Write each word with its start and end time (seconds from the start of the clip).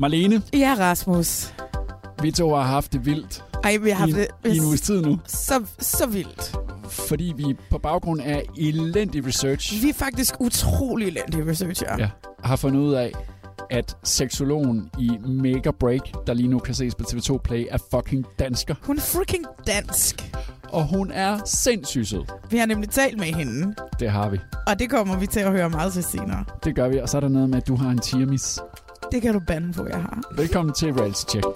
Marlene, 0.00 0.42
Ja, 0.52 0.74
Rasmus. 0.78 1.54
vi 2.22 2.30
to 2.30 2.54
har 2.54 2.62
haft 2.62 2.92
det 2.92 3.06
vildt 3.06 3.44
Ej, 3.64 3.76
vi 3.76 3.90
har 3.90 3.96
haft 3.96 4.12
det 4.14 4.26
i 4.52 4.56
en 4.56 4.64
uges 4.64 4.80
tid 4.80 5.02
nu, 5.02 5.18
så, 5.26 5.64
så 5.78 6.06
vildt. 6.06 6.56
fordi 6.90 7.34
vi 7.36 7.56
på 7.70 7.78
baggrund 7.78 8.20
af 8.20 8.42
elendig 8.58 9.26
research 9.26 9.82
Vi 9.82 9.88
er 9.88 9.94
faktisk 9.94 10.34
utrolig 10.40 11.08
elendige 11.08 11.50
researcher. 11.50 11.96
ja, 11.98 12.08
har 12.44 12.56
fundet 12.56 12.80
ud 12.80 12.92
af, 12.94 13.12
at 13.70 13.96
seksologen 14.04 14.90
i 14.98 15.10
Mega 15.28 15.70
Break, 15.70 16.00
der 16.26 16.34
lige 16.34 16.48
nu 16.48 16.58
kan 16.58 16.74
ses 16.74 16.94
på 16.94 17.04
TV2 17.08 17.36
Play, 17.44 17.66
er 17.70 17.78
fucking 17.94 18.26
dansker. 18.38 18.74
Hun 18.82 18.96
er 18.96 19.00
freaking 19.00 19.44
dansk. 19.66 20.32
Og 20.68 20.86
hun 20.88 21.10
er 21.10 21.38
sindssygt 21.46 22.08
sød. 22.08 22.22
Vi 22.50 22.56
har 22.58 22.66
nemlig 22.66 22.90
talt 22.90 23.18
med 23.18 23.26
hende, 23.26 23.74
Det 24.00 24.10
har 24.10 24.28
vi. 24.28 24.38
og 24.66 24.78
det 24.78 24.90
kommer 24.90 25.16
vi 25.18 25.26
til 25.26 25.40
at 25.40 25.50
høre 25.52 25.70
meget 25.70 25.92
til 25.92 26.04
senere. 26.04 26.44
Det 26.64 26.74
gør 26.74 26.88
vi. 26.88 26.98
Og 26.98 27.08
så 27.08 27.16
er 27.16 27.20
der 27.20 27.28
noget 27.28 27.50
med, 27.50 27.56
at 27.58 27.68
du 27.68 27.76
har 27.76 27.90
en 27.90 27.98
tirmis. 27.98 28.58
Det 29.12 29.22
kan 29.22 29.34
du 29.34 29.40
bande 29.40 29.72
på, 29.72 29.86
jeg 29.86 29.96
har. 29.96 30.22
Velkommen 30.36 30.74
til 30.74 30.92
Reality 30.92 31.30
Check. 31.30 31.46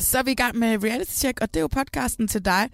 Så 0.00 0.18
er 0.18 0.22
vi 0.22 0.30
i 0.30 0.34
gang 0.34 0.58
med 0.58 0.84
Reality 0.84 1.10
Check, 1.10 1.40
og 1.40 1.54
det 1.54 1.56
er 1.56 1.60
jo 1.60 1.68
podcasten 1.68 2.28
til 2.28 2.44
dig, 2.44 2.70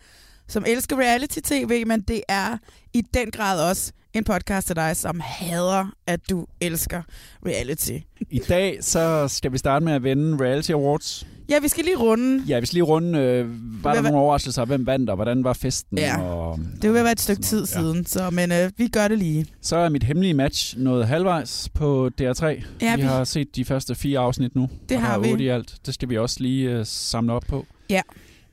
som 0.48 0.64
elsker 0.66 0.96
reality-tv, 0.96 1.86
men 1.86 2.00
det 2.00 2.22
er 2.28 2.58
i 2.94 3.00
den 3.00 3.30
grad 3.30 3.70
også 3.70 3.92
en 4.18 4.24
podcast 4.24 4.66
til 4.66 4.76
dig, 4.76 4.96
som 4.96 5.20
hader, 5.24 5.92
at 6.06 6.20
du 6.30 6.46
elsker 6.60 7.02
reality. 7.46 7.92
I 8.30 8.38
dag 8.48 8.78
så 8.80 9.28
skal 9.28 9.52
vi 9.52 9.58
starte 9.58 9.84
med 9.84 9.92
at 9.92 10.02
vende 10.02 10.44
Reality 10.44 10.70
Awards. 10.70 11.26
Ja, 11.50 11.58
vi 11.58 11.68
skal 11.68 11.84
lige 11.84 11.96
runde. 11.96 12.44
Ja, 12.48 12.60
vi 12.60 12.66
skal 12.66 12.74
lige 12.74 12.82
runde, 12.84 13.18
øh, 13.18 13.46
var 13.84 13.94
der 13.94 14.02
nogle 14.02 14.18
overraskelser? 14.18 14.64
Hvem 14.64 14.86
vandt, 14.86 15.10
og 15.10 15.16
hvordan 15.16 15.44
var 15.44 15.52
festen? 15.52 15.98
Ja. 15.98 16.20
Og, 16.22 16.58
Det 16.82 16.92
vil 16.94 17.02
være 17.04 17.12
et 17.12 17.20
stykke 17.20 17.42
tid 17.42 17.60
Ja. 17.60 17.64
siden, 17.66 18.06
så, 18.06 18.30
men 18.30 18.52
øh, 18.52 18.70
vi 18.76 18.88
gør 18.88 19.08
det 19.08 19.18
lige. 19.18 19.46
Så 19.62 19.76
er 19.76 19.88
mit 19.88 20.02
hemmelige 20.02 20.34
match 20.34 20.78
nået 20.78 21.06
halvvejs 21.06 21.68
på 21.74 22.10
DR3. 22.20 22.44
Ja, 22.46 22.96
vi 22.96 23.02
vi- 23.02 23.06
har 23.08 23.24
set 23.24 23.56
de 23.56 23.64
første 23.64 23.94
fire 23.94 24.18
afsnit 24.18 24.54
nu. 24.56 24.68
Det 24.88 24.96
og 24.96 25.02
har 25.02 25.18
vi. 25.18 25.44
i 25.44 25.48
alt. 25.48 25.74
Det 25.86 25.94
skal 25.94 26.08
vi 26.08 26.18
også 26.18 26.36
lige 26.40 26.70
øh, 26.70 26.86
samle 26.86 27.32
op 27.32 27.44
på. 27.48 27.66
Ja. 27.90 28.00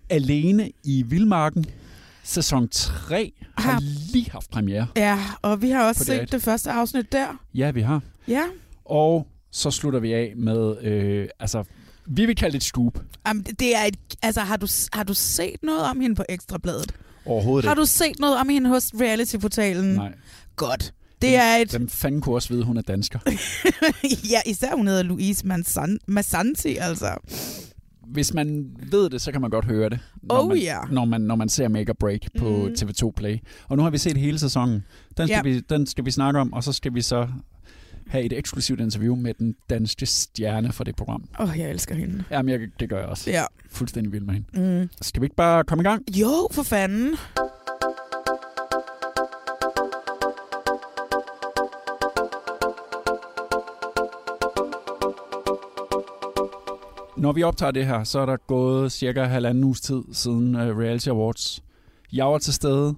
Alene 0.09 0.72
i 0.84 1.03
Vildmarken. 1.07 1.66
Sæson 2.25 2.68
3 2.69 3.31
har 3.58 3.72
Har- 3.72 3.81
lige 4.13 4.31
haft 4.31 4.52
premiere. 4.52 4.88
Ja, 4.96 5.19
og 5.41 5.62
vi 5.62 5.69
har 5.69 5.88
også 5.88 6.03
set 6.06 6.22
DR1. 6.22 6.25
det 6.31 6.41
første 6.44 6.72
afsnit 6.72 7.12
der. 7.12 7.28
Ja, 7.53 7.72
vi 7.72 7.81
har. 7.81 8.02
Ja, 8.28 8.44
Og 8.86 9.28
så 9.52 9.72
slutter 9.72 10.00
vi 10.00 10.13
af 10.13 10.34
med, 10.38 10.75
øh, 10.84 11.28
altså, 11.40 11.64
vi 12.08 12.25
vil 12.25 12.35
kalde 12.35 12.52
det 12.53 12.58
et 12.58 12.64
scoop. 12.64 13.00
Jamen, 13.28 13.44
det- 13.44 13.59
det 13.59 13.75
er 13.75 13.84
et, 13.84 13.97
altså, 14.22 14.41
har 14.41 14.58
du, 14.58 14.68
har 14.94 15.03
du 15.03 15.14
set 15.14 15.64
noget 15.64 15.81
om 15.81 16.00
hende 16.00 16.16
på 16.16 16.24
Ekstrabladet? 16.30 16.91
Overhovedet 17.25 17.68
Har 17.68 17.75
du 17.75 17.85
set 17.85 18.19
noget 18.19 18.38
om 18.38 18.50
hende 18.50 18.69
hos 18.69 18.91
reality-portalen? 19.02 19.94
Nej. 19.96 20.14
Godt. 20.56 20.94
Det 21.22 21.35
er 21.35 21.56
et... 21.56 21.69
Hvem 21.69 21.90
fanden 21.90 22.22
kunne 22.22 22.35
også 22.35 22.50
vide, 22.53 22.64
hun 22.64 22.78
er 22.78 22.81
dansker? 22.81 23.19
ja, 24.31 24.41
især 24.46 24.75
hun 24.75 24.88
hedder 24.88 25.03
Louise 25.03 25.44
Massanti, 26.08 26.75
altså. 26.78 27.16
Hvis 28.07 28.33
man 28.33 28.66
ved 28.91 29.09
det, 29.09 29.21
så 29.21 29.31
kan 29.31 29.41
man 29.41 29.49
godt 29.49 29.66
høre 29.66 29.89
det. 29.89 29.99
Når, 30.23 30.41
Oh 30.41 30.47
man, 30.47 30.57
ja. 30.57 30.77
når, 30.91 31.05
man, 31.05 31.21
når 31.21 31.35
man 31.35 31.49
ser 31.49 31.67
Make 31.67 31.89
or 31.89 31.95
Break 31.99 32.19
på 32.39 32.49
Mhm. 32.49 32.75
TV2 32.79 33.11
Play. 33.16 33.38
Og 33.67 33.77
nu 33.77 33.83
har 33.83 33.89
vi 33.89 33.97
set 33.97 34.17
hele 34.17 34.39
sæsonen. 34.39 34.83
Den 35.17 35.27
skal, 35.27 35.35
Ja. 35.35 35.41
vi, 35.41 35.59
den 35.59 35.85
skal 35.88 36.05
vi 36.05 36.11
snakke 36.11 36.39
om, 36.39 36.53
og 36.53 36.63
så 36.63 36.73
skal 36.73 36.93
vi 36.93 37.01
så 37.01 37.27
have 38.07 38.23
et 38.23 38.33
eksklusivt 38.38 38.79
interview 38.79 39.16
med 39.16 39.33
den 39.33 39.55
danske 39.69 40.05
stjerne 40.05 40.71
for 40.71 40.83
det 40.83 40.95
program. 40.95 41.23
Åh, 41.39 41.49
oh, 41.49 41.59
jeg 41.59 41.69
elsker 41.69 41.95
hende. 41.95 42.23
Jamen, 42.31 42.49
jeg, 42.49 42.59
det 42.79 42.89
gør 42.89 42.97
jeg 42.99 43.07
også. 43.07 43.31
Ja. 43.31 43.43
Fuldstændig 43.69 44.13
vild 44.13 44.23
med 44.23 44.33
hende. 44.33 44.81
Mm. 44.81 44.89
Skal 45.01 45.22
vi 45.22 45.25
ikke 45.25 45.35
bare 45.35 45.63
komme 45.63 45.81
i 45.81 45.85
gang? 45.85 46.16
Jo, 46.17 46.47
for 46.51 46.63
fanden. 46.63 47.16
Når 57.18 57.31
vi 57.31 57.44
optager 57.44 57.72
det 57.72 57.86
her, 57.86 58.03
så 58.03 58.20
er 58.20 58.26
der 58.26 58.38
gået 58.48 58.92
cirka 58.92 59.24
halvanden 59.24 59.64
uges 59.64 59.81
tid 59.81 60.02
siden 60.14 60.56
uh, 60.56 60.62
Reality 60.62 61.08
Awards. 61.08 61.64
Jeg 62.14 62.26
var 62.26 62.38
til 62.38 62.53
stede. 62.53 62.96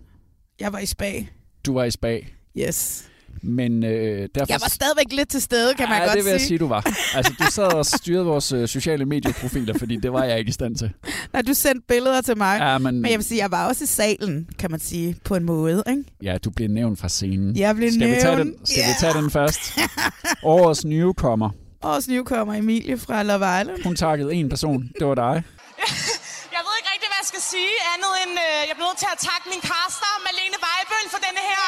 Jeg 0.60 0.74
var 0.74 0.80
i 0.80 0.86
spag. 0.86 1.30
Du 1.66 1.74
var 1.74 1.84
i 1.84 1.92
spag. 1.92 2.36
Yes. 2.58 3.08
Men 3.42 3.84
øh, 3.84 3.90
derfor... 4.36 4.46
Jeg 4.54 4.60
var 4.62 4.70
stadigvæk 4.70 5.06
lidt 5.12 5.30
til 5.30 5.42
stede, 5.42 5.74
kan 5.74 5.90
man 5.90 5.98
ja, 5.98 6.04
godt 6.06 6.16
det 6.18 6.26
vil 6.26 6.32
jeg 6.32 6.40
sige. 6.40 6.48
sige, 6.48 6.58
du 6.58 6.68
var. 6.68 6.88
Altså, 7.16 7.34
du 7.40 7.44
sad 7.52 7.74
og 7.74 7.86
styrede 7.86 8.26
vores 8.26 8.52
øh, 8.52 8.68
sociale 8.68 9.06
medieprofiler, 9.06 9.78
fordi 9.78 9.96
det 9.96 10.14
var 10.14 10.24
jeg 10.24 10.40
ikke 10.40 10.50
i 10.50 10.52
stand 10.52 10.76
til. 10.76 10.92
Nej, 11.34 11.42
du 11.42 11.54
sendte 11.54 11.82
billeder 11.88 12.22
til 12.22 12.38
mig. 12.38 12.58
Ja, 12.60 12.78
men, 12.78 13.02
Men 13.02 13.12
jeg 13.12 13.18
vil 13.20 13.26
sige, 13.26 13.42
jeg 13.42 13.52
var 13.52 13.68
også 13.68 13.84
i 13.84 13.88
salen, 13.88 14.50
kan 14.60 14.72
man 14.72 14.80
sige, 14.80 15.16
på 15.24 15.36
en 15.36 15.44
måde. 15.44 15.84
Ikke? 15.90 16.04
ja, 16.24 16.38
du 16.38 16.50
blev 16.50 16.68
nævnt 16.70 17.00
fra 17.00 17.10
scenen. 17.10 17.56
Jeg 17.58 17.76
blev 17.76 17.92
skal 17.92 18.08
vi 18.10 18.16
tage 18.22 18.36
nævnt. 18.36 18.58
den, 18.58 18.66
skal 18.66 18.80
Ja. 18.82 18.88
vi 18.88 18.94
tage 19.00 19.14
den 19.24 19.32
først? 19.32 19.60
Årets 20.44 20.86
newcomer. 20.86 21.50
Årets 21.84 22.08
newcomer 22.08 22.54
Emilie 22.62 22.98
fra 23.06 23.24
Love 23.24 23.46
Island. 23.60 23.84
Hun 23.84 23.96
takkede 23.96 24.30
en 24.34 24.50
person. 24.50 24.80
Det 25.00 25.06
var 25.08 25.16
dig. 25.16 25.36
Jeg 26.56 26.62
ved 26.66 26.74
ikke 26.80 26.90
rigtig, 26.94 27.08
hvad 27.12 27.20
jeg 27.24 27.30
skal 27.34 27.44
sige, 27.54 27.74
andet 27.94 28.14
end 28.24 28.34
øh, 28.46 28.60
jeg 28.70 28.74
bliver 28.78 28.90
nødt 28.92 29.00
til 29.04 29.10
at 29.16 29.20
takke 29.30 29.46
min 29.54 29.62
caster, 29.72 30.12
Malene 30.28 30.58
Weibøl, 30.66 31.06
for 31.14 31.22
denne 31.28 31.42
her. 31.52 31.68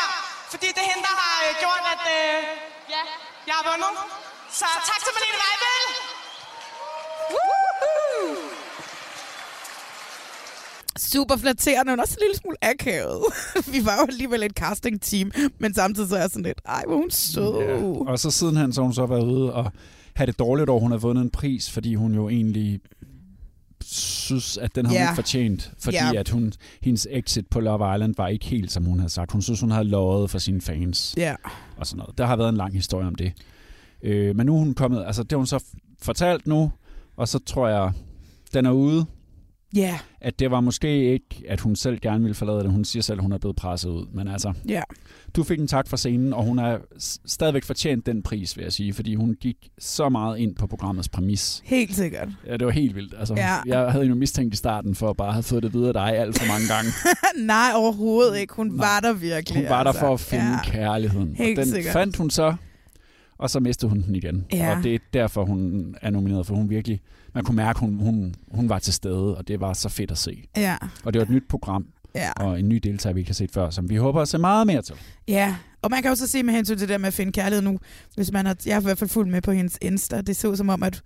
Fordi 0.54 0.68
det 0.76 0.82
er 0.86 0.90
hende, 0.92 1.04
der 1.10 1.16
har 1.24 1.36
øh, 1.46 1.52
gjort, 1.64 1.84
at 1.94 2.04
øh, 2.18 2.38
ja, 2.96 3.02
jeg 3.48 3.56
har 3.60 3.66
vundet. 3.70 3.94
Så 4.60 4.68
tak 4.90 5.00
til 5.06 5.12
Malene 5.18 5.40
Weibøl. 5.44 5.86
Super 11.14 11.38
flatterende, 11.38 11.92
men 11.92 12.00
også 12.00 12.16
en 12.18 12.24
lille 12.26 12.38
smule 12.42 12.58
akavet. 12.62 13.24
Vi 13.74 13.86
var 13.86 13.96
jo 14.00 14.06
alligevel 14.14 14.44
et 14.44 14.52
casting-team, 14.52 15.32
men 15.60 15.74
samtidig 15.74 16.10
så 16.10 16.16
er 16.16 16.20
jeg 16.20 16.30
sådan 16.30 16.44
lidt, 16.44 16.62
ej, 16.66 16.84
hvor 16.88 16.96
hun 16.96 17.12
sød. 17.12 17.54
Ja. 17.62 18.12
Og 18.12 18.20
så 18.20 18.32
sidenhen 18.32 18.74
så 18.74 18.82
har 18.82 18.86
hun 18.90 18.94
så 18.94 19.06
været 19.06 19.24
ude 19.24 19.54
og 19.54 19.72
have 20.20 20.28
det 20.28 20.40
dårligt 20.40 20.70
over, 20.70 20.80
hun 20.82 20.92
har 20.92 20.98
vundet 20.98 21.22
en 21.24 21.30
pris, 21.30 21.72
fordi 21.72 21.96
hun 21.96 22.14
jo 22.16 22.30
egentlig 22.30 22.80
synes, 23.84 24.58
at 24.58 24.76
den 24.76 24.86
har 24.86 24.94
hun 24.94 24.98
Ja. 25.02 25.04
ikke 25.10 25.16
fortjent. 25.16 25.72
Fordi 25.80 25.98
Ja. 25.98 26.12
at 26.20 26.30
hun, 26.30 26.54
hendes 26.82 27.08
exit 27.12 27.48
på 27.48 27.60
Love 27.60 27.96
Island 27.96 28.14
var 28.18 28.28
ikke 28.28 28.46
helt, 28.46 28.72
som 28.72 28.84
hun 28.86 29.00
havde 29.00 29.10
sagt. 29.10 29.32
Hun 29.32 29.42
synes, 29.42 29.62
hun 29.62 29.72
havde 29.72 29.88
løjet 29.88 30.30
for 30.30 30.38
sine 30.40 30.62
fans. 30.62 31.14
Ja. 31.18 31.36
og 31.78 31.88
sådan 31.88 31.98
noget. 31.98 32.18
Der 32.18 32.26
har 32.26 32.36
været 32.36 32.50
en 32.50 32.58
lang 32.58 32.74
historie 32.74 33.08
om 33.08 33.16
det. 33.16 33.34
Øh, 34.04 34.36
men 34.36 34.46
nu 34.46 34.56
er 34.56 34.60
hun 34.60 34.74
kommet, 34.74 35.04
altså 35.06 35.24
det 35.24 35.32
har 35.32 35.38
hun 35.38 35.48
så 35.48 35.64
fortalt 36.02 36.48
nu, 36.48 36.72
og 37.18 37.28
så 37.28 37.40
tror 37.40 37.68
jeg, 37.68 37.92
den 38.54 38.66
er 38.66 38.72
ude, 38.72 39.06
Ja, 39.76 40.00
at 40.22 40.40
det 40.40 40.52
var 40.52 40.60
måske 40.62 41.14
ikke, 41.14 41.44
at 41.48 41.60
hun 41.60 41.76
selv 41.76 42.00
gerne 42.00 42.22
ville 42.22 42.36
forlade 42.36 42.60
det. 42.60 42.72
Hun 42.72 42.86
siger 42.86 43.04
selv, 43.04 43.18
at 43.20 43.22
hun 43.24 43.32
er 43.32 43.38
blevet 43.38 43.56
presset 43.56 43.90
ud. 43.90 44.06
Men 44.14 44.28
altså, 44.28 44.54
ja. 44.68 44.82
du 45.36 45.44
fik 45.44 45.60
en 45.60 45.68
tak 45.68 45.88
for 45.88 45.98
scenen, 45.98 46.34
og 46.34 46.44
hun 46.44 46.58
har 46.58 46.82
stadigvæk 47.26 47.64
fortjent 47.64 48.06
den 48.06 48.24
pris, 48.24 48.58
vil 48.58 48.64
jeg 48.64 48.74
sige, 48.74 48.94
fordi 48.94 49.16
hun 49.16 49.36
gik 49.42 49.58
så 49.80 50.10
meget 50.10 50.38
ind 50.38 50.56
på 50.56 50.68
programmets 50.68 51.10
præmis. 51.10 51.62
Helt 51.66 51.96
sikkert. 51.96 52.28
Ja, 52.48 52.58
det 52.58 52.66
var 52.66 52.72
helt 52.72 52.96
vildt. 52.96 53.16
Altså, 53.20 53.34
Ja. 53.38 53.56
Jeg 53.66 53.92
havde 53.92 54.06
jo 54.06 54.16
mistænkt 54.16 54.54
i 54.54 54.58
starten 54.58 54.96
for 54.96 55.10
at 55.10 55.18
bare 55.18 55.34
have 55.34 55.44
fået 55.44 55.64
det 55.64 55.74
videre 55.74 55.88
af 55.88 55.94
dig 55.94 56.18
alt 56.18 56.40
for 56.40 56.48
mange 56.48 56.68
gange. 56.68 56.92
Nej, 57.54 57.72
overhovedet 57.76 58.38
ikke. 58.40 58.54
Hun 58.54 58.68
Nej. 58.68 58.86
var 58.88 59.00
der 59.00 59.14
virkelig. 59.14 59.62
Hun 59.62 59.70
var 59.70 59.84
der 59.84 59.90
altså. 59.90 60.00
for 60.00 60.14
at 60.14 60.20
finde 60.20 60.46
ja. 60.46 60.64
kærligheden. 60.64 61.36
Helt 61.36 61.60
og 61.60 61.66
den 61.66 61.74
sikkert. 61.74 61.94
fandt 61.94 62.16
hun 62.18 62.30
så, 62.30 62.56
og 63.38 63.50
så 63.50 63.60
mistede 63.60 63.90
hun 63.90 64.02
den 64.02 64.16
igen. 64.16 64.46
Ja. 64.54 64.78
Og 64.78 64.84
det 64.84 64.96
er 64.96 65.00
derfor, 65.14 65.46
hun 65.46 65.96
er 66.02 66.10
nomineret, 66.10 66.46
for 66.48 66.56
hun 66.56 66.70
virkelig... 66.70 67.02
Man 67.34 67.44
kunne 67.44 67.56
mærke, 67.56 67.80
hun, 67.80 68.00
hun, 68.00 68.36
hun 68.52 68.70
var 68.70 68.80
til 68.80 68.94
stede, 68.94 69.38
og 69.38 69.48
det 69.48 69.60
var 69.60 69.74
så 69.74 69.90
fedt 69.90 70.12
at 70.12 70.18
se. 70.18 70.44
Ja, 70.58 70.78
Og 71.04 71.14
det 71.14 71.20
var 71.20 71.26
et 71.26 71.32
nyt 71.32 71.44
program, 71.50 71.86
ja. 72.16 72.32
og 72.32 72.60
en 72.60 72.70
ny 72.70 72.76
deltager, 72.76 73.14
vi 73.14 73.20
ikke 73.20 73.30
har 73.30 73.34
set 73.34 73.52
før, 73.52 73.70
som 73.70 73.90
vi 73.90 73.96
håber 73.96 74.22
at 74.22 74.28
se 74.28 74.38
meget 74.38 74.68
mere 74.68 74.82
til. 74.82 74.96
Ja, 75.28 75.56
Og 75.82 75.92
man 75.92 76.02
kan 76.02 76.12
jo 76.12 76.16
så 76.16 76.28
se 76.28 76.44
med 76.44 76.54
hensyn 76.54 76.74
til 76.78 76.82
det 76.82 76.90
der 76.90 76.98
med 76.98 77.08
at 77.08 77.14
finde 77.14 77.32
kærlighed 77.32 77.62
nu, 77.62 77.80
hvis 78.16 78.32
man 78.32 78.46
har, 78.46 78.56
jeg 78.66 78.76
har 78.76 78.82
i 78.82 78.84
hvert 78.84 78.98
fald 78.98 79.10
fulgt 79.10 79.32
med 79.32 79.42
på 79.42 79.52
hendes 79.52 79.78
Insta, 79.82 80.22
det 80.22 80.36
så 80.36 80.56
som 80.56 80.70
om, 80.70 80.84
at 80.84 81.02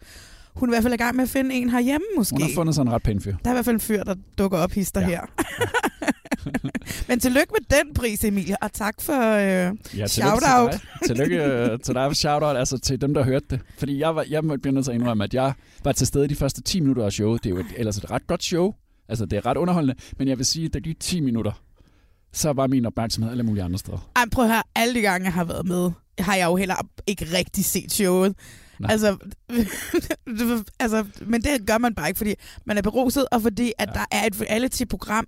hun 0.55 0.69
er 0.69 0.73
i 0.73 0.75
hvert 0.75 0.83
fald 0.83 0.93
i 0.93 0.97
gang 0.97 1.15
med 1.15 1.23
at 1.23 1.29
finde 1.29 1.55
en 1.55 1.69
herhjemme 1.69 2.05
måske. 2.17 2.33
Hun 2.35 2.41
har 2.41 2.49
fundet 2.55 2.75
sig 2.75 2.81
en 2.81 2.91
ret 2.91 3.03
pæn 3.03 3.21
fyr. 3.21 3.35
Der 3.43 3.49
er 3.49 3.53
i 3.53 3.55
hvert 3.55 3.65
fald 3.65 3.75
en 3.75 3.79
fyr, 3.79 4.03
der 4.03 4.15
dukker 4.37 4.57
op 4.57 4.71
hister 4.71 5.01
Ja. 5.01 5.07
her. 5.07 5.21
Men 7.07 7.19
tillykke 7.19 7.53
med 7.59 7.77
den 7.83 7.93
pris, 7.93 8.23
Emilie, 8.23 8.55
og 8.63 8.73
tak 8.73 9.01
for 9.01 9.13
øh, 9.13 9.75
Ja, 9.97 10.07
shout-out. 10.07 10.71
Til 10.71 10.81
tillykke 11.15 11.43
øh, 11.43 11.79
til 11.79 11.93
dig 11.95 12.09
for 12.09 12.13
shout-out, 12.13 12.57
altså 12.57 12.77
til 12.79 13.01
dem, 13.01 13.13
der 13.13 13.23
hørte 13.23 13.45
det. 13.49 13.59
Fordi 13.77 13.99
jeg, 13.99 14.15
var, 14.15 14.25
jeg 14.29 14.43
må 14.43 14.57
blive 14.61 14.73
nødt 14.73 14.85
til 14.85 14.91
at 14.91 14.95
indrømme, 14.95 15.23
at 15.23 15.33
jeg 15.33 15.53
var 15.83 15.91
til 15.91 16.07
stede 16.07 16.27
de 16.27 16.35
første 16.35 16.61
10 16.61 16.79
minutter 16.79 17.05
af 17.05 17.11
showet. 17.11 17.43
Det 17.43 17.49
er 17.49 17.53
jo 17.55 17.59
et, 17.59 17.65
ellers 17.77 17.97
et 17.97 18.11
ret 18.11 18.27
godt 18.27 18.43
show. 18.43 18.73
Altså, 19.09 19.25
det 19.25 19.37
er 19.37 19.45
ret 19.45 19.57
underholdende. 19.57 19.95
Men 20.19 20.27
jeg 20.27 20.37
vil 20.37 20.45
sige, 20.45 20.69
at 20.75 20.85
de 20.85 20.93
10 20.99 21.19
minutter, 21.21 21.51
så 22.33 22.53
var 22.53 22.67
min 22.67 22.85
opmærksomhed 22.85 23.31
alle 23.31 23.43
mulige 23.43 23.63
andre 23.63 23.79
steder. 23.79 24.09
Ej, 24.15 24.23
prøv 24.31 24.45
at 24.45 24.51
høre, 24.51 24.63
alle 24.75 24.93
de 24.95 25.01
gange, 25.01 25.25
jeg 25.25 25.33
har 25.33 25.43
været 25.43 25.67
med, 25.67 25.91
har 26.19 26.35
jeg 26.35 26.45
jo 26.45 26.55
heller 26.55 26.75
ikke 27.07 27.25
rigtig 27.37 27.65
set 27.65 27.91
showet. 27.91 28.35
Altså, 28.89 29.17
altså, 30.79 31.05
men 31.27 31.41
det 31.41 31.67
gør 31.67 31.77
man 31.77 31.95
bare 31.95 32.07
ikke, 32.07 32.17
fordi 32.17 32.33
man 32.65 32.77
er 32.77 32.81
beruset, 32.81 33.25
og 33.31 33.41
fordi 33.41 33.73
at 33.77 33.89
Ja. 33.89 33.93
der 33.99 34.05
er 34.11 34.25
et 34.27 34.41
reality-program, 34.41 35.25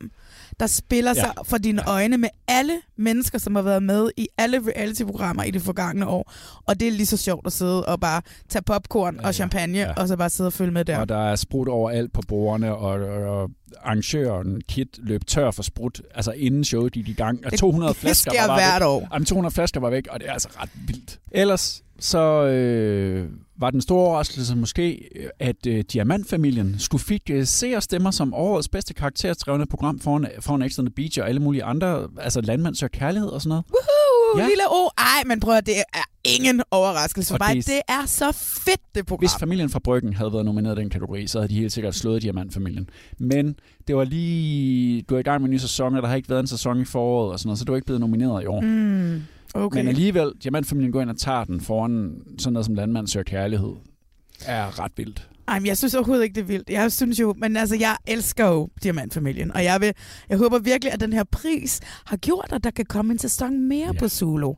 der 0.60 0.68
spiller 0.68 1.12
Ja. 1.16 1.20
sig 1.22 1.32
for 1.46 1.58
dine 1.58 1.82
Ja. 1.88 1.92
øjne 1.92 2.18
med 2.18 2.30
alle 2.48 2.74
mennesker, 2.98 3.38
som 3.38 3.56
har 3.56 3.62
været 3.62 3.84
med 3.84 4.10
i 4.18 4.28
alle 4.38 4.60
reality-programmer 4.68 5.44
i 5.44 5.52
det 5.52 5.62
forgangne 5.62 6.08
år. 6.08 6.32
Og 6.66 6.80
det 6.80 6.88
er 6.88 6.92
lige 6.92 7.06
så 7.06 7.18
sjovt 7.18 7.48
at 7.48 7.54
sidde 7.54 7.86
og 7.86 8.00
bare 8.00 8.22
tage 8.50 8.62
popcorn 8.62 9.16
Ja, 9.22 9.28
og 9.28 9.34
champagne, 9.36 9.78
Ja. 9.78 9.94
og 9.94 10.08
så 10.08 10.18
bare 10.18 10.30
sidde 10.30 10.48
og 10.48 10.54
følge 10.54 10.72
med 10.72 10.86
der. 10.86 10.98
Og 10.98 11.10
der 11.10 11.18
er 11.32 11.36
sprut 11.36 11.68
overalt 11.68 12.14
på 12.14 12.22
bordene, 12.28 12.76
og, 12.76 12.92
og, 12.94 13.40
og 13.42 13.50
arrangøren 13.82 14.62
Kit 14.68 14.88
løb 14.98 15.26
tør 15.28 15.52
for 15.52 15.64
sprut, 15.64 16.02
altså 16.16 16.32
inden 16.32 16.64
showet 16.64 16.94
gik 16.94 17.08
i 17.10 17.14
gang. 17.14 17.46
Og 17.46 17.54
200 17.60 17.90
det 17.94 17.98
flasker 17.98 18.32
sker 18.32 18.48
var 18.48 18.56
hvert 18.56 18.82
væk. 18.82 18.88
år. 18.88 19.08
Jamen, 19.14 19.26
200 19.26 19.54
flasker 19.56 19.80
var 19.80 19.90
væk, 19.90 20.08
og 20.10 20.20
det 20.20 20.30
er 20.30 20.34
altså 20.34 20.50
ret 20.62 20.70
vildt. 20.88 21.20
Ellers 21.32 21.82
så 22.00 22.46
øh, 22.46 23.30
var 23.60 23.70
den 23.72 23.82
store 23.82 24.00
overraskelse 24.08 24.56
måske, 24.56 25.10
øh, 25.16 25.30
at 25.40 25.68
øh, 25.68 25.84
Diamantfamilien 25.94 26.76
skulle 26.80 27.04
fik 27.04 27.22
øh, 27.30 27.46
se 27.46 27.74
og 27.76 27.84
stemmer 27.84 28.12
som 28.12 28.34
årets 28.34 28.70
bedste 28.70 28.94
karakterstrevne 28.94 29.66
program 29.66 30.00
foran, 30.00 30.28
foran 30.40 30.62
on 30.62 30.70
the 30.86 30.90
Beach 30.96 31.20
og 31.22 31.30
alle 31.30 31.42
mulige 31.42 31.64
andre, 31.64 32.08
altså 32.20 32.42
landmand 32.42 32.76
søger 32.76 32.90
kærlighed 32.90 33.30
og 33.30 33.42
sådan 33.42 33.50
noget. 33.50 33.64
Woohoo, 33.70 34.40
Ja. 34.40 34.48
lille 34.48 34.64
O. 34.72 34.90
Ej, 34.98 35.24
men 35.26 35.40
prøv 35.40 35.54
at 35.54 35.66
det 35.66 35.76
er 35.94 36.04
ingen 36.24 36.62
overraskelse 36.72 37.30
for 37.34 37.38
mig. 37.40 37.56
det 37.56 37.70
er- 37.70 37.74
det 37.74 37.82
er 37.90 38.06
så 38.06 38.32
fedt, 38.32 38.82
det 38.96 39.06
program. 39.06 39.22
Hvis 39.22 39.32
familien 39.40 39.70
fra 39.70 39.80
Bryggen 39.80 40.14
havde 40.14 40.34
været 40.34 40.46
nomineret 40.46 40.78
i 40.78 40.82
den 40.82 40.90
kategori, 40.90 41.28
så 41.28 41.40
havde 41.40 41.50
de 41.54 41.60
helt 41.60 41.72
sikkert 41.74 41.96
slået 41.96 42.22
Diamantfamilien. 42.22 42.90
Men 43.20 43.56
det 43.88 43.96
var 43.96 44.04
lige, 44.04 45.02
du 45.02 45.16
er 45.16 45.20
i 45.20 45.24
gang 45.24 45.42
med 45.42 45.50
en 45.50 45.54
ny 45.54 45.58
sæson, 45.58 45.96
og 45.96 46.02
der 46.02 46.08
har 46.08 46.16
ikke 46.16 46.30
været 46.30 46.40
en 46.40 46.48
sæson 46.48 46.82
i 46.82 46.86
foråret 46.86 47.32
og 47.32 47.40
sådan 47.40 47.48
noget, 47.48 47.60
så 47.60 47.66
du 47.66 47.72
er 47.72 47.76
ikke 47.76 47.86
blevet 47.86 48.00
nomineret 48.00 48.44
i 48.44 48.46
år. 48.46 48.62
Mm. 48.62 49.22
Okay. 49.56 49.78
Men 49.80 49.88
alligevel, 49.88 50.32
Diamantfamilien 50.44 50.92
går 50.92 51.02
ind 51.02 51.10
og 51.10 51.18
tager 51.18 51.44
den 51.44 51.62
foran 51.62 52.22
sådan 52.40 52.54
noget 52.54 52.66
som 52.66 52.76
Landmand 52.76 53.08
søger 53.08 53.24
kærlighed. 53.24 53.74
Er 54.46 54.80
ret 54.80 54.92
vildt. 54.98 55.30
Ej, 55.48 55.60
men 55.60 55.68
jeg 55.68 55.78
synes 55.78 55.96
overhovedet 55.96 56.24
ikke, 56.24 56.36
det 56.36 56.42
er 56.42 56.46
vildt. 56.46 56.70
Jeg 56.70 56.92
synes 56.92 57.20
jo, 57.20 57.34
men 57.38 57.58
altså, 57.58 57.76
jeg 57.80 57.98
elsker 58.08 58.48
jo 58.48 58.70
Diamantfamilien, 58.84 59.52
og 59.52 59.64
jeg, 59.64 59.82
vil, 59.82 59.94
jeg 60.30 60.38
håber 60.38 60.60
virkelig, 60.60 60.94
at 60.94 61.00
den 61.00 61.14
her 61.14 61.24
pris 61.32 61.80
har 62.06 62.18
gjort, 62.18 62.48
at 62.52 62.64
der 62.64 62.72
kan 62.72 62.86
komme 62.86 63.12
en 63.14 63.20
sæson 63.20 63.68
mere 63.68 63.92
Ja. 63.94 64.00
på 64.00 64.08
Solo. 64.08 64.54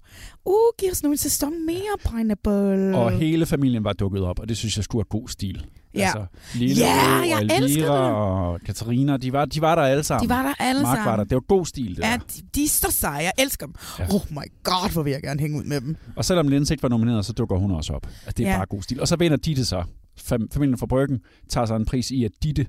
Uh, 0.45 0.53
giv 0.79 0.91
os 0.91 1.03
nu 1.03 1.11
en 1.11 1.17
sæson 1.17 1.65
mere, 1.65 1.97
Pineapple. 2.11 2.97
Og 2.97 3.11
hele 3.11 3.45
familien 3.45 3.83
var 3.83 3.93
dukket 3.93 4.21
op, 4.21 4.39
og 4.39 4.49
det 4.49 4.57
synes 4.57 4.77
jeg 4.77 4.83
skulle 4.83 5.05
have 5.11 5.19
god 5.21 5.27
stil. 5.27 5.65
Ja. 5.93 6.01
Altså, 6.01 6.25
Lille 6.55 6.75
Ja, 6.75 6.93
jeg 6.95 7.35
og 7.35 7.41
elsker 7.41 7.65
Elvira 7.65 8.13
og 8.13 8.61
Katarina, 8.61 9.17
de 9.17 9.33
var, 9.33 9.45
de 9.45 9.61
var 9.61 9.75
der 9.75 9.81
alle 9.81 10.03
sammen. 10.03 10.29
De 10.29 10.33
var 10.35 10.41
der 10.43 10.53
alle 10.59 10.81
Mark 10.81 10.95
sammen. 10.97 11.11
var 11.11 11.15
der. 11.17 11.23
Det 11.23 11.35
var 11.35 11.41
god 11.47 11.65
stil, 11.65 11.95
det 11.95 12.03
Ja, 12.03 12.11
der. 12.11 12.17
de, 12.17 12.41
de 12.55 12.63
er 12.63 12.67
så 12.69 12.87
seje. 12.91 13.23
Jeg 13.23 13.31
elsker 13.39 13.65
dem. 13.65 13.75
Ja. 13.99 14.05
Oh 14.15 14.21
my 14.31 14.51
god, 14.63 14.91
hvor 14.93 15.03
vil 15.03 15.11
jeg 15.11 15.21
gerne 15.21 15.39
hænge 15.39 15.57
ud 15.59 15.63
med 15.63 15.81
dem. 15.81 15.95
Og 16.15 16.25
selvom 16.25 16.47
Linse 16.47 16.73
ikke 16.73 16.83
var 16.83 16.89
nomineret, 16.89 17.25
så 17.25 17.33
dukker 17.33 17.55
hun 17.57 17.71
også 17.71 17.93
op. 17.93 18.05
Altså, 18.07 18.33
det 18.37 18.45
er 18.47 18.51
ja. 18.51 18.57
Bare 18.57 18.65
god 18.65 18.81
stil. 18.81 19.01
Og 19.01 19.07
så 19.07 19.15
vinder 19.15 19.37
Ditte 19.37 19.65
så. 19.65 19.83
Fam- 20.19 20.47
familien 20.53 20.77
fra 20.77 20.85
Bryggen 20.85 21.19
tager 21.49 21.65
sig 21.65 21.75
en 21.75 21.85
pris 21.85 22.11
i, 22.11 22.23
at 22.23 22.31
Ditte, 22.43 22.65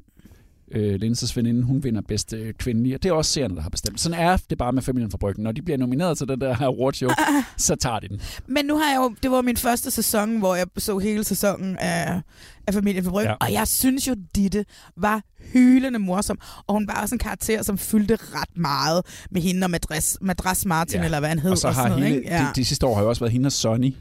øh, 0.73 0.95
Linses 0.95 1.37
veninde, 1.37 1.63
hun 1.63 1.85
vinder 1.85 2.01
bedste 2.09 2.37
øh, 2.37 2.55
kvindelige. 2.55 2.95
Og 2.95 3.03
det 3.03 3.09
er 3.09 3.13
også 3.13 3.31
seerne, 3.33 3.57
der 3.57 3.63
har 3.63 3.71
bestemt. 3.71 4.01
Sådan 4.01 4.19
er 4.19 4.37
det 4.51 4.59
bare 4.59 4.73
med 4.73 4.83
familien 4.83 5.11
fra 5.11 5.19
Bryggen. 5.19 5.45
Når 5.45 5.53
de 5.53 5.63
bliver 5.63 5.79
nomineret 5.79 6.19
til 6.19 6.29
den 6.29 6.41
der 6.41 6.63
awardshow, 6.63 7.11
så 7.57 7.77
tager 7.77 7.99
de 7.99 8.09
den. 8.09 8.21
Men 8.47 8.65
nu 8.65 8.79
har 8.79 8.91
jeg 8.93 8.97
jo, 8.97 9.15
det 9.23 9.31
var 9.31 9.43
min 9.43 9.57
første 9.57 9.91
sæson, 9.91 10.39
hvor 10.39 10.55
jeg 10.55 10.67
så 10.79 10.99
hele 10.99 11.25
sæsonen 11.25 11.77
af, 11.79 12.21
af 12.67 12.75
Familien 12.75 13.05
for 13.05 13.11
Brygge, 13.11 13.31
Ja. 13.31 13.37
og 13.41 13.53
jeg 13.53 13.69
synes 13.69 14.09
jo, 14.09 14.15
Ditte 14.37 14.65
var 14.97 15.23
hylende 15.53 15.99
morsom, 15.99 16.39
og 16.67 16.75
hun 16.75 16.87
var 16.89 17.01
også 17.03 17.15
en 17.15 17.19
karakter, 17.19 17.63
som 17.63 17.79
fyldte 17.79 18.15
ret 18.21 18.57
meget 18.57 19.03
med 19.31 19.41
hende 19.43 19.65
og 19.65 19.71
Madras, 19.71 20.19
Madras 20.21 20.67
Martin, 20.67 20.99
Ja. 21.01 21.05
eller 21.05 21.19
hvad 21.21 21.29
han 21.29 21.39
hed. 21.39 21.51
Og 21.51 21.59
så 21.59 21.67
har 21.71 21.75
sådan 21.75 21.91
noget, 21.91 22.05
hele, 22.05 22.17
ikke? 22.17 22.29
ja. 22.35 22.39
de, 22.41 22.61
de, 22.61 22.65
sidste 22.65 22.87
år 22.87 22.95
har 22.95 23.03
jo 23.03 23.09
også 23.09 23.21
været 23.21 23.33
hende 23.33 23.47
og 23.47 23.53
Sonny. 23.53 23.95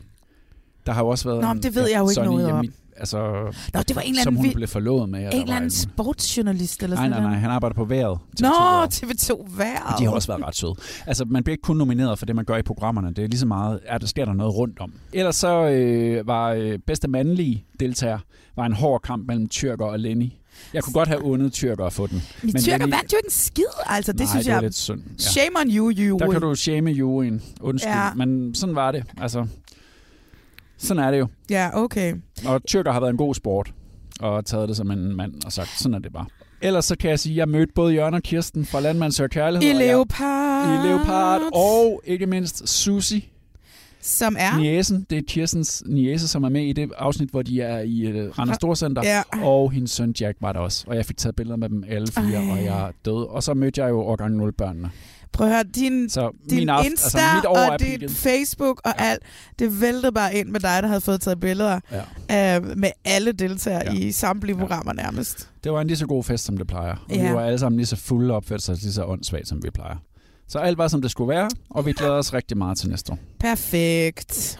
Der 0.85 0.91
har 0.93 1.01
jo 1.03 1.07
også 1.07 1.29
været... 1.29 1.41
Nå, 1.41 1.51
en- 1.51 1.63
det 1.63 1.75
ved 1.75 1.89
jeg 1.89 1.99
jo 1.99 2.03
ikke 2.03 2.13
Sonny, 2.13 2.27
noget 2.29 2.45
om. 2.45 2.55
jamen, 2.55 2.73
Altså, 2.99 3.17
Nå, 3.73 3.81
det 3.81 3.95
var 3.95 4.01
en 4.01 4.09
eller 4.09 4.23
som 4.23 4.35
hun 4.35 4.45
vi, 4.45 4.51
blev 4.53 4.67
forlovet 4.67 5.09
med. 5.09 5.19
en 5.19 5.25
eller 5.25 5.41
anden 5.41 5.53
muligt. 5.59 5.73
sportsjournalist 5.73 6.83
eller 6.83 6.95
Nej, 6.95 7.03
sådan 7.05 7.11
nej, 7.11 7.19
nej. 7.19 7.27
noget. 7.29 7.41
Han 7.41 7.51
arbejder 7.51 7.73
på 7.75 7.85
vejret. 7.85 8.17
TV2 8.39 8.41
Nå, 8.41 8.47
Vejret. 8.49 9.03
TV2 9.03 9.57
Vejret. 9.57 9.93
Og 9.93 9.99
de 9.99 10.05
har 10.05 10.11
også 10.11 10.27
været 10.27 10.43
ret 10.47 10.55
søde. 10.55 10.75
Altså, 11.07 11.25
man 11.25 11.43
bliver 11.43 11.53
ikke 11.53 11.61
kun 11.61 11.77
nomineret 11.77 12.19
for 12.19 12.25
det, 12.25 12.35
man 12.35 12.45
gør 12.45 12.57
i 12.57 12.61
programmerne. 12.61 13.07
Det 13.13 13.23
er 13.23 13.27
lige 13.27 13.39
så 13.39 13.45
meget, 13.45 13.79
at 13.85 14.01
der 14.01 14.07
sker 14.07 14.25
der 14.25 14.33
noget 14.33 14.55
rundt 14.55 14.79
om. 14.79 14.93
Ellers 15.13 15.35
så 15.35 15.69
øh, 15.69 16.27
var 16.27 16.49
øh, 16.51 16.79
bedste 16.87 17.07
mandlige 17.07 17.65
deltager 17.79 18.19
var 18.55 18.65
en 18.65 18.73
hård 18.73 19.01
kamp 19.01 19.27
mellem 19.27 19.49
Tyrker 19.49 19.85
og 19.85 19.99
Lenny. 19.99 20.31
Jeg 20.73 20.83
kunne 20.83 20.93
godt 20.93 21.09
have 21.09 21.23
undet 21.23 21.53
Tyrker 21.53 21.85
at 21.85 21.93
få 21.93 22.07
den. 22.07 22.21
Men 22.43 22.51
Men 22.53 22.61
Tyrker 22.61 22.77
vandt 22.87 23.13
jo 23.13 23.17
ikke 23.17 23.25
en 23.27 23.31
skid, 23.31 23.63
altså. 23.85 24.11
Det 24.11 24.19
Nej, 24.19 24.27
synes 24.27 24.45
det 24.45 24.51
jeg... 24.53 24.61
lidt 24.61 24.75
synd. 24.75 25.01
Ja. 25.09 25.13
Shame 25.17 25.59
on 25.59 25.71
you, 25.75 25.91
you. 25.97 26.17
Der 26.19 26.31
kan 26.31 26.41
du 26.41 26.55
shame 26.55 26.91
juryen. 26.91 27.41
Undskyld. 27.61 27.91
Ja. 27.91 28.13
Men 28.13 28.55
sådan 28.55 28.75
var 28.75 28.91
det. 28.91 29.03
Altså, 29.21 29.47
sådan 30.77 31.03
er 31.03 31.11
det 31.11 31.19
jo. 31.19 31.27
Ja, 31.49 31.69
okay. 31.73 32.13
Og 32.45 32.65
Tyrker 32.65 32.91
har 32.91 32.99
været 32.99 33.11
en 33.11 33.17
god 33.17 33.35
sport. 33.35 33.73
Og 34.19 34.45
taget 34.45 34.69
det 34.69 34.77
som 34.77 34.91
en 34.91 35.15
mand 35.15 35.33
og 35.45 35.51
sagt, 35.51 35.69
sådan 35.79 35.93
er 35.95 35.99
det 35.99 36.13
bare. 36.13 36.25
Ellers 36.61 36.85
så 36.85 36.95
kan 36.97 37.09
jeg 37.09 37.19
sige, 37.19 37.33
at 37.33 37.37
jeg 37.37 37.49
mødte 37.49 37.73
både 37.75 37.93
Jørgen 37.93 38.13
og 38.13 38.21
Kirsten 38.23 38.65
fra 38.65 38.79
Landmand 38.79 39.11
Søger 39.11 39.27
Kærlighed. 39.27 39.69
I 39.69 39.73
og 39.75 39.79
jeg- 39.81 39.87
Leopard. 39.87 40.83
I 40.83 40.87
Leopard. 40.87 41.41
Og 41.53 42.01
ikke 42.05 42.25
mindst 42.25 42.69
Susi, 42.69 43.31
Som 44.01 44.35
er... 44.39 44.45
ja. 44.53 44.57
niæsen. 44.57 45.05
Det 45.09 45.17
er 45.17 45.21
Kirstens 45.27 45.83
niæse, 45.85 46.27
som 46.27 46.43
er 46.43 46.49
med 46.49 46.61
i 46.65 46.73
det 46.73 46.91
afsnit, 46.97 47.29
hvor 47.29 47.41
de 47.41 47.61
er 47.61 47.79
i 47.79 48.21
uh, 48.27 48.39
Randers 48.39 48.55
Storcenter. 48.55 49.01
Ja. 49.05 49.21
Og 49.43 49.71
hendes 49.71 49.91
søn 49.91 50.15
Jack 50.19 50.37
var 50.41 50.53
der 50.53 50.59
også. 50.59 50.83
Og 50.87 50.95
jeg 50.95 51.05
fik 51.05 51.17
taget 51.17 51.35
billeder 51.35 51.57
med 51.57 51.69
dem 51.69 51.83
alle 51.87 52.07
fire, 52.07 52.43
Ej. 52.43 52.51
og 52.51 52.63
jeg 52.63 52.91
døde. 53.05 53.27
Og 53.27 53.43
så 53.43 53.53
mødte 53.53 53.81
jeg 53.81 53.89
jo 53.89 53.99
årgang 54.01 54.35
0 54.35 54.51
børnene. 54.53 54.89
Prøv 55.33 55.47
at 55.47 55.53
høre, 55.53 55.63
din, 55.63 56.09
Så 56.09 56.31
din 56.49 56.57
min 56.57 56.69
aften, 56.69 56.91
Insta 56.91 57.05
altså 57.19 57.35
mit 57.35 57.45
år 57.45 57.71
og 57.71 57.79
dit. 57.79 58.11
Facebook 58.11 58.81
og 58.85 58.93
Ja. 58.99 59.03
alt, 59.05 59.23
det 59.59 59.81
væltede 59.81 60.11
bare 60.11 60.35
ind 60.35 60.49
med 60.49 60.59
dig, 60.59 60.83
der 60.83 60.87
havde 60.87 61.01
fået 61.01 61.21
taget 61.21 61.39
billeder 61.39 61.79
Ja. 62.29 62.55
øh, 62.57 62.77
med 62.77 62.89
alle 63.05 63.31
deltagere 63.31 63.81
Ja. 63.85 63.93
ja. 63.93 63.99
i 63.99 64.11
samtlige 64.11 64.55
Ja. 64.55 64.61
programmer 64.61 64.93
nærmest. 64.93 65.49
Det 65.63 65.71
var 65.71 65.81
en 65.81 65.87
lige 65.87 65.97
så 65.97 66.07
god 66.07 66.23
fest, 66.23 66.45
som 66.45 66.57
det 66.57 66.67
plejer. 66.67 66.91
Og 67.09 67.15
ja. 67.15 67.21
Ja. 67.23 67.27
vi 67.29 67.33
var 67.35 67.41
alle 67.41 67.59
sammen 67.59 67.77
lige 67.77 67.87
så 67.87 67.95
fulde 67.95 68.31
og 68.31 68.37
opførte 68.37 68.63
sig 68.63 68.75
lige 68.75 68.93
så 68.93 69.03
åndssvagt, 69.05 69.47
som 69.47 69.63
vi 69.63 69.69
plejer. 69.69 69.95
Så 70.47 70.59
alt 70.59 70.77
var, 70.77 70.87
som 70.87 71.01
det 71.01 71.11
skulle 71.11 71.29
være, 71.29 71.49
og 71.69 71.85
vi 71.85 71.93
glæder 71.93 72.13
os 72.13 72.33
rigtig 72.33 72.57
meget 72.57 72.77
til 72.77 72.89
næste 72.89 73.11
år. 73.11 73.17
Perfekt. 73.39 74.59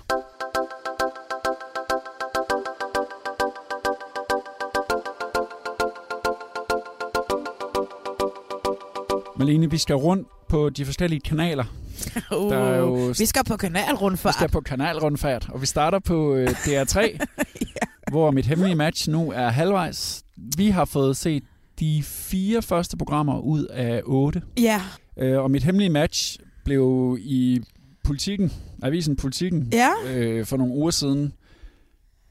Malene, 9.38 9.70
vi 9.72 9.78
skal 9.78 9.96
rundt 9.96 10.28
på 10.50 10.70
de 10.70 10.86
forskellige 10.86 11.20
kanaler. 11.20 11.64
Uh, 12.38 12.52
Der 12.52 12.58
er 12.58 12.78
jo 12.78 13.14
vi 13.18 13.26
skal 13.26 13.44
på 13.44 13.58
kanalrundfart. 13.58 14.34
Vi 14.34 14.38
skal 14.38 14.50
på 14.50 14.62
kanalrundfart, 14.62 15.50
og 15.50 15.62
vi 15.62 15.66
starter 15.66 16.00
på 16.00 16.36
øh, 16.36 16.48
DR3, 16.50 17.00
ja. 17.62 17.88
hvor 18.12 18.32
mit 18.32 18.46
hemmelige 18.46 18.76
match 18.76 19.10
nu 19.10 19.32
er 19.32 19.50
halvvejs. 19.50 20.24
Vi 20.58 20.70
har 20.70 20.86
fået 20.86 21.18
set 21.18 21.44
de 21.80 22.04
fire 22.04 22.62
første 22.62 22.98
programmer 22.98 23.40
ud 23.40 23.66
af 23.66 24.02
otte, 24.06 24.42
Ja, 24.58 24.82
øh, 25.18 25.40
og 25.40 25.52
mit 25.52 25.64
hemmelige 25.64 25.90
match 25.90 26.40
blev 26.66 27.18
i 27.22 27.62
Politiken, 28.04 28.52
avisen 28.84 29.16
Politiken, 29.16 29.74
ja. 29.74 29.90
øh, 30.16 30.46
for 30.46 30.58
nogle 30.58 30.74
uger 30.74 30.92
siden 30.92 31.34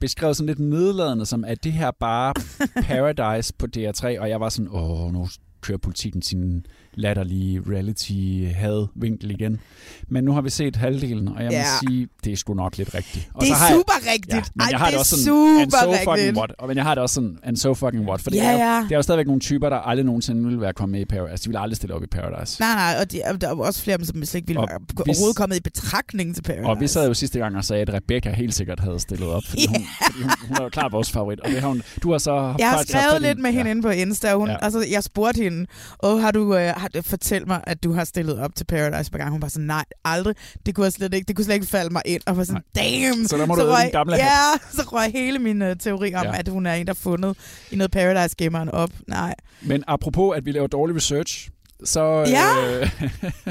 beskrevet 0.00 0.36
sådan 0.36 0.46
lidt 0.46 0.58
nedladende 0.58 1.26
som, 1.26 1.44
at 1.44 1.64
det 1.64 1.72
her 1.72 1.90
bare 2.00 2.34
Paradise 2.88 3.54
på 3.58 3.66
DR3, 3.76 4.20
og 4.20 4.28
jeg 4.28 4.40
var 4.40 4.48
sådan, 4.48 4.68
åh, 4.72 5.12
nu 5.12 5.28
kører 5.60 5.78
politikken 5.78 6.22
sin 6.22 6.66
latterlige 6.96 7.62
reality-had-vinkel 7.70 9.30
igen. 9.30 9.60
Men 10.08 10.24
nu 10.24 10.32
har 10.32 10.40
vi 10.40 10.50
set 10.50 10.76
halvdelen, 10.76 11.28
og 11.28 11.36
jeg 11.42 11.46
må 11.46 11.52
Ja. 11.52 11.64
sige, 11.88 12.08
det 12.24 12.32
er 12.32 12.36
sgu 12.36 12.54
nok 12.54 12.78
lidt 12.78 12.94
rigtigt. 12.94 13.28
Og 13.34 13.40
Det 13.40 13.48
så 13.48 13.54
er 13.54 13.58
har 13.58 13.66
jeg- 13.68 13.74
super 13.76 14.12
rigtigt. 14.12 14.34
Ja, 14.34 14.42
men 14.54 14.60
Ej, 14.60 14.68
jeg 14.70 14.78
har 14.78 14.86
det 14.86 14.92
det 14.92 14.98
også 15.00 15.16
sådan, 15.24 15.60
and 15.60 15.70
so 15.70 15.92
fucking 16.10 16.36
what. 16.36 16.52
Og 16.58 16.68
men 16.68 16.76
jeg 16.76 16.84
har 16.84 16.94
det 16.94 17.02
også 17.02 17.14
sådan, 17.14 17.38
and 17.42 17.56
so 17.56 17.74
fucking 17.74 18.08
what. 18.08 18.20
For 18.20 18.30
det, 18.30 18.36
Ja, 18.36 18.58
er, 18.58 18.76
jo, 18.78 18.82
det 18.84 18.92
er 18.92 18.96
jo 18.96 19.02
stadigvæk 19.02 19.26
nogle 19.26 19.40
typer, 19.40 19.68
der 19.68 19.76
aldrig 19.76 20.04
nogensinde 20.06 20.44
ville 20.44 20.60
være 20.60 20.72
kommet 20.72 20.92
med 20.92 21.00
i 21.00 21.04
Paradise. 21.04 21.44
De 21.44 21.48
ville 21.48 21.60
aldrig 21.60 21.76
stille 21.76 21.94
op 21.94 22.02
i 22.02 22.06
Paradise. 22.06 22.60
Nej, 22.60 22.74
nej, 22.74 22.96
og 23.00 23.12
de, 23.12 23.20
og 23.26 23.40
der 23.40 23.48
er 23.48 23.54
også 23.54 23.82
flere, 23.82 24.04
som 24.04 24.24
slet 24.24 24.34
ikke 24.34 24.46
ville 24.46 24.60
Og 24.60 24.68
være 24.70 24.80
overhovedet 25.08 25.36
kommet 25.36 25.56
i 25.56 25.60
betragtning 25.60 26.34
til 26.34 26.42
Paradise. 26.42 26.66
Og 26.68 26.80
vi 26.80 26.86
sad 26.86 27.08
jo 27.08 27.14
sidste 27.14 27.38
gang 27.38 27.56
og 27.56 27.64
sagde, 27.64 27.82
at 27.82 27.92
Rebecca 27.94 28.30
helt 28.30 28.54
sikkert 28.54 28.80
havde 28.80 29.00
stillet 29.00 29.28
op, 29.28 29.42
fordi, 29.48 29.66
hun, 29.66 29.76
fordi 30.06 30.22
hun, 30.22 30.30
hun 30.48 30.56
er 30.56 30.62
jo 30.62 30.68
klart 30.68 30.92
vores 30.92 31.10
favorit. 31.10 31.40
Og 31.40 31.50
det 31.50 31.60
har 31.60 31.68
hun, 31.68 31.82
du 32.02 32.10
har 32.12 32.18
så 32.18 32.54
Jeg 32.58 32.70
har 32.70 32.82
skrevet 32.88 33.22
lidt 33.22 33.38
med 33.38 33.50
hende 33.50 33.64
ja. 33.64 33.70
inde 33.70 33.82
på 33.82 33.88
Insta, 33.90 34.32
og 34.32 34.38
hun, 34.40 34.48
Ja. 34.48 34.56
altså, 34.64 34.84
jeg 34.90 35.02
spurgte 35.04 35.42
hende, 35.42 35.66
åh, 36.02 36.20
har 36.20 36.30
du, 36.30 36.54
øh, 36.56 36.72
har, 36.94 37.02
fortæl 37.02 37.46
mig, 37.46 37.60
at 37.66 37.84
du 37.84 37.92
har 37.92 38.04
stillet 38.04 38.38
op 38.38 38.54
til 38.54 38.64
Paradise 38.64 39.10
på 39.10 39.18
gang. 39.18 39.30
Hun 39.30 39.42
var 39.42 39.48
sådan, 39.48 39.66
nej, 39.66 39.84
aldrig. 40.04 40.34
Det 40.66 40.74
kunne, 40.74 40.84
jeg 40.84 40.92
slet 40.92 41.14
ikke, 41.14 41.28
det 41.28 41.36
kunne 41.36 41.44
slet 41.44 41.54
ikke 41.54 41.66
falde 41.66 41.92
mig 41.92 42.02
ind. 42.06 42.22
Og 42.26 42.36
var 42.36 42.44
sådan, 42.44 42.62
damn. 42.76 43.28
Så 43.28 43.36
der 43.36 43.46
må 43.46 43.54
du 43.54 43.60
æde 43.62 43.72
røg, 43.72 43.92
gamle 43.92 44.16
Ja, 44.16 44.30
så 44.72 44.82
røg 44.82 45.12
hele 45.12 45.38
min 45.38 45.62
uh, 45.62 45.68
teori 45.80 46.14
om, 46.14 46.24
Ja. 46.24 46.32
ja. 46.32 46.38
at 46.38 46.48
hun 46.48 46.66
er 46.66 46.74
en, 46.74 46.86
der 46.86 46.92
er 46.92 46.94
fundet 46.94 47.36
i 47.70 47.76
noget 47.76 47.90
Paradise-gemmeren 47.90 48.68
op. 48.68 48.90
Nej. 49.08 49.34
Men 49.62 49.84
apropos, 49.86 50.36
at 50.36 50.46
vi 50.46 50.52
laver 50.52 50.66
dårlig 50.66 50.96
research, 50.96 51.50
så, 51.84 52.02
Ja. 52.28 52.80
øh, 52.80 52.90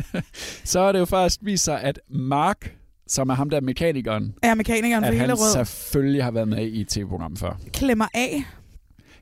så 0.63 0.79
er 0.79 0.91
det 0.91 0.99
jo 0.99 1.05
faktisk 1.05 1.39
vist 1.43 1.63
sig, 1.63 1.81
at 1.81 1.99
Mark, 2.09 2.75
som 3.07 3.29
er 3.29 3.33
ham 3.33 3.49
der 3.49 3.61
mekanikeren, 3.61 4.35
Er 4.43 4.53
mekanikeren 4.55 5.03
for 5.03 5.11
hele 5.11 5.19
han 5.25 5.33
rød 5.33 5.51
selvfølgelig 5.51 6.23
har 6.23 6.31
været 6.31 6.47
med 6.47 6.65
i 6.67 6.81
et 6.81 6.87
tv-program 6.87 7.37
før. 7.37 7.57
klemmer 7.73 8.07
af. 8.13 8.43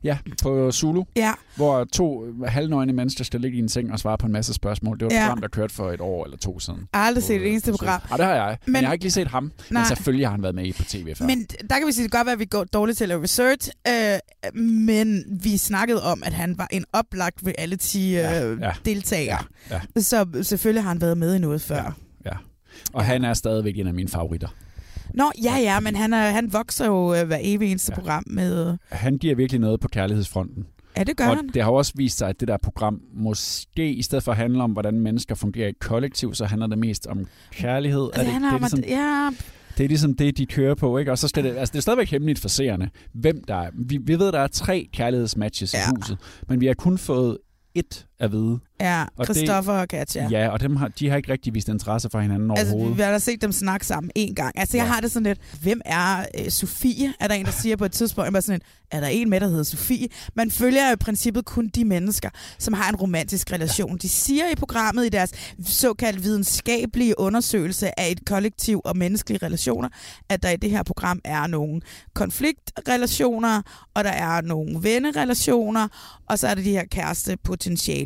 Ja, 0.04 0.18
på 0.42 0.72
Zulu, 0.72 1.04
Ja, 1.16 1.32
hvor 1.56 1.84
to 1.84 2.24
halvnøgne 2.46 2.92
mennesker 2.92 3.24
skal 3.24 3.40
ligge 3.40 3.56
i 3.56 3.60
en 3.60 3.68
seng 3.68 3.92
og 3.92 3.98
svare 3.98 4.18
på 4.18 4.26
en 4.26 4.32
masse 4.32 4.54
spørgsmål. 4.54 4.98
Det 5.00 5.04
var 5.04 5.10
et 5.10 5.14
Ja. 5.14 5.22
program, 5.26 5.40
der 5.40 5.48
kørte 5.48 5.74
for 5.74 5.90
et 5.92 6.00
år 6.00 6.24
eller 6.24 6.36
to 6.38 6.58
siden. 6.60 6.80
jeg 6.92 7.00
har 7.00 7.06
aldrig 7.06 7.24
set 7.24 7.38
På, 7.40 7.44
et 7.44 7.50
eneste 7.50 7.70
på 7.70 7.76
program. 7.76 8.00
Ja, 8.10 8.16
det 8.16 8.24
har 8.24 8.34
jeg. 8.34 8.58
Men, 8.66 8.72
men 8.72 8.80
jeg 8.82 8.88
har 8.88 8.92
ikke 8.92 9.04
lige 9.04 9.12
set 9.12 9.28
ham. 9.28 9.42
Nej. 9.42 9.50
Men 9.68 9.74
Nej. 9.74 9.84
selvfølgelig 9.88 10.26
har 10.26 10.30
han 10.30 10.42
været 10.42 10.54
med 10.54 10.64
i 10.66 10.72
på 10.72 10.82
tv 10.82 11.14
før. 11.14 11.26
Men 11.26 11.46
der 11.70 11.78
kan 11.78 11.86
vi 11.86 11.92
sige, 11.92 12.04
det 12.04 12.12
godt 12.12 12.26
være, 12.26 12.32
at 12.32 12.38
vi 12.38 12.44
går 12.44 12.64
dårligt 12.64 12.96
til 12.98 13.04
at 13.04 13.08
lave 13.08 13.22
research, 13.22 13.70
øh, 13.88 14.54
men 14.62 15.24
vi 15.42 15.56
snakkede 15.56 16.02
om, 16.02 16.22
at 16.26 16.32
han 16.32 16.58
var 16.58 16.68
en 16.70 16.84
oplagt 16.92 17.42
Ja, 17.46 17.48
reality-deltager. 17.50 18.56
ja. 18.60 18.68
Øh, 18.68 18.74
deltager. 18.84 19.48
Ja. 19.70 19.80
Så 20.00 20.26
selvfølgelig 20.42 20.82
har 20.82 20.88
han 20.88 21.00
været 21.00 21.18
med 21.18 21.34
i 21.34 21.38
noget 21.38 21.60
før. 21.60 21.76
Ja. 22.24 22.30
ja. 22.30 22.36
Og 22.92 23.04
han 23.04 23.24
er 23.24 23.34
stadigvæk 23.34 23.78
en 23.78 23.86
af 23.86 23.94
mine 23.94 24.08
favoritter. 24.08 24.48
Nå, 25.14 25.32
ja, 25.44 25.56
ja, 25.56 25.80
men 25.80 25.96
han, 25.96 26.12
er, 26.12 26.30
han 26.30 26.52
vokser 26.52 26.86
jo 26.86 27.14
øh, 27.14 27.26
hver 27.26 27.38
evig 27.40 27.70
eneste 27.70 27.92
Ja. 27.92 28.00
program 28.00 28.24
med... 28.26 28.76
Han 28.88 29.18
giver 29.18 29.34
virkelig 29.34 29.60
noget 29.60 29.80
på 29.80 29.88
kærlighedsfronten. 29.88 30.66
Ja, 30.96 31.04
det 31.04 31.16
gør 31.16 31.26
og 31.28 31.36
han. 31.36 31.48
det 31.54 31.62
har 31.62 31.70
også 31.70 31.92
vist 31.96 32.18
sig, 32.18 32.28
at 32.28 32.40
det 32.40 32.48
der 32.48 32.56
program 32.56 33.00
måske 33.14 33.92
i 33.92 34.02
stedet 34.02 34.24
for 34.24 34.32
at 34.32 34.38
handle 34.38 34.62
om, 34.62 34.70
hvordan 34.70 35.00
mennesker 35.00 35.34
fungerer 35.34 35.66
i 35.66 35.70
et 35.70 35.78
kollektiv, 35.78 36.34
så 36.34 36.44
handler 36.44 36.66
det 36.66 36.78
mest 36.78 37.06
om 37.06 37.26
kærlighed. 37.52 38.00
Er 38.02 38.06
det, 38.06 38.16
det, 38.16 38.26
handler 38.26 38.50
det, 38.50 38.52
er 38.52 38.56
om, 38.56 38.60
ligesom, 38.60 38.80
ja, 38.88 39.30
det 39.78 39.84
er 39.84 39.88
ligesom 39.88 40.14
det, 40.14 40.38
de 40.38 40.46
kører 40.46 40.74
på, 40.74 40.98
ikke? 40.98 41.10
Og 41.12 41.18
så 41.18 41.28
skal 41.28 41.44
det, 41.44 41.56
altså 41.56 41.72
det 41.72 41.78
er 41.78 41.82
stadigvæk 41.82 42.10
hemmeligt 42.10 42.38
for 42.38 42.48
seerne, 42.48 42.90
hvem 43.12 43.44
der 43.48 43.54
er. 43.54 43.70
Vi, 43.74 43.96
vi 43.96 44.18
ved, 44.18 44.32
der 44.32 44.40
er 44.40 44.46
tre 44.46 44.88
kærlighedsmatches 44.92 45.74
ja. 45.74 45.78
i 45.78 45.82
huset, 45.96 46.18
men 46.48 46.60
vi 46.60 46.66
har 46.66 46.74
kun 46.74 46.98
fået 46.98 47.38
et 47.74 48.06
at 48.20 48.32
vide. 48.32 48.58
ja, 48.80 49.04
Og 49.16 49.28
det- 49.28 49.50
og 49.50 49.88
Katja. 49.88 50.28
Ja, 50.30 50.40
ja 50.40 50.48
og 50.48 50.60
dem 50.60 50.76
har, 50.76 50.88
de 50.88 51.08
har 51.08 51.16
ikke 51.16 51.32
rigtig 51.32 51.54
vist 51.54 51.68
interesse 51.68 52.08
for 52.10 52.20
hinanden 52.20 52.50
Altså, 52.50 52.64
overhovedet. 52.74 52.96
vi 52.98 53.02
har 53.02 53.10
da 53.10 53.18
set 53.18 53.42
dem 53.42 53.52
snakke 53.52 53.86
sammen 53.86 54.10
en 54.14 54.34
gang. 54.34 54.58
Altså, 54.58 54.76
jeg 54.76 54.84
Ja. 54.86 54.92
har 54.92 55.00
det 55.00 55.10
sådan 55.10 55.26
lidt, 55.26 55.38
hvem 55.62 55.80
er 55.84 56.24
øh, 56.44 56.50
Sofie? 56.50 57.14
Er 57.20 57.28
der 57.28 57.34
en, 57.34 57.44
der 57.46 57.52
siger 57.52 57.76
på 57.76 57.84
et 57.84 57.92
tidspunkt, 57.92 58.34
jeg 58.34 58.42
sådan 58.42 58.54
lidt, 58.54 58.62
er 58.90 59.00
der 59.00 59.06
en 59.06 59.30
med, 59.30 59.40
der 59.40 59.48
hedder 59.48 59.62
Sofie? 59.62 60.08
Man 60.34 60.50
følger 60.50 60.88
jo 60.88 60.92
i 60.92 60.96
princippet 60.96 61.44
kun 61.44 61.68
de 61.68 61.84
mennesker, 61.84 62.30
som 62.58 62.74
har 62.74 62.88
en 62.88 62.96
romantisk 62.96 63.52
relation. 63.52 63.96
De 63.96 64.08
siger 64.08 64.44
i 64.52 64.54
programmet 64.54 65.06
i 65.06 65.08
deres 65.08 65.30
såkaldt 65.66 66.22
videnskabelige 66.24 67.18
undersøgelse 67.20 68.00
af 68.00 68.10
et 68.10 68.24
kollektiv 68.26 68.80
og 68.84 68.96
menneskelige 68.96 69.46
relationer, 69.46 69.88
at 70.28 70.42
der 70.42 70.50
i 70.50 70.56
det 70.56 70.70
her 70.70 70.82
program 70.82 71.20
er 71.24 71.46
nogle 71.46 71.80
konfliktrelationer, 72.14 73.62
og 73.94 74.04
der 74.04 74.10
er 74.10 74.40
nogle 74.40 74.82
vennerelationer, 74.82 75.88
og 76.28 76.38
så 76.38 76.48
er 76.48 76.54
der 76.54 76.62
de 76.62 76.70
her 76.70 76.84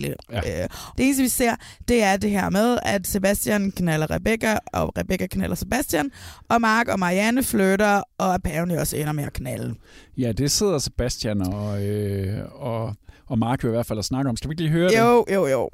kærestepotentiale. 0.00 0.16
Ja. 0.56 0.62
Øh, 0.62 0.68
det 0.98 1.04
eneste, 1.04 1.22
vi 1.22 1.28
ser, 1.28 1.54
det 1.88 2.02
er 2.02 2.16
det 2.16 2.30
her 2.30 2.50
med, 2.50 2.78
at 2.82 3.06
Sebastian 3.06 3.70
knaller 3.70 4.10
Rebecca, 4.10 4.58
og 4.72 4.92
Rebecca 4.98 5.26
knaller 5.26 5.56
Sebastian, 5.56 6.10
og 6.48 6.60
Mark 6.60 6.88
og 6.88 6.98
Marianne 6.98 7.42
flytter, 7.42 8.02
og 8.18 8.34
apparently 8.34 8.76
også 8.76 8.96
ender 8.96 9.12
med 9.12 9.24
at 9.24 9.32
knalde. 9.32 9.74
Ja, 10.18 10.32
det 10.32 10.50
sidder 10.50 10.78
Sebastian 10.78 11.42
og, 11.54 11.82
øh, 11.86 12.38
og, 12.54 12.94
og 13.26 13.38
Mark 13.38 13.64
jo 13.64 13.68
i 13.68 13.70
hvert 13.70 13.86
fald 13.86 13.98
og 13.98 14.04
snakker 14.04 14.30
om. 14.30 14.36
Skal 14.36 14.50
vi 14.50 14.52
ikke 14.52 14.62
lige 14.62 14.72
høre 14.72 14.88
det? 14.88 14.98
Jo, 14.98 15.24
jo, 15.34 15.46
jo. 15.46 15.70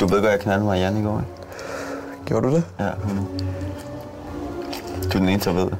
Du 0.00 0.06
ved 0.06 0.20
godt, 0.20 0.30
jeg 0.30 0.40
knaldede 0.40 0.66
Marianne 0.66 1.00
i 1.00 1.02
går, 1.02 1.18
ikke? 1.20 1.32
Gjorde 2.26 2.48
du 2.48 2.54
det? 2.54 2.64
Ja, 2.80 2.90
hun 3.02 3.16
Du 5.02 5.18
er 5.18 5.20
den 5.20 5.28
eneste, 5.28 5.50
der 5.50 5.56
ved 5.56 5.64
det. 5.64 5.78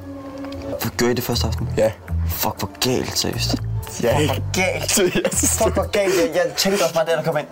Gjorde 0.97 1.11
I 1.11 1.15
det 1.15 1.23
første 1.23 1.47
aften? 1.47 1.67
Ja. 1.77 1.91
Fuck, 2.31 2.59
hvor 2.59 2.71
galt, 2.79 3.17
seriøst. 3.17 3.55
Ja, 4.03 4.17
Fuck, 4.17 4.21
ikke? 4.21 4.33
hvor 4.33 4.43
galt. 4.53 4.91
Fuck, 5.59 5.73
hvor 5.73 5.91
galt. 5.91 6.13
Jeg, 6.21 6.29
jeg 6.35 6.53
tænkte 6.57 6.81
også 6.83 6.93
bare, 6.93 7.05
da 7.05 7.11
der 7.11 7.23
kom 7.23 7.37
ind. 7.37 7.47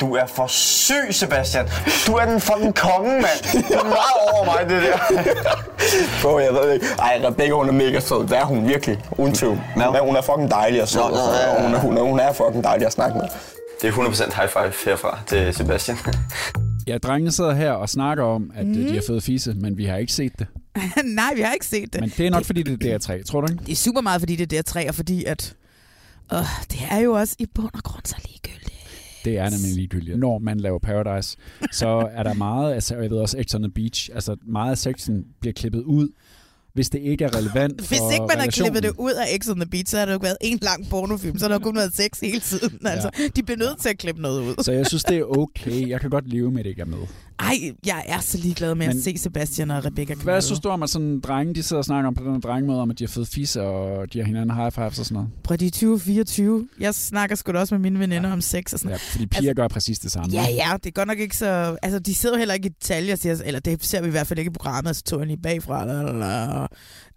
Du 0.00 0.14
er 0.14 0.26
for 0.26 0.46
syg, 0.46 1.06
Sebastian. 1.10 1.66
Du 2.06 2.12
er 2.14 2.24
den 2.24 2.40
fucking 2.40 2.74
konge, 2.74 3.12
mand. 3.12 3.62
Du 3.68 3.74
er 3.74 3.84
meget 3.84 4.16
over 4.32 4.44
mig, 4.44 4.70
det 4.70 4.82
der. 4.82 4.98
Bro, 6.22 6.38
jeg 6.38 6.52
ved 6.54 6.72
ikke. 6.72 6.86
Ej, 6.98 7.20
Rebecca, 7.24 7.52
hun 7.54 7.68
er 7.68 7.72
mega 7.72 8.00
sød. 8.00 8.28
Det 8.28 8.38
er 8.38 8.44
hun 8.44 8.68
virkelig. 8.68 8.98
Uden 9.18 9.34
tvivl. 9.34 9.60
Men 9.76 9.84
hun 10.02 10.16
er 10.16 10.22
fucking 10.22 10.50
dejlig 10.50 10.82
at 10.82 10.88
sød. 10.88 11.00
Ja, 11.00 11.06
ja, 11.08 11.50
ja. 11.50 11.56
og 11.56 11.62
Hun, 11.62 11.74
er, 11.74 11.78
hun, 11.78 11.98
er, 11.98 12.02
hun 12.02 12.20
er 12.20 12.32
fucking 12.32 12.64
dejlig 12.64 12.86
at 12.86 12.92
snakke 12.92 13.18
med. 13.18 13.26
Det 13.82 13.88
er 13.88 13.92
100% 13.92 14.40
high 14.40 14.48
five 14.48 14.72
herfra 14.84 15.18
til 15.26 15.54
Sebastian. 15.54 15.98
Ja, 16.88 16.98
drengene 16.98 17.32
sidder 17.32 17.54
her 17.54 17.72
og 17.72 17.88
snakker 17.88 18.24
om, 18.24 18.50
at 18.56 18.66
mm. 18.66 18.74
de 18.74 18.94
har 18.94 19.02
fået 19.06 19.22
fisse, 19.22 19.54
men 19.54 19.76
vi 19.78 19.84
har 19.84 19.96
ikke 19.96 20.12
set 20.12 20.32
det. 20.38 20.46
Nej, 21.04 21.34
vi 21.34 21.40
har 21.40 21.52
ikke 21.52 21.66
set 21.66 21.92
det. 21.92 22.00
Men 22.00 22.12
det 22.16 22.26
er 22.26 22.30
nok, 22.30 22.44
fordi 22.44 22.62
det 22.62 22.86
er 22.86 22.98
DR3, 22.98 23.22
tror 23.22 23.40
du 23.40 23.52
ikke? 23.52 23.64
Det 23.64 23.72
er 23.72 23.76
super 23.76 24.00
meget, 24.00 24.20
fordi 24.20 24.36
det 24.36 24.42
er 24.42 24.56
der 24.56 24.62
tre, 24.62 24.88
og 24.88 24.94
fordi 24.94 25.24
at... 25.24 25.56
Øh, 26.32 26.38
det 26.70 26.80
er 26.90 26.98
jo 26.98 27.12
også 27.12 27.36
i 27.38 27.46
bund 27.54 27.70
og 27.74 27.82
grund 27.82 28.04
så 28.04 28.16
ligegyldigt. 28.24 28.74
Det 29.24 29.38
er 29.38 29.50
nemlig 29.50 29.74
ligegyldigt. 29.74 30.18
Når 30.18 30.38
man 30.38 30.60
laver 30.60 30.78
Paradise, 30.78 31.36
så 31.72 32.08
er 32.12 32.22
der 32.22 32.34
meget, 32.34 32.74
altså 32.74 32.96
jeg 32.96 33.10
ved 33.10 33.18
også 33.18 33.44
X 33.50 33.54
on 33.54 33.62
the 33.62 33.72
Beach, 33.72 34.10
altså 34.14 34.36
meget 34.46 34.70
af 34.70 34.78
sexen 34.78 35.24
bliver 35.40 35.52
klippet 35.52 35.82
ud, 35.82 36.08
hvis 36.72 36.90
det 36.90 36.98
ikke 36.98 37.24
er 37.24 37.36
relevant 37.36 37.80
Hvis 37.88 37.98
for 37.98 38.10
ikke 38.10 38.26
man 38.28 38.38
har 38.38 38.46
klippet 38.46 38.82
det 38.82 38.92
ud 38.98 39.12
af 39.12 39.38
X 39.40 39.48
on 39.48 39.56
the 39.56 39.70
Beach, 39.70 39.90
så 39.90 39.98
har 39.98 40.04
det 40.06 40.12
jo 40.12 40.18
været 40.22 40.36
en 40.40 40.58
lang 40.62 40.88
pornofilm, 40.90 41.38
så 41.38 41.44
har 41.48 41.58
der 41.58 41.64
kun 41.64 41.76
været 41.76 41.96
sex 41.96 42.20
hele 42.20 42.40
tiden. 42.40 42.86
Altså, 42.86 43.10
de 43.36 43.42
bliver 43.42 43.58
nødt 43.58 43.80
til 43.80 43.88
at 43.88 43.98
klippe 43.98 44.22
noget 44.22 44.40
ud. 44.40 44.54
Så 44.62 44.72
jeg 44.72 44.86
synes, 44.86 45.04
det 45.04 45.16
er 45.16 45.38
okay. 45.38 45.88
Jeg 45.88 46.00
kan 46.00 46.10
godt 46.10 46.28
leve 46.28 46.50
med, 46.50 46.58
at 46.58 46.64
det 46.64 46.70
ikke 46.70 46.82
er 46.82 46.86
med. 46.86 47.06
Ej, 47.40 47.72
jeg 47.86 48.04
er 48.08 48.20
så 48.20 48.38
ligeglad 48.38 48.74
med 48.74 48.86
Men- 48.86 48.96
at 48.98 49.04
se 49.04 49.18
Sebastian 49.18 49.70
og 49.70 49.84
Rebecca. 49.84 50.14
Hvad 50.14 50.40
synes 50.42 50.60
du 50.60 50.68
om, 50.68 50.82
at 50.82 50.90
sådan 50.90 51.20
drenge, 51.20 51.54
de 51.54 51.62
sidder 51.62 51.78
og 51.78 51.84
snakker 51.84 52.08
om 52.08 52.14
på 52.14 52.24
den 52.24 52.32
her 52.32 52.40
drengemåde, 52.40 52.80
om 52.80 52.90
at 52.90 52.98
de 52.98 53.04
har 53.04 53.08
fået 53.08 53.28
fisse, 53.28 53.62
og 53.62 54.12
de 54.12 54.18
har 54.18 54.26
hinanden 54.26 54.56
high 54.56 54.72
fives 54.72 54.98
og 54.98 55.04
sådan 55.04 55.14
noget? 55.14 55.30
Prøv, 55.44 55.56
de 55.56 55.66
er 55.66 55.70
2024. 55.70 56.68
Jeg 56.80 56.94
snakker 56.94 57.36
sgu 57.36 57.52
da 57.52 57.58
også 57.58 57.74
med 57.74 57.80
mine 57.80 57.98
veninder 57.98 58.32
om 58.32 58.40
sex 58.40 58.72
og 58.72 58.78
sådan 58.78 58.90
Ja, 58.90 58.96
fordi 58.96 59.26
piger 59.26 59.54
gør 59.54 59.68
præcis 59.68 59.98
det 59.98 60.12
samme. 60.12 60.32
Ja, 60.32 60.42
ja, 60.50 60.72
det 60.76 60.86
er 60.86 60.90
godt 60.90 61.08
nok 61.08 61.18
ikke 61.18 61.36
så... 61.36 61.76
Altså, 61.82 61.98
de 61.98 62.14
sidder 62.14 62.38
heller 62.38 62.54
ikke 62.54 62.66
i 62.66 62.72
detaljer 62.72 63.16
siger, 63.16 63.36
eller 63.44 63.60
det 63.60 63.84
ser 63.84 64.00
vi 64.00 64.08
i 64.08 64.10
hvert 64.10 64.26
fald 64.26 64.38
ikke 64.38 64.48
i 64.48 64.52
programmet, 64.52 64.96
så 64.96 65.02
tog 65.02 65.18
jeg 65.18 65.26
lige 65.26 65.42
bagfra, 65.42 65.84
lalala, 65.86 66.66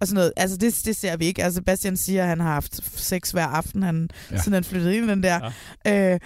og 0.01 0.08
sådan 0.08 0.15
noget. 0.15 0.34
Altså, 0.38 0.58
det, 0.58 0.75
det 0.86 0.96
ser 0.96 1.17
vi 1.17 1.25
ikke. 1.25 1.43
Altså, 1.43 1.55
Sebastian 1.55 1.98
siger, 1.98 2.22
at 2.24 2.27
han 2.27 2.39
har 2.39 2.53
haft 2.53 2.79
sex 3.00 3.31
hver 3.31 3.46
aften, 3.46 3.84
han, 3.84 4.10
Ja. 4.31 4.38
siden 4.38 4.53
han 4.53 4.63
flyttede 4.63 4.98
ind 4.98 5.05
i 5.05 5.10
den 5.10 5.24
der. 5.24 5.51
Ja. 5.86 6.13
Øh, 6.13 6.20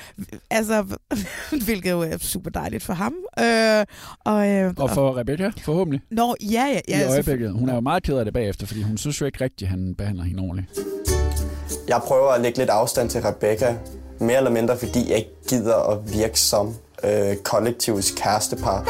altså, 0.51 0.85
hvilket 1.65 1.91
jo 1.91 2.01
er 2.01 2.17
super 2.17 2.49
dejligt 2.49 2.83
for 2.83 2.93
ham. 2.93 3.13
Øh, 3.39 3.85
og, 4.25 4.47
øh, 4.49 4.73
Og 4.77 4.89
for 4.89 5.17
Rebecca, 5.17 5.51
forhåbentlig, 5.63 6.01
Nå, 6.11 6.35
ja, 6.41 6.47
ja. 6.47 6.73
ja 6.73 6.79
i 6.87 6.91
altså, 7.01 7.09
øjeblikket. 7.11 7.51
Hun 7.53 7.69
er 7.69 7.73
jo 7.73 7.81
meget 7.81 8.03
ked 8.03 8.17
af 8.17 8.25
det 8.25 8.33
bagefter, 8.33 8.67
fordi 8.67 8.81
hun 8.81 8.97
synes 8.97 9.21
jo 9.21 9.25
ikke 9.25 9.43
rigtigt, 9.43 9.61
at 9.61 9.67
han 9.69 9.95
behandler 9.97 10.23
hende 10.23 10.41
ordentligt. 10.41 10.79
Jeg 11.87 12.01
prøver 12.07 12.29
at 12.31 12.41
lægge 12.41 12.57
lidt 12.57 12.69
afstand 12.69 13.09
til 13.09 13.21
Rebecca. 13.21 13.75
Mere 14.19 14.37
eller 14.37 14.51
mindre, 14.51 14.77
fordi 14.77 15.09
jeg 15.09 15.17
ikke 15.17 15.31
gider 15.49 15.75
at 15.91 16.13
virke 16.13 16.39
som 16.39 16.75
øh, 17.03 17.35
kollektivets 17.43 18.11
kærestepar. 18.17 18.83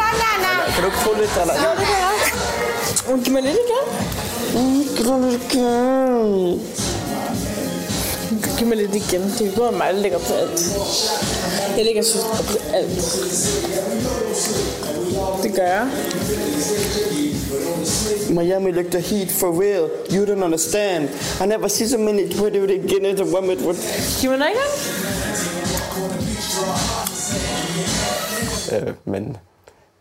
Kan 0.73 0.83
du 0.83 0.85
ikke 0.85 0.97
få 0.97 1.09
lidt 1.19 1.29
der? 1.35 1.41
Jo, 1.41 1.69
det 1.79 1.85
kan 1.87 1.97
jeg. 3.17 3.23
Giv 3.23 3.33
mig 3.33 3.41
lidt 3.41 3.53
igen. 3.53 4.24
Giv 4.97 5.05
mig 5.07 5.31
lidt 5.31 5.53
igen. 5.53 6.61
Giv 8.57 8.67
mig 8.67 8.77
lidt 8.77 8.95
igen. 8.95 9.21
Det 9.21 9.47
er 9.47 9.55
både 9.55 9.71
mig, 9.71 9.93
der 9.93 9.99
lægger 9.99 10.17
på 10.17 10.33
alt. 10.33 10.77
Jeg 11.77 11.85
lægger 11.85 12.03
synes 12.03 12.25
på 12.25 12.57
alt. 12.73 12.89
Det 15.43 15.55
gør 15.55 15.63
jeg. 15.63 15.87
Miami 18.29 18.71
looked 18.71 18.91
the 18.91 19.01
heat 19.01 19.31
for 19.31 19.61
real. 19.61 19.89
You 20.11 20.25
don't 20.25 20.43
understand. 20.43 21.09
I 21.41 21.45
never 21.45 21.67
see 21.67 21.87
so 21.87 21.97
many 21.97 22.21
it 22.21 22.71
again 22.71 23.05
as 23.05 23.19
a 23.19 23.23
woman. 23.23 23.57
Giv 24.21 24.29
mig 24.29 24.39
igen. 24.39 24.57
Øh, 28.71 28.93
men 29.05 29.37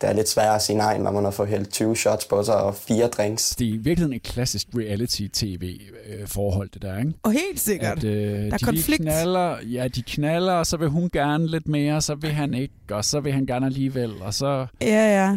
det 0.04 0.10
er 0.10 0.14
lidt 0.16 0.28
svært 0.28 0.54
at 0.54 0.62
sige 0.62 0.76
nej, 0.76 0.98
når 0.98 1.10
man 1.10 1.24
har 1.24 1.30
fået 1.30 1.48
hældt 1.48 1.70
20 1.72 1.96
shots 1.96 2.24
på 2.26 2.42
sig 2.42 2.54
og 2.54 2.74
fire 2.74 3.06
drinks. 3.06 3.50
Det 3.50 3.68
er 3.68 3.72
i 3.72 3.76
virkeligheden 3.76 4.12
et 4.12 4.22
klassisk 4.22 4.66
reality-tv-forhold, 4.74 6.70
det 6.74 6.82
der, 6.82 6.98
ikke? 6.98 7.12
Og 7.22 7.32
helt 7.32 7.60
sikkert. 7.60 7.98
At, 7.98 8.04
øh, 8.04 8.38
der 8.38 8.52
er 8.52 8.56
de 8.58 8.64
konflikt. 8.64 9.02
Knaller, 9.02 9.56
ja, 9.62 9.88
de 9.88 10.02
knaller, 10.02 10.52
og 10.52 10.66
så 10.66 10.76
vil 10.76 10.88
hun 10.88 11.10
gerne 11.12 11.46
lidt 11.46 11.68
mere, 11.68 12.00
så 12.00 12.14
vil 12.14 12.30
han 12.30 12.54
ikke, 12.54 12.74
og 12.90 13.04
så 13.04 13.20
vil 13.20 13.32
han 13.32 13.46
gerne 13.46 13.66
alligevel, 13.66 14.12
og 14.20 14.34
så 14.34 14.66
Ja, 14.80 15.22
ja. 15.22 15.36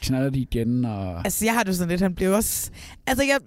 knaller 0.00 0.30
de 0.30 0.38
igen, 0.38 0.84
og... 0.84 1.16
Altså, 1.24 1.44
jeg 1.44 1.54
har 1.54 1.62
det 1.62 1.68
jo 1.68 1.76
sådan 1.76 1.88
lidt, 1.90 2.00
han 2.00 2.14
blev 2.14 2.32
også... 2.32 2.70
Altså, 3.06 3.24
jeg... 3.24 3.38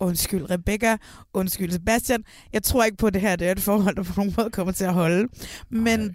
Undskyld, 0.00 0.50
Rebecca. 0.50 0.96
Undskyld, 1.34 1.70
Sebastian. 1.72 2.24
Jeg 2.52 2.62
tror 2.62 2.84
ikke 2.84 2.96
på, 2.96 3.06
at 3.06 3.14
det 3.14 3.22
her 3.22 3.36
det 3.36 3.46
er 3.48 3.52
et 3.52 3.60
forhold, 3.60 3.96
der 3.96 4.02
på 4.02 4.12
nogen 4.16 4.34
måde 4.36 4.50
kommer 4.50 4.72
til 4.72 4.84
at 4.84 4.92
holde. 4.92 5.28
Men... 5.70 6.00
Nej. 6.00 6.08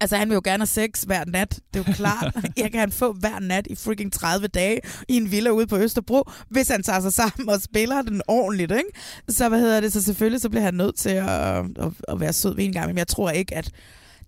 Altså, 0.00 0.16
han 0.16 0.28
vil 0.28 0.34
jo 0.34 0.40
gerne 0.44 0.60
have 0.60 0.66
sex 0.66 1.02
hver 1.02 1.24
nat. 1.24 1.60
Det 1.74 1.80
er 1.80 1.84
jo 1.88 1.92
klart. 1.94 2.36
jeg 2.62 2.70
kan 2.70 2.80
han 2.80 2.92
få 2.92 3.12
hver 3.12 3.38
nat 3.38 3.66
i 3.70 3.74
freaking 3.74 4.12
30 4.12 4.46
dage 4.46 4.80
i 5.08 5.16
en 5.16 5.30
villa 5.30 5.50
ude 5.50 5.66
på 5.66 5.78
Østerbro, 5.78 6.24
hvis 6.48 6.68
han 6.68 6.82
tager 6.82 7.00
sig 7.00 7.12
sammen 7.12 7.48
og 7.48 7.60
spiller 7.60 8.02
den 8.02 8.22
ordentligt, 8.28 8.72
ikke? 8.72 8.90
Så 9.28 9.48
hvad 9.48 9.60
hedder 9.60 9.80
det? 9.80 9.92
Så 9.92 10.02
selvfølgelig 10.02 10.40
så 10.40 10.48
bliver 10.48 10.64
han 10.64 10.74
nødt 10.74 10.96
til 10.96 11.10
at, 11.10 11.28
at, 11.58 11.92
at 12.08 12.20
være 12.20 12.32
sød 12.32 12.56
ved 12.56 12.64
en 12.64 12.72
gang. 12.72 12.86
Men 12.86 12.98
jeg 12.98 13.08
tror 13.08 13.30
ikke, 13.30 13.54
at 13.54 13.72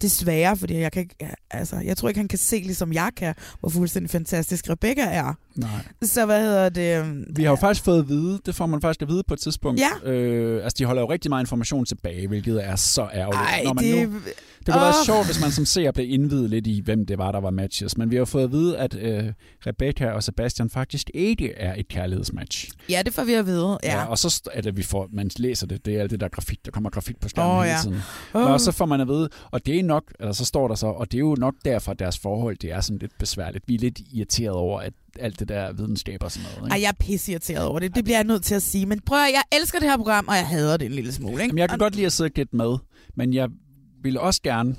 Desværre, 0.02 0.56
fordi 0.56 0.76
jeg, 0.78 0.92
kan 0.92 1.02
ikke, 1.02 1.16
altså, 1.50 1.76
jeg 1.76 1.96
tror 1.96 2.08
ikke, 2.08 2.18
han 2.18 2.28
kan 2.28 2.38
se, 2.38 2.56
ligesom 2.56 2.92
jeg 2.92 3.10
kan, 3.16 3.34
hvor 3.60 3.68
fuldstændig 3.68 4.10
fantastisk 4.10 4.70
Rebecca 4.70 5.02
er. 5.02 5.34
Nej. 5.54 5.70
Så 6.02 6.26
hvad 6.26 6.42
hedder 6.42 6.68
det? 6.68 7.24
Vi 7.36 7.42
har 7.42 7.50
jo 7.50 7.56
faktisk 7.56 7.84
fået 7.84 7.98
at 7.98 8.08
vide, 8.08 8.40
det 8.46 8.54
får 8.54 8.66
man 8.66 8.80
faktisk 8.80 9.02
at 9.02 9.08
vide 9.08 9.22
på 9.28 9.34
et 9.34 9.40
tidspunkt. 9.40 9.80
Ja. 9.80 10.10
Øh, 10.10 10.64
altså, 10.64 10.76
de 10.78 10.84
holder 10.84 11.02
jo 11.02 11.10
rigtig 11.10 11.28
meget 11.28 11.42
information 11.42 11.84
tilbage, 11.84 12.28
hvilket 12.28 12.64
er 12.64 12.76
så 12.76 13.08
ærgerligt. 13.14 13.42
Ej, 13.42 13.62
Når 13.64 13.72
man 13.72 13.84
det... 13.84 14.08
nu, 14.08 14.20
det 14.66 14.74
kunne 14.74 14.80
være 14.80 14.88
Åh. 15.00 15.06
sjovt, 15.06 15.26
hvis 15.26 15.40
man 15.40 15.50
som 15.50 15.64
ser 15.66 15.90
blev 15.92 16.10
indvidet 16.10 16.50
lidt 16.50 16.66
i, 16.66 16.80
hvem 16.84 17.06
det 17.06 17.18
var, 17.18 17.32
der 17.32 17.40
var 17.40 17.50
matches. 17.50 17.96
Men 17.96 18.10
vi 18.10 18.16
har 18.16 18.24
fået 18.24 18.44
at 18.44 18.52
vide, 18.52 18.78
at 18.78 18.94
øh, 18.94 19.24
Rebecca 19.66 20.10
og 20.10 20.22
Sebastian 20.22 20.70
faktisk 20.70 21.10
ikke 21.14 21.52
er 21.52 21.74
et 21.78 21.88
kærlighedsmatch. 21.88 22.68
Ja, 22.90 23.02
det 23.04 23.14
får 23.14 23.24
vi 23.24 23.32
at 23.32 23.46
vide. 23.46 23.78
Ja. 23.82 23.96
Ja, 23.98 24.04
og 24.04 24.18
så 24.18 24.42
er 24.52 24.60
det, 24.60 24.76
vi 24.76 24.82
får, 24.82 25.08
man 25.12 25.30
læser 25.36 25.66
det, 25.66 25.86
det 25.86 25.96
er 25.96 26.00
alt 26.00 26.10
det 26.10 26.20
der 26.20 26.28
grafik, 26.28 26.64
der 26.64 26.70
kommer 26.70 26.90
grafik 26.90 27.20
på 27.20 27.28
skærmen 27.28 27.56
hele 27.62 27.70
ja. 27.70 27.78
tiden. 27.82 28.00
Åh. 28.34 28.50
Og 28.50 28.60
så 28.60 28.72
får 28.72 28.86
man 28.86 29.00
at 29.00 29.08
vide, 29.08 29.28
og 29.50 29.66
det 29.66 29.78
er 29.78 29.82
nok, 29.82 30.04
eller 30.20 30.32
så 30.32 30.44
står 30.44 30.68
der 30.68 30.74
så, 30.74 30.86
og 30.86 31.12
det 31.12 31.18
er 31.18 31.20
jo 31.20 31.36
nok 31.38 31.54
derfor, 31.64 31.92
at 31.92 31.98
deres 31.98 32.18
forhold, 32.18 32.56
det 32.56 32.72
er 32.72 32.80
sådan 32.80 32.98
lidt 32.98 33.12
besværligt. 33.18 33.64
Vi 33.68 33.74
er 33.74 33.78
lidt 33.78 34.00
irriteret 34.12 34.50
over, 34.54 34.80
at 34.80 34.92
alt 35.20 35.40
det 35.40 35.48
der 35.48 35.72
videnskab 35.72 36.22
og 36.22 36.32
sådan 36.32 36.48
noget. 36.56 36.66
Ikke? 36.66 36.74
Ej, 36.74 36.82
jeg 36.82 36.88
er 36.88 37.04
pisseirriteret 37.04 37.64
over 37.66 37.78
det. 37.78 37.94
Det 37.94 38.04
bliver 38.04 38.16
jeg 38.16 38.24
nødt 38.24 38.42
til 38.44 38.54
at 38.54 38.62
sige. 38.62 38.86
Men 38.86 39.00
prøv 39.00 39.18
at, 39.18 39.32
jeg 39.32 39.42
elsker 39.60 39.78
det 39.78 39.88
her 39.88 39.96
program, 39.96 40.28
og 40.28 40.34
jeg 40.34 40.46
hader 40.46 40.76
det 40.76 40.86
en 40.86 40.92
lille 40.92 41.12
smule. 41.12 41.32
Ikke? 41.32 41.44
Jamen, 41.44 41.58
jeg 41.58 41.68
kan 41.68 41.74
Og- 41.76 41.78
godt 41.84 41.94
lide 41.94 42.06
at 42.06 42.12
sidde 42.12 42.28
og 42.28 42.32
gætte 42.32 42.56
med, 42.56 42.76
men 43.16 43.34
jeg 43.34 43.48
ville 44.04 44.20
også 44.20 44.42
gerne 44.42 44.76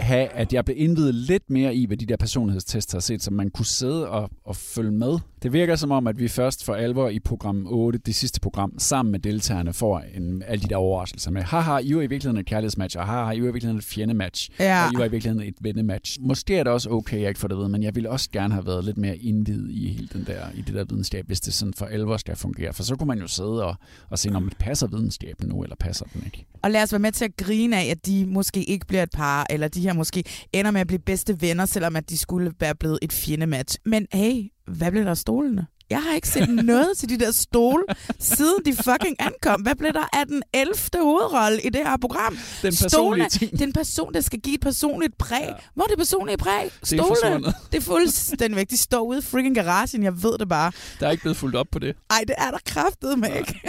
have, 0.00 0.28
at 0.28 0.52
jeg 0.52 0.64
blev 0.64 0.76
indvidet 0.78 1.14
lidt 1.14 1.50
mere 1.50 1.74
i, 1.74 1.86
hvad 1.86 1.96
de 1.96 2.06
der 2.06 2.16
personlighedstester 2.16 2.96
har 2.96 3.00
set, 3.00 3.22
så 3.22 3.30
man 3.30 3.50
kunne 3.50 3.66
sidde 3.66 4.08
og, 4.08 4.30
og 4.44 4.56
følge 4.56 4.92
med. 4.92 5.18
Det 5.42 5.52
virker 5.52 5.76
som 5.76 5.90
om, 5.90 6.06
at 6.06 6.18
vi 6.18 6.28
først 6.28 6.64
for 6.64 6.74
alvor 6.74 7.08
i 7.08 7.18
program 7.18 7.66
8, 7.70 7.98
det 8.06 8.14
sidste 8.14 8.40
program, 8.40 8.78
sammen 8.78 9.12
med 9.12 9.20
deltagerne 9.20 9.72
får 9.72 10.02
en, 10.14 10.42
alle 10.46 10.62
de 10.62 10.68
der 10.68 10.76
overraskelser 10.76 11.30
med, 11.30 11.42
haha, 11.42 11.78
I 11.78 11.90
er 11.92 11.96
i 11.96 12.06
virkeligheden 12.06 12.36
et 12.36 12.46
kærlighedsmatch, 12.46 12.98
og 12.98 13.06
haha, 13.06 13.30
I 13.30 13.36
er 13.36 13.38
i 13.38 13.40
virkeligheden 13.40 13.78
et 13.78 13.84
fjendematch, 13.84 14.50
Ja. 14.60 14.86
og 14.86 14.92
I 14.92 14.96
var 14.98 15.04
i 15.04 15.10
virkeligheden 15.10 15.48
et 15.48 15.54
vennematch. 15.60 16.18
Måske 16.20 16.56
er 16.56 16.62
det 16.64 16.72
også 16.72 16.90
okay, 16.90 17.20
jeg 17.20 17.28
ikke 17.28 17.40
får 17.40 17.48
det 17.48 17.58
ved, 17.58 17.68
men 17.68 17.82
jeg 17.82 17.94
ville 17.94 18.10
også 18.10 18.28
gerne 18.32 18.54
have 18.54 18.66
været 18.66 18.84
lidt 18.84 18.98
mere 18.98 19.16
indvidet 19.16 19.70
i 19.70 19.88
hele 19.88 20.08
den 20.12 20.24
der, 20.26 20.40
i 20.54 20.60
det 20.60 20.74
der 20.74 20.84
videnskab, 20.84 21.26
hvis 21.26 21.40
det 21.40 21.54
sådan 21.54 21.74
for 21.74 21.86
alvor 21.86 22.16
skal 22.16 22.36
fungere. 22.36 22.72
For 22.72 22.82
så 22.82 22.96
kunne 22.96 23.08
man 23.08 23.18
jo 23.18 23.26
sidde 23.26 23.64
og, 23.64 23.74
og 24.10 24.18
se, 24.18 24.30
om 24.34 24.48
det 24.48 24.58
passer 24.58 24.86
videnskaben 24.86 25.48
nu, 25.48 25.62
eller 25.62 25.76
passer 25.76 26.04
den 26.14 26.22
ikke. 26.26 26.46
Og 26.62 26.70
lad 26.70 26.82
os 26.82 26.92
være 26.92 26.98
med 26.98 27.12
til 27.12 27.24
at 27.24 27.36
grine 27.36 27.76
af, 27.80 27.84
at 27.90 28.06
de 28.06 28.26
måske 28.26 28.64
ikke 28.64 28.86
bliver 28.86 29.02
et 29.02 29.10
par, 29.14 29.46
eller 29.50 29.68
de 29.68 29.80
her 29.80 29.92
måske 29.92 30.24
ender 30.52 30.70
med 30.70 30.80
at 30.80 30.86
blive 30.86 30.98
bedste 30.98 31.40
venner, 31.40 31.66
selvom 31.66 31.96
at 31.96 32.10
de 32.10 32.18
skulle 32.18 32.52
være 32.60 32.74
blevet 32.74 32.98
et 33.02 33.12
fjendematch. 33.12 33.78
Men 33.86 34.06
hey, 34.12 34.51
hvad 34.66 34.90
blev 34.90 35.04
der 35.04 35.10
af 35.10 35.16
stolene? 35.16 35.66
Jeg 35.90 36.02
har 36.02 36.14
ikke 36.14 36.28
set 36.28 36.48
noget 36.48 36.98
til 36.98 37.08
de 37.08 37.18
der 37.18 37.30
stole, 37.30 37.84
siden 38.18 38.64
de 38.64 38.72
fucking 38.74 39.16
ankom. 39.18 39.62
Hvad 39.62 39.74
blev 39.74 39.92
der 39.92 40.18
af 40.18 40.26
den 40.26 40.42
11. 40.54 40.74
hovedrolle 41.02 41.62
i 41.62 41.68
det 41.68 41.80
her 41.86 41.96
program? 41.96 42.38
Den 42.62 42.72
personlige 42.82 43.28
ting. 43.28 43.58
Den 43.58 43.72
person, 43.72 44.14
der 44.14 44.20
skal 44.20 44.40
give 44.40 44.54
et 44.54 44.60
personligt 44.60 45.18
præg. 45.18 45.44
Ja. 45.48 45.52
Hvor 45.74 45.84
er 45.84 45.88
det 45.88 45.98
personlige 45.98 46.36
præg? 46.36 46.70
Det 46.80 47.00
er. 47.00 47.52
Det 47.72 47.78
er 47.78 47.82
fuldstændig 47.82 48.56
væk. 48.56 48.70
De 48.70 48.76
står 48.76 49.00
ude 49.00 49.18
i 49.18 49.22
freaking 49.22 49.54
garagen. 49.54 50.02
Jeg 50.02 50.22
ved 50.22 50.38
det 50.38 50.48
bare. 50.48 50.72
Der 51.00 51.06
er 51.06 51.10
ikke 51.10 51.22
blevet 51.22 51.36
fuldt 51.36 51.56
op 51.56 51.66
på 51.72 51.78
det. 51.78 51.96
Ej, 52.10 52.24
det 52.28 52.34
er 52.38 52.50
der 52.50 52.58
kraftet 52.66 53.18
med 53.18 53.36
ikke. 53.36 53.60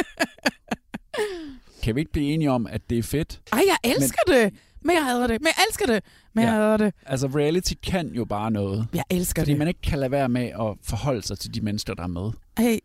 Kan 1.84 1.96
vi 1.96 2.00
ikke 2.00 2.12
blive 2.12 2.34
enige 2.34 2.52
om, 2.52 2.68
at 2.68 2.82
det 2.90 2.98
er 2.98 3.04
fedt? 3.04 3.40
Ej, 3.52 3.62
jeg 3.68 3.92
elsker 3.92 4.20
men... 4.28 4.38
det. 4.38 4.54
Men 4.86 4.96
jeg 4.96 5.06
hader 5.06 5.28
det. 5.28 5.42
Men 5.42 5.48
jeg 5.48 5.64
elsker 5.70 5.86
det. 5.86 6.04
Men 6.34 6.44
ja. 6.44 6.52
jeg 6.52 6.60
hader 6.60 6.78
det. 6.78 6.94
Altså, 7.06 7.28
reality 7.28 7.74
kan 7.84 8.08
jo 8.08 8.26
bare 8.26 8.52
noget. 8.52 8.88
Jeg 8.94 9.04
elsker 9.10 9.42
Fordi 9.42 9.52
det. 9.52 9.60
man 9.60 9.68
ikke 9.68 9.82
kan 9.82 10.00
lade 10.00 10.12
være 10.12 10.30
med 10.30 10.46
at 10.46 10.78
forholde 10.84 11.22
sig 11.22 11.40
til 11.40 11.54
de 11.54 11.62
mennesker, 11.62 11.94
der 11.94 12.04
er 12.04 12.08
med. 12.08 12.32
Hey, 12.58 12.78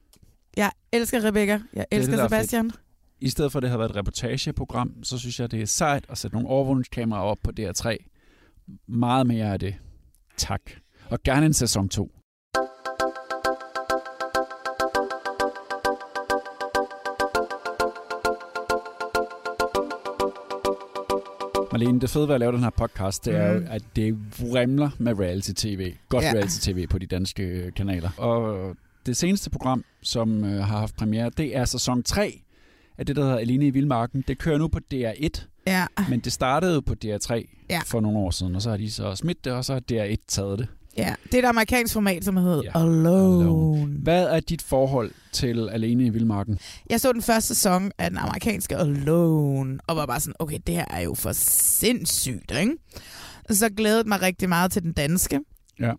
jeg 0.57 0.71
elsker 0.93 1.25
Rebecca. 1.25 1.61
Jeg 1.75 1.87
det, 1.91 1.99
elsker 1.99 2.17
der 2.17 2.25
er 2.25 2.29
Sebastian. 2.29 2.71
I 3.21 3.29
stedet 3.29 3.53
for, 3.53 3.59
at 3.59 3.63
det 3.63 3.71
har 3.71 3.79
været 3.79 3.91
et 3.91 3.97
reportageprogram, 3.97 5.05
så 5.05 5.19
synes 5.19 5.41
jeg, 5.41 5.51
det 5.51 5.63
er 5.63 5.67
sejt 5.67 6.05
at 6.09 6.19
sætte 6.19 6.37
nogle 6.37 6.49
overvågningskameraer 6.49 7.23
op 7.23 7.39
på 7.45 7.51
DR3. 7.61 7.97
Meget 8.87 9.27
mere 9.27 9.53
af 9.53 9.61
det. 9.61 9.75
Tak. 10.37 10.61
Og 11.11 11.19
gerne 11.25 11.47
en 11.47 11.53
sæson 11.55 11.89
2. 11.89 12.18
Marlene, 21.73 22.01
det 22.01 22.11
fede 22.11 22.29
ved 22.29 22.35
at 22.35 22.41
lave 22.41 22.53
den 22.53 22.63
her 22.63 22.71
podcast, 22.71 23.25
det 23.25 23.35
er 23.37 23.59
Mm. 23.61 23.67
at 23.71 23.83
det 23.97 24.19
vrimler 24.41 24.91
med 24.99 25.19
reality-tv. 25.19 25.93
Godt 26.09 26.25
Ja. 26.25 26.33
reality-tv 26.33 26.87
på 26.87 26.99
de 26.99 27.07
danske 27.07 27.43
øh, 27.43 27.73
kanaler. 27.73 28.11
Og 28.17 28.75
det 29.07 29.17
seneste 29.17 29.51
program, 29.51 29.85
som 30.03 30.45
øh, 30.45 30.51
har 30.65 30.79
haft 30.79 30.97
premiere, 30.97 31.31
det 31.37 31.57
er 31.57 31.65
sæson 31.65 32.03
3 32.03 32.41
af 32.99 33.07
det, 33.07 33.17
der 33.17 33.23
hedder 33.23 33.39
Alene 33.39 33.67
i 33.67 33.71
Vildmarken. 33.71 34.25
Det 34.29 34.39
kører 34.39 34.59
nu 34.59 34.69
på 34.69 34.79
DR1, 34.95 35.47
Ja. 35.67 35.87
men 36.11 36.21
det 36.21 36.33
startede 36.33 36.83
på 36.83 36.95
DR3 37.05 37.45
Ja. 37.71 37.81
for 37.87 38.01
nogle 38.01 38.19
år 38.19 38.31
siden, 38.31 38.55
og 38.57 38.63
så 38.63 38.71
har 38.71 38.77
de 38.77 38.91
så 38.91 39.15
smidt 39.15 39.45
det, 39.45 39.53
og 39.53 39.65
så 39.65 39.73
har 39.73 39.81
DR1 39.93 40.17
taget 40.29 40.59
det. 40.59 40.69
Ja. 40.99 41.15
Det 41.25 41.35
er 41.35 41.39
et 41.39 41.45
amerikansk 41.49 41.93
format, 41.95 42.25
som 42.25 42.37
hedder 42.37 42.63
Ja. 42.65 42.81
Alone. 42.81 43.45
Alone. 43.45 43.93
Hvad 44.03 44.25
er 44.25 44.41
dit 44.41 44.63
forhold 44.63 45.11
til 45.33 45.69
Alene 45.73 46.07
i 46.07 46.09
Vildmarken? 46.11 46.59
Jeg 46.91 47.01
så 47.01 47.13
den 47.13 47.23
første 47.23 47.49
sæson 47.55 47.91
af 47.99 48.11
den 48.11 48.19
amerikanske 48.19 48.77
Alone, 48.77 49.79
og 49.87 49.97
var 49.97 50.07
bare 50.07 50.21
sådan, 50.21 50.35
okay, 50.39 50.59
det 50.67 50.75
her 50.75 50.85
er 50.91 51.01
jo 51.01 51.15
for 51.15 51.33
sindssygt, 51.33 52.53
ikke? 52.61 52.73
Så 53.51 53.69
glædede 53.77 54.09
mig 54.09 54.23
rigtig 54.23 54.49
meget 54.49 54.73
til 54.73 54.83
den 54.83 54.93
danske. 54.93 55.41
Ja. 55.81 55.93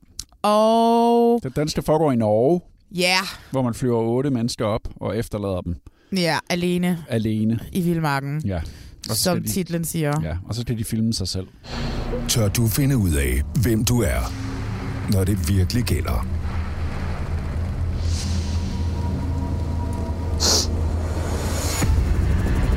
Og 0.49 1.39
Det 1.43 1.55
danske 1.55 1.81
foregår 1.81 2.11
i 2.11 2.15
Norge, 2.15 2.61
ja, 2.95 3.17
hvor 3.51 3.61
man 3.61 3.73
flyver 3.73 3.99
otte 4.01 4.29
mennesker 4.29 4.65
op 4.65 4.81
og 4.95 5.17
efterlader 5.17 5.61
dem 5.61 5.75
ja, 6.17 6.37
alene 6.49 7.03
alene. 7.09 7.59
i 7.71 7.81
Vildmarken, 7.81 8.41
Ja. 8.45 8.61
Og 9.09 9.15
så 9.15 9.23
som 9.23 9.41
de, 9.43 9.49
titlen 9.49 9.85
siger. 9.85 10.21
ja, 10.23 10.35
og 10.45 10.55
så 10.55 10.61
skal 10.61 10.77
de 10.77 10.83
filme 10.83 11.13
sig 11.13 11.27
selv. 11.27 11.47
Tør 12.27 12.47
du 12.47 12.67
finde 12.67 12.97
ud 12.97 13.13
af, 13.13 13.41
hvem 13.61 13.85
du 13.85 14.01
er, 14.01 14.31
når 15.09 15.23
det 15.23 15.49
virkelig 15.49 15.83
gælder? 15.83 16.27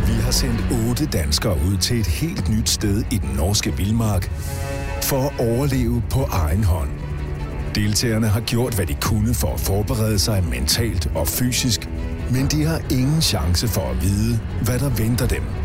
Vi 0.07 0.21
har 0.21 0.31
sendt 0.31 0.89
otte 0.89 1.07
danskere 1.07 1.57
ud 1.71 1.77
til 1.77 2.01
et 2.01 2.07
helt 2.07 2.49
nyt 2.49 2.69
sted 2.69 3.05
i 3.11 3.19
den 3.19 3.37
norske 3.37 3.77
vildmark 3.77 4.31
for 5.03 5.23
at 5.23 5.33
overleve 5.41 6.03
på 6.11 6.23
egen 6.23 6.65
hånd. 6.65 6.91
Deltagerne 7.75 8.29
har 8.29 8.41
gjort, 8.41 8.75
hvad 8.75 8.87
de 8.87 8.95
kunne 9.01 9.35
for 9.35 9.55
at 9.55 9.61
forberede 9.61 10.19
sig 10.19 10.45
mentalt 10.51 11.11
og 11.15 11.29
fysisk, 11.29 11.89
men 12.31 12.47
de 12.47 12.65
har 12.65 12.81
ingen 12.91 13.23
chance 13.23 13.69
for 13.69 13.91
at 13.91 14.03
vide, 14.03 14.41
hvad 14.65 14.79
der 14.79 14.89
venter 14.89 15.27
dem. 15.27 15.62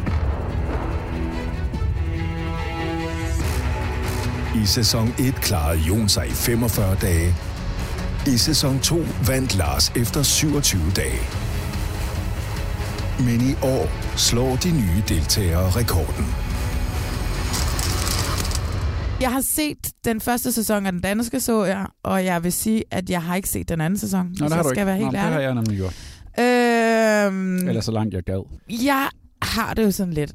I 4.63 4.65
sæson 4.65 5.08
1 5.20 5.36
klarede 5.36 5.80
Jon 5.80 6.10
sig 6.10 6.28
i 6.28 6.32
45 6.32 6.96
dage. 7.02 7.36
I 8.28 8.38
sæson 8.38 8.80
2 8.80 8.96
vandt 9.28 9.56
Lars 9.56 9.89
efter 9.96 10.24
27 10.24 10.82
dage. 10.96 11.20
Men 13.20 13.41
i 13.50 13.54
år 13.63 13.89
slår 14.17 14.56
de 14.56 14.72
nye 14.72 15.04
deltagere 15.10 15.70
rekorden. 15.70 16.26
Jeg 19.22 19.32
har 19.32 19.41
set 19.41 19.78
den 20.06 20.22
første 20.22 20.52
sæson 20.52 20.86
af 20.86 20.91
den 20.91 21.02
danske, 21.02 21.39
så 21.39 21.63
jeg, 21.65 21.86
og 22.04 22.26
jeg 22.26 22.43
vil 22.43 22.54
sige, 22.54 22.84
at 22.91 23.10
jeg 23.10 23.22
har 23.24 23.36
ikke 23.36 23.50
set 23.50 23.70
den 23.70 23.82
anden 23.82 24.00
sæson. 24.00 24.26
Nå, 24.28 24.34
det 24.34 24.41
har 24.41 24.56
jeg 24.56 24.63
du 24.63 24.70
skal 24.70 24.78
ikke. 24.82 24.86
være 24.86 24.96
helt 24.98 25.06
Nå, 25.06 25.12
det 25.12 25.20
har 25.20 25.32
ærlig. 25.32 25.43
jeg 25.43 25.54
nemlig 25.56 25.78
gjort. 25.78 25.93
Øhm, 26.39 27.67
Eller 27.67 27.82
så 27.82 27.91
langt 27.91 28.13
jeg 28.13 28.24
gad. 28.24 28.43
Jeg 28.70 29.08
har 29.41 29.74
det 29.74 29.84
jo 29.84 29.91
sådan 29.91 30.13
lidt. 30.13 30.32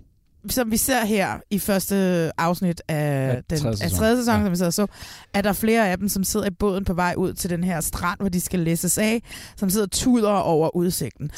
Som 0.51 0.71
vi 0.71 0.77
ser 0.77 1.05
her 1.05 1.39
i 1.51 1.59
første 1.59 2.31
afsnit 2.39 2.83
af, 2.89 2.95
Af 3.37 3.43
den, 3.51 3.59
tredje 3.59 3.73
af 3.73 3.79
sæson. 3.79 3.99
tredje 3.99 4.17
sæson, 4.17 4.35
Ja. 4.35 4.43
som 4.45 4.51
vi 4.51 4.57
sidder 4.57 4.71
så, 4.71 4.87
er 5.35 5.43
der 5.43 5.53
flere 5.53 5.89
af 5.91 5.99
dem, 5.99 6.09
som 6.09 6.25
sidder 6.25 6.47
i 6.47 6.51
båden 6.51 6.85
på 6.85 6.95
vej 6.95 7.15
ud 7.17 7.33
til 7.35 7.51
den 7.51 7.65
her 7.65 7.81
strand, 7.81 8.21
hvor 8.21 8.29
de 8.29 8.41
skal 8.41 8.61
læses 8.61 8.99
af, 8.99 9.23
som 9.57 9.71
sidder 9.71 9.87
og 9.87 9.91
tuder 9.91 10.31
over 10.31 10.77
udsigten. 10.77 11.31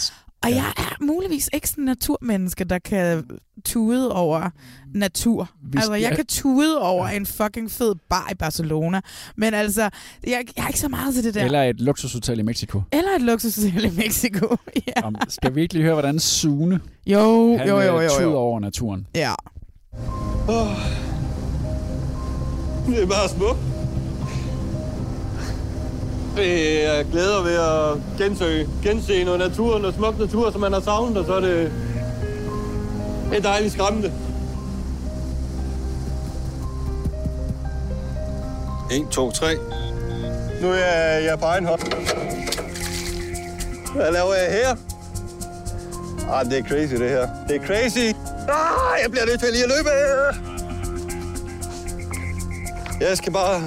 Og 0.44 0.50
Ja. 0.50 0.56
jeg 0.56 0.72
er 0.76 1.04
muligvis 1.04 1.50
ikke 1.52 1.68
sådan 1.68 1.82
en 1.82 1.86
naturmenneske, 1.86 2.64
der 2.64 2.78
kan 2.78 3.24
tude 3.64 4.12
over 4.14 4.50
natur. 4.94 5.50
Vi 5.62 5.76
altså, 5.78 5.94
jeg 5.94 6.02
skal- 6.06 6.16
kan 6.16 6.26
tude 6.26 6.80
over 6.80 7.08
en 7.08 7.26
fucking 7.26 7.70
fed 7.70 7.94
bar 8.10 8.28
i 8.32 8.34
Barcelona. 8.34 9.00
Men 9.36 9.54
altså, 9.54 9.82
jeg, 9.82 10.44
jeg 10.56 10.62
er 10.62 10.66
ikke 10.68 10.80
så 10.80 10.88
meget 10.88 11.14
til 11.14 11.24
det 11.24 11.34
der. 11.34 11.44
Eller 11.44 11.62
et 11.62 11.80
luksushotel 11.80 12.38
i 12.38 12.42
Mexico. 12.42 12.82
Eller 12.92 13.10
et 13.16 13.22
luksushotel 13.22 13.84
i 13.84 13.96
Mexico. 13.96 14.56
ja. 14.96 15.02
Om, 15.02 15.16
skal 15.28 15.54
vi 15.54 15.62
ikke 15.62 15.74
lige 15.74 15.82
høre, 15.84 15.94
hvordan 15.94 16.18
Sune 16.20 16.80
Jo, 17.06 17.56
han 17.56 17.68
jo, 17.68 17.80
jo, 17.80 18.00
øh, 18.00 18.04
jo, 18.20 18.22
jo. 18.22 18.34
over 18.36 18.60
naturen? 18.60 19.06
Ja. 19.14 19.34
Det 22.86 23.02
er 23.02 23.06
bare 23.06 23.28
smukt. 23.28 23.58
Er 26.36 27.02
glæder 27.02 27.42
ved 27.42 27.54
at 27.54 28.18
gensøge, 28.18 28.68
gense 28.82 29.24
noget 29.24 29.38
natur, 29.38 29.78
noget 29.78 29.94
smuk 29.94 30.18
natur, 30.18 30.50
som 30.50 30.60
man 30.60 30.72
har 30.72 30.80
savnet, 30.80 31.16
og 31.16 31.24
så 31.26 31.34
er 31.34 31.40
det, 31.40 31.72
er 33.32 33.40
dejligt 33.40 33.72
skræmmende. 33.72 34.12
1, 38.92 39.08
2, 39.10 39.30
3. 39.30 39.46
Nu 40.62 40.68
er 40.68 40.74
jeg, 40.74 41.24
jeg 41.24 41.38
på 41.38 41.44
egen 41.44 41.66
hånd. 41.66 41.80
Hvad 43.94 44.12
laver 44.12 44.34
jeg 44.34 44.52
her? 44.52 44.76
Ah, 46.32 46.46
det 46.46 46.58
er 46.58 46.62
crazy, 46.62 46.92
det 46.92 47.10
her. 47.10 47.28
Det 47.48 47.56
er 47.56 47.66
crazy. 47.66 48.16
Ah, 48.48 49.02
jeg 49.02 49.10
bliver 49.10 49.26
nødt 49.26 49.40
til 49.40 49.52
lige 49.52 49.64
at 49.64 49.70
løbe. 49.76 49.90
Jeg 53.00 53.16
skal 53.16 53.32
bare... 53.32 53.62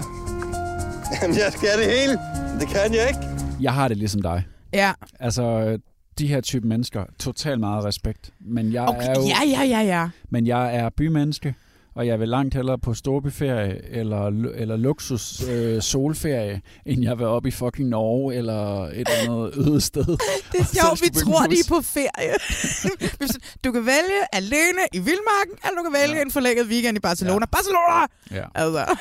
Jamen, 1.21 1.37
jeg 1.37 1.51
skal 1.51 1.77
det 1.77 1.85
hele. 1.85 2.19
Det 2.59 2.67
kan 2.67 2.93
jeg 2.93 3.07
ikke. 3.07 3.19
Jeg 3.61 3.73
har 3.73 3.87
det 3.87 3.97
ligesom 3.97 4.21
dig. 4.21 4.43
Ja. 4.73 4.91
Altså, 5.19 5.77
de 6.19 6.27
her 6.27 6.41
type 6.41 6.67
mennesker, 6.67 7.03
totalt 7.19 7.59
meget 7.59 7.85
respekt. 7.85 8.29
Men 8.39 8.73
jeg 8.73 8.87
Okay, 8.87 9.07
er 9.07 9.13
jo, 9.15 9.21
ja, 9.21 9.59
ja, 9.59 9.63
ja, 9.63 9.81
ja. 9.81 10.09
Men 10.29 10.47
jeg 10.47 10.75
er 10.75 10.89
bymenneske, 10.97 11.55
og 11.95 12.07
jeg 12.07 12.19
vil 12.19 12.29
langt 12.29 12.53
hellere 12.55 12.77
på 12.79 12.93
storbyferie 12.93 13.81
eller, 13.91 14.25
eller 14.55 14.77
luksus 14.77 15.43
øh, 15.49 15.81
solferie, 15.81 16.61
end 16.85 17.03
jeg 17.03 17.17
vil 17.19 17.25
op 17.25 17.45
i 17.45 17.51
fucking 17.51 17.89
Norge 17.89 18.35
eller 18.35 18.83
et 18.83 18.91
eller 18.97 19.11
andet 19.21 19.57
øde 19.67 19.81
sted. 19.81 20.05
Det 20.51 20.59
er 20.59 20.63
sjovt, 20.81 21.01
vi 21.01 21.09
tror, 21.09 21.41
en 21.43 21.51
de 21.51 21.55
hus. 21.55 21.65
er 21.65 21.69
på 21.69 21.81
ferie. 21.81 22.33
Du 23.63 23.71
kan 23.71 23.85
vælge 23.85 24.19
alene 24.33 24.81
i 24.93 24.97
Vildmarken, 24.99 25.55
eller 25.65 25.77
du 25.77 25.83
kan 25.83 25.93
vælge 26.01 26.15
ja. 26.15 26.21
en 26.21 26.31
forlænget 26.31 26.67
weekend 26.67 26.97
i 26.97 26.99
Barcelona. 26.99 27.45
Ja. 27.45 27.45
Barcelona! 27.45 28.05
Ja. 28.31 28.45
Altså. 28.55 28.97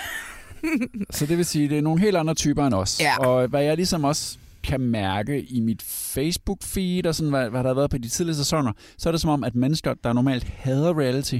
Så 1.10 1.26
det 1.26 1.36
vil 1.36 1.44
sige, 1.44 1.68
det 1.68 1.78
er 1.78 1.82
nogle 1.82 2.00
helt 2.00 2.16
andre 2.16 2.34
typer 2.34 2.66
end 2.66 2.74
os. 2.74 3.00
Ja. 3.00 3.26
Og 3.26 3.48
hvad 3.48 3.62
jeg 3.62 3.76
ligesom 3.76 4.04
også 4.04 4.38
kan 4.62 4.80
mærke 4.80 5.42
i 5.42 5.60
mit 5.60 5.82
Facebook-feed 5.82 7.08
og 7.08 7.14
sådan, 7.14 7.30
hvad, 7.30 7.50
hvad 7.50 7.62
der 7.62 7.68
har 7.68 7.74
været 7.74 7.90
på 7.90 7.98
de 7.98 8.08
tidligere 8.08 8.36
sæsoner, 8.36 8.72
så 8.98 9.08
er 9.08 9.10
det 9.10 9.20
som 9.20 9.30
om, 9.30 9.44
at 9.44 9.54
mennesker, 9.54 9.94
der 10.04 10.12
normalt 10.12 10.44
hader 10.44 10.98
reality, 10.98 11.38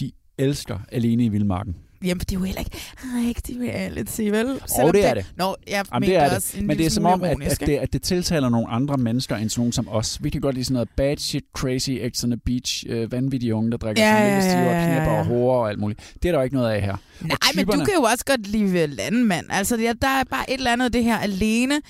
de 0.00 0.12
elsker 0.38 0.78
Alene 0.92 1.24
i 1.24 1.28
Vildmarken. 1.28 1.76
Jamen, 2.04 2.20
det 2.20 2.32
er 2.32 2.38
jo 2.38 2.44
heller 2.44 2.60
ikke 2.60 2.78
rigtig 3.28 3.56
reality, 3.60 4.20
vel? 4.20 4.60
Og 4.78 4.94
det 4.94 5.06
er 5.06 5.14
det. 5.14 5.26
Nå, 5.36 5.56
jeg 5.68 5.84
Jamen, 5.94 6.08
det 6.08 6.16
er 6.16 6.24
det. 6.24 6.36
også 6.36 6.58
en 6.58 6.66
Men 6.66 6.78
det 6.78 6.86
er 6.86 6.90
som 6.90 7.04
om, 7.04 7.22
at, 7.22 7.42
at, 7.42 7.60
det, 7.60 7.76
at 7.76 7.92
det 7.92 8.02
tiltaler 8.02 8.48
nogle 8.48 8.68
andre 8.68 8.96
mennesker 8.96 9.36
end 9.36 9.50
sådan 9.50 9.60
nogen 9.60 9.72
som 9.72 9.88
os. 9.88 10.18
Vi 10.22 10.30
kan 10.30 10.40
godt 10.40 10.54
lide 10.54 10.64
sådan 10.64 10.74
noget 10.74 10.88
bad 10.96 11.16
shit, 11.16 11.44
crazy, 11.56 11.90
X 12.14 12.24
on 12.24 12.30
the 12.30 12.40
beach, 12.46 12.84
øh, 12.88 13.12
vanvittige 13.12 13.54
unge, 13.54 13.70
der 13.70 13.76
drikker 13.76 14.02
Ja, 14.02 14.40
sådan 14.40 14.64
ja, 14.64 14.64
ja, 14.64 14.70
ja, 14.70 14.80
ja, 14.80 14.82
ja, 14.82 14.94
knæpper 14.94 15.34
ja. 15.34 15.42
og 15.44 15.60
og 15.60 15.68
alt 15.68 15.78
muligt. 15.78 16.14
Det 16.22 16.28
er 16.28 16.32
der 16.32 16.38
jo 16.38 16.44
ikke 16.44 16.56
noget 16.56 16.70
af 16.70 16.82
her. 16.82 16.96
Nej, 17.20 17.36
men 17.54 17.66
du 17.66 17.84
kan 17.84 17.94
jo 17.96 18.02
også 18.02 18.24
godt 18.24 18.46
lide 18.46 18.86
landmand. 18.86 19.46
Altså, 19.50 19.76
der 19.76 19.92
der 19.92 20.08
er 20.08 20.24
bare 20.24 20.50
et 20.50 20.54
eller 20.58 20.72
andet 20.72 20.92
det 20.92 21.04
her 21.04 21.18
alene. 21.18 21.80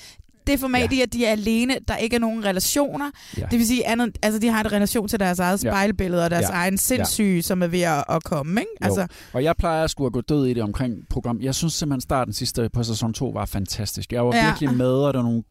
Det 0.50 0.60
format 0.60 0.92
ja. 0.92 0.96
i, 0.96 1.00
at 1.00 1.12
de 1.12 1.24
er 1.26 1.30
alene, 1.30 1.76
der 1.88 1.96
ikke 1.96 2.16
er 2.16 2.20
nogen 2.20 2.44
relationer. 2.44 3.10
Ja. 3.38 3.42
Det 3.50 3.58
vil 3.58 3.66
sige, 3.66 3.86
andet, 3.86 4.18
altså, 4.22 4.40
de 4.40 4.48
har 4.48 4.60
en 4.64 4.72
relation 4.72 5.08
til 5.08 5.20
deres 5.20 5.38
eget 5.38 5.64
Ja. 5.64 5.70
spejlbillede 5.70 6.24
og 6.24 6.30
deres 6.30 6.42
Ja. 6.50 6.54
egen 6.54 6.78
sindssyge, 6.78 7.42
som 7.42 7.62
er 7.62 7.66
ved 7.66 7.80
at, 7.80 8.04
at 8.08 8.24
komme. 8.24 8.60
Ikke? 8.60 8.70
Altså, 8.80 9.00
Altså, 9.00 9.16
og 9.32 9.44
jeg 9.44 9.54
plejer 9.58 9.84
at 9.84 9.90
skulle 9.90 10.06
have 10.06 10.12
gået 10.12 10.28
død 10.28 10.46
i 10.46 10.54
det 10.54 10.62
omkring 10.62 10.94
program. 11.10 11.38
Jeg 11.40 11.54
synes 11.54 11.72
simpelthen, 11.74 12.00
starten 12.00 12.34
sidste 12.34 12.68
på 12.72 12.82
sæson 12.82 13.12
2 13.12 13.26
var 13.28 13.44
fantastisk. 13.44 14.12
Jeg 14.12 14.26
var 14.26 14.34
Ja. 14.36 14.40
ja. 14.40 14.46
virkelig 14.46 14.74
med, 14.76 14.86
og 14.92 15.14
der 15.14 15.18
var 15.20 15.28
nogle 15.28 15.42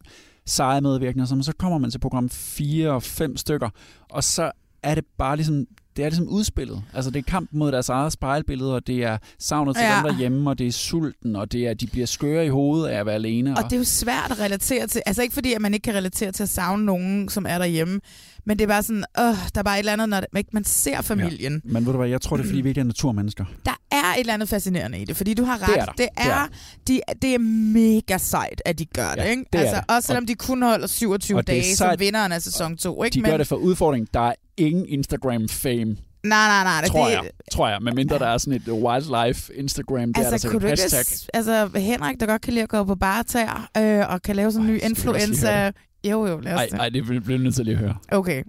seje 0.46 0.80
medvirkninger. 0.80 1.26
Så, 1.26 1.38
så 1.42 1.52
kommer 1.58 1.78
man 1.78 1.90
til 1.90 1.98
program 1.98 2.28
4 2.30 2.90
og 2.90 3.02
5 3.02 3.36
stykker, 3.36 3.68
og 4.10 4.24
så 4.24 4.50
er 4.82 4.94
det 4.94 5.04
bare 5.18 5.36
ligesom, 5.36 5.66
det 6.00 6.06
er 6.06 6.10
ligesom 6.10 6.28
udspillet. 6.28 6.82
Altså 6.94 7.10
det 7.10 7.18
er 7.18 7.22
kamp 7.30 7.48
mod 7.52 7.72
deres 7.72 7.88
eget 7.88 8.12
spejlbillede, 8.12 8.74
og 8.74 8.86
det 8.86 9.04
er 9.04 9.18
savnet 9.38 9.76
til 9.76 9.84
Ja. 9.84 9.96
dem 9.96 10.04
derhjemme, 10.04 10.50
og 10.50 10.58
det 10.58 10.66
er 10.66 10.72
sulten, 10.72 11.36
og 11.36 11.52
det 11.52 11.66
er, 11.68 11.74
de 11.74 11.86
bliver 11.86 12.06
skøre 12.06 12.46
i 12.46 12.48
hovedet 12.48 12.88
af 12.88 13.00
at 13.00 13.06
være 13.06 13.14
alene. 13.14 13.56
Og 13.56 13.64
det 13.64 13.72
er 13.72 13.76
jo 13.76 13.84
svært 13.84 14.30
at 14.30 14.40
relatere 14.40 14.86
til. 14.86 15.02
Altså 15.06 15.22
ikke 15.22 15.34
fordi, 15.34 15.52
at 15.52 15.60
man 15.60 15.74
ikke 15.74 15.84
kan 15.84 15.94
relatere 15.94 16.32
til 16.32 16.42
at 16.42 16.48
savne 16.48 16.84
nogen, 16.84 17.28
som 17.28 17.46
er 17.48 17.58
derhjemme. 17.58 18.00
Men 18.46 18.58
det 18.58 18.64
er 18.64 18.68
bare 18.68 18.82
sådan, 18.82 19.04
øh, 19.18 19.24
der 19.24 19.58
er 19.58 19.62
bare 19.62 19.76
et 19.76 19.78
eller 19.78 19.92
andet, 19.92 20.08
når 20.08 20.22
ikke 20.36 20.50
man 20.52 20.64
ser 20.64 21.02
familien. 21.02 21.52
Ja. 21.64 21.72
Men 21.72 21.86
ved 21.86 21.92
du 21.92 21.98
hvad, 21.98 22.08
jeg 22.08 22.20
tror, 22.20 22.36
det 22.36 22.44
er 22.44 22.48
fordi, 22.48 22.60
vi 22.60 22.68
ikke 22.68 22.80
er 22.80 22.84
naturmennesker. 22.84 23.44
Der 23.66 23.76
er 23.90 23.99
et 24.14 24.20
eller 24.20 24.34
andet 24.34 24.48
fascinerende 24.48 24.98
i 24.98 25.04
det, 25.04 25.16
fordi 25.16 25.34
du 25.34 25.44
har 25.44 25.62
ret. 25.62 25.68
Det 25.68 25.76
er 25.76 25.84
der. 25.84 25.92
Det 25.92 25.98
Det 25.98 26.08
er, 26.16 26.30
er 26.34 26.46
de, 26.88 27.00
det 27.22 27.34
er 27.34 27.38
mega 27.38 28.18
sejt, 28.18 28.62
at 28.64 28.78
de 28.78 28.84
gør 28.84 29.10
det. 29.10 29.16
Ja, 29.16 29.24
Ikke? 29.30 29.44
det 29.52 29.58
er 29.60 29.62
altså, 29.64 29.76
det. 29.76 29.84
også 29.96 30.06
selvom 30.06 30.26
de 30.26 30.34
kun 30.34 30.62
holder 30.62 30.86
27 30.86 31.38
og 31.38 31.46
det 31.46 31.58
er 31.58 31.62
dage 31.62 31.76
som 31.76 31.94
vinderen 31.98 32.32
af 32.32 32.42
sæson 32.42 32.76
2. 32.76 33.04
Ikke? 33.04 33.14
De 33.14 33.20
gør 33.30 33.36
det 33.36 33.46
for 33.46 33.56
udfordring. 33.56 34.08
Der 34.14 34.20
er 34.20 34.34
ingen 34.56 34.86
Instagram-fame, 34.88 35.96
Nej, 36.24 36.46
nej, 36.48 36.64
nej. 36.64 36.86
tror 36.88 37.04
det, 37.06 37.12
jeg. 37.12 37.22
Tror 37.52 37.68
jeg. 37.68 37.78
Medmindre 37.82 38.18
der 38.18 38.26
er 38.26 38.38
sådan 38.38 38.52
et 38.52 38.68
wildlife 38.68 39.54
Instagram, 39.54 40.12
der 40.14 40.20
er 40.20 40.24
der 40.24 40.32
Altså, 40.32 40.48
du 40.48 40.54
ikke, 40.58 40.68
hashtag. 40.68 41.04
s- 41.04 41.28
altså, 41.34 41.70
Henrik, 41.74 42.20
der 42.20 42.26
godt 42.26 42.42
kan 42.42 42.52
lide 42.52 42.62
at 42.62 42.68
gå 42.68 42.84
på 42.84 42.94
barter 42.94 43.68
øh, 43.76 44.08
og 44.12 44.22
kan 44.22 44.36
lave 44.36 44.52
sådan 44.52 44.66
en 44.68 44.74
ny 44.74 44.80
influencer... 44.82 45.70
Jo, 46.04 46.26
jo, 46.26 46.38
lad 46.40 46.52
os 46.52 46.56
Nej, 46.56 46.64
det. 46.66 46.72
nej, 46.74 46.88
det 46.88 47.24
bliver 47.24 47.38
nødt 47.38 47.54
til 47.54 47.64
lige 47.64 47.74
at 47.74 47.80
høre. 47.80 47.94
Okay. 48.12 48.42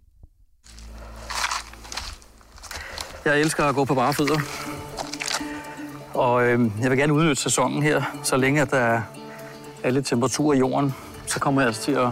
Jeg 3.26 3.40
elsker 3.40 3.64
at 3.64 3.76
gå 3.76 3.86
på 3.86 3.96
bare 3.96 4.14
fødder. 4.14 4.40
Og 6.14 6.44
øh, 6.48 6.72
jeg 6.82 6.90
vil 6.90 6.98
gerne 7.00 7.14
udnytte 7.14 7.42
sæsonen 7.42 7.84
her, 7.84 8.02
så 8.24 8.38
længe 8.38 8.62
at 8.62 8.72
der 8.72 8.78
er 8.78 9.02
alle 9.84 10.02
temperaturer 10.02 10.56
i 10.56 10.60
jorden, 10.60 10.94
så 11.28 11.40
kommer 11.40 11.62
jeg 11.62 11.68
altså 11.68 11.82
til 11.82 11.92
at, 11.92 12.08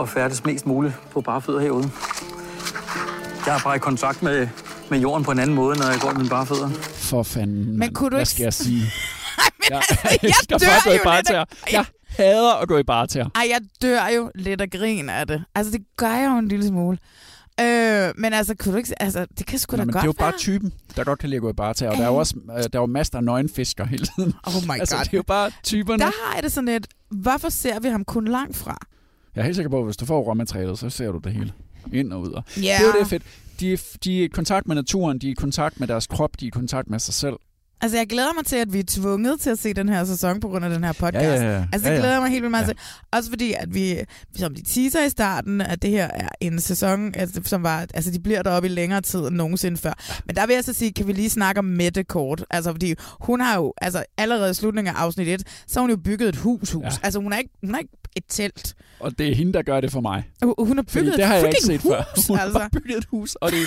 at 0.00 0.08
færdes 0.08 0.44
mest 0.44 0.66
muligt 0.66 0.94
på 1.12 1.20
bare 1.20 1.42
fødder 1.42 1.60
herude. 1.60 1.90
Jeg 3.46 3.54
er 3.54 3.60
bare 3.64 3.76
i 3.76 3.78
kontakt 3.78 4.22
med, 4.22 4.48
med 4.90 4.98
jorden 4.98 5.24
på 5.24 5.30
en 5.30 5.38
anden 5.38 5.56
måde, 5.56 5.78
når 5.78 5.86
jeg 5.86 6.00
går 6.00 6.08
med 6.08 6.16
mine 6.16 6.28
bare 6.30 6.46
fødder. 6.46 6.70
For 6.94 7.22
fanden. 7.22 7.78
Men 7.78 7.94
kunne 7.94 8.10
du 8.10 8.16
Hvad 8.16 8.20
ikke- 8.22 8.30
skal 8.30 8.42
jeg 8.42 8.54
sige? 8.54 8.82
jeg, 9.70 9.82
jeg 10.04 10.18
elsker 10.22 10.58
dør 10.58 10.66
bare 10.66 10.80
gå 10.84 10.90
i 10.90 11.16
lidt 11.16 11.48
Jeg 11.72 11.84
hader 12.08 12.54
at 12.54 12.68
gå 12.68 12.78
i 12.78 12.82
barter. 12.82 13.28
Ej, 13.34 13.46
jeg 13.50 13.60
dør 13.82 14.06
jo 14.16 14.30
lidt 14.34 14.60
af 14.60 14.70
grin 14.70 15.08
af 15.10 15.26
det. 15.26 15.44
Altså, 15.54 15.72
det 15.72 15.80
gør 15.96 16.10
jeg 16.10 16.30
jo 16.32 16.38
en 16.38 16.48
lille 16.48 16.66
smule. 16.68 16.98
Øh, 17.60 18.12
men 18.18 18.32
altså, 18.32 18.54
kunne 18.54 18.72
du 18.72 18.78
ikke... 18.78 19.02
Altså, 19.02 19.26
det 19.38 19.46
kan 19.46 19.58
sgu 19.58 19.76
da 19.76 19.76
Nå, 19.76 19.84
men 19.84 19.92
godt 19.92 20.02
det 20.02 20.08
er 20.08 20.08
jo 20.08 20.12
bare 20.12 20.32
være. 20.32 20.38
typen, 20.38 20.72
der 20.96 21.04
godt 21.04 21.18
kan 21.18 21.28
lide 21.28 21.36
at 21.36 21.42
gå 21.42 21.50
i 21.50 21.52
barter. 21.52 21.90
Og 21.90 21.96
der 21.96 22.02
er 22.02 22.06
jo 22.08 22.16
også 22.16 22.34
øh, 22.36 22.56
der 22.56 22.68
er 22.72 22.78
jo 22.78 22.86
masser 22.86 23.18
af 23.18 23.24
nøgenfisker 23.24 23.84
hele 23.84 24.06
tiden. 24.16 24.34
Oh 24.46 24.52
my 24.68 24.80
altså, 24.80 24.96
god. 24.96 25.04
det 25.04 25.12
er 25.12 25.16
jo 25.18 25.22
bare 25.22 25.50
typerne. 25.62 25.98
Der 25.98 26.04
har 26.04 26.34
jeg 26.34 26.42
det 26.42 26.52
sådan 26.52 26.68
lidt... 26.68 26.86
Hvorfor 27.10 27.48
ser 27.48 27.80
vi 27.80 27.88
ham 27.88 28.04
kun 28.04 28.24
langt 28.28 28.56
fra? 28.56 28.78
Jeg 29.34 29.40
er 29.40 29.44
helt 29.44 29.56
sikker 29.56 29.70
på, 29.70 29.78
at 29.78 29.84
hvis 29.84 29.96
du 29.96 30.06
får 30.06 30.20
råmaterialet, 30.20 30.78
så 30.78 30.90
ser 30.90 31.12
du 31.12 31.18
det 31.18 31.32
hele. 31.32 31.52
Ind 31.92 32.12
og 32.12 32.20
ud. 32.20 32.42
Ja. 32.56 32.60
Det 32.60 32.68
er 32.68 32.80
jo 32.94 33.00
det 33.00 33.06
fedt. 33.06 33.22
De 33.60 33.78
de 34.04 34.20
er 34.20 34.24
i 34.24 34.26
kontakt 34.26 34.66
med 34.66 34.74
naturen, 34.74 35.18
de 35.18 35.26
er 35.26 35.30
i 35.30 35.34
kontakt 35.34 35.80
med 35.80 35.88
deres 35.88 36.06
krop, 36.06 36.40
de 36.40 36.44
er 36.44 36.46
i 36.46 36.50
kontakt 36.50 36.90
med 36.90 36.98
sig 36.98 37.14
selv. 37.14 37.36
Altså, 37.80 37.96
jeg 37.98 38.06
glæder 38.06 38.32
mig 38.36 38.46
til, 38.46 38.56
at 38.56 38.72
vi 38.72 38.78
er 38.78 38.82
tvunget 38.88 39.40
til 39.40 39.50
at 39.50 39.58
se 39.58 39.72
den 39.74 39.88
her 39.88 40.04
sæson 40.04 40.40
på 40.40 40.48
grund 40.48 40.64
af 40.64 40.70
den 40.70 40.84
her 40.84 40.92
podcast. 40.92 41.24
Ja, 41.24 41.34
ja, 41.34 41.56
ja. 41.56 41.64
Altså, 41.72 41.78
det 41.78 41.84
Ja, 41.84 41.90
ja. 41.92 41.96
glæder 41.98 42.12
jeg 42.12 42.22
mig 42.22 42.30
helt 42.30 42.42
vildt 42.42 42.50
meget 42.50 42.62
Ja. 42.66 42.72
til. 42.72 42.76
Også 43.12 43.30
fordi, 43.30 43.52
at 43.52 43.74
vi, 43.74 43.96
som 44.36 44.54
de 44.54 44.62
teaser 44.62 45.04
i 45.04 45.08
starten, 45.10 45.60
at 45.60 45.82
det 45.82 45.90
her 45.90 46.06
er 46.14 46.28
en 46.40 46.60
sæson, 46.60 47.14
altså, 47.14 47.40
som 47.44 47.62
var, 47.62 47.86
altså 47.94 48.10
de 48.10 48.20
bliver 48.20 48.42
deroppe 48.42 48.68
i 48.68 48.72
længere 48.72 49.00
tid 49.00 49.18
end 49.20 49.36
nogensinde 49.36 49.76
før. 49.76 49.92
Men 50.26 50.36
der 50.36 50.46
vil 50.46 50.54
jeg 50.54 50.64
så 50.64 50.72
sige, 50.72 50.92
kan 50.92 51.06
vi 51.06 51.12
lige 51.12 51.30
snakke 51.30 51.58
om 51.58 51.64
Mette 51.64 52.04
kort? 52.04 52.44
Altså, 52.50 52.72
fordi 52.72 52.94
hun 53.20 53.40
har 53.40 53.56
jo, 53.56 53.74
altså 53.76 54.04
allerede 54.18 54.50
i 54.50 54.54
slutningen 54.54 54.94
af 54.96 54.98
afsnit 55.00 55.28
1, 55.28 55.42
så 55.66 55.74
har 55.74 55.80
hun 55.80 55.90
jo 55.90 55.96
bygget 55.96 56.28
et 56.28 56.36
hus, 56.36 56.72
hus. 56.72 56.82
Ja. 56.84 56.90
Altså, 57.02 57.20
hun 57.20 57.32
er 57.32 57.38
ikke, 57.38 57.50
hun 57.64 57.74
er 57.74 57.78
ikke 57.78 57.90
et 58.16 58.24
telt. 58.28 58.74
Og 59.00 59.18
det 59.18 59.28
er 59.30 59.34
hende, 59.34 59.52
der 59.52 59.62
gør 59.62 59.80
det 59.80 59.92
for 59.92 60.00
mig. 60.00 60.24
Hun- 60.42 60.54
Hun 60.58 60.76
har 60.78 60.84
Fordi 60.88 60.98
bygget 61.04 61.16
det 61.18 61.24
har 61.26 61.34
jeg 61.34 61.46
ikke 61.48 61.62
set 61.62 61.80
før. 61.80 62.02
hus, 62.16 62.26
Hun 62.26 62.36
har 62.36 62.44
altså. 62.44 62.58
bare 62.58 62.70
bygget 62.70 62.98
et 62.98 63.04
hus, 63.10 63.34
og 63.34 63.50
det 63.52 63.58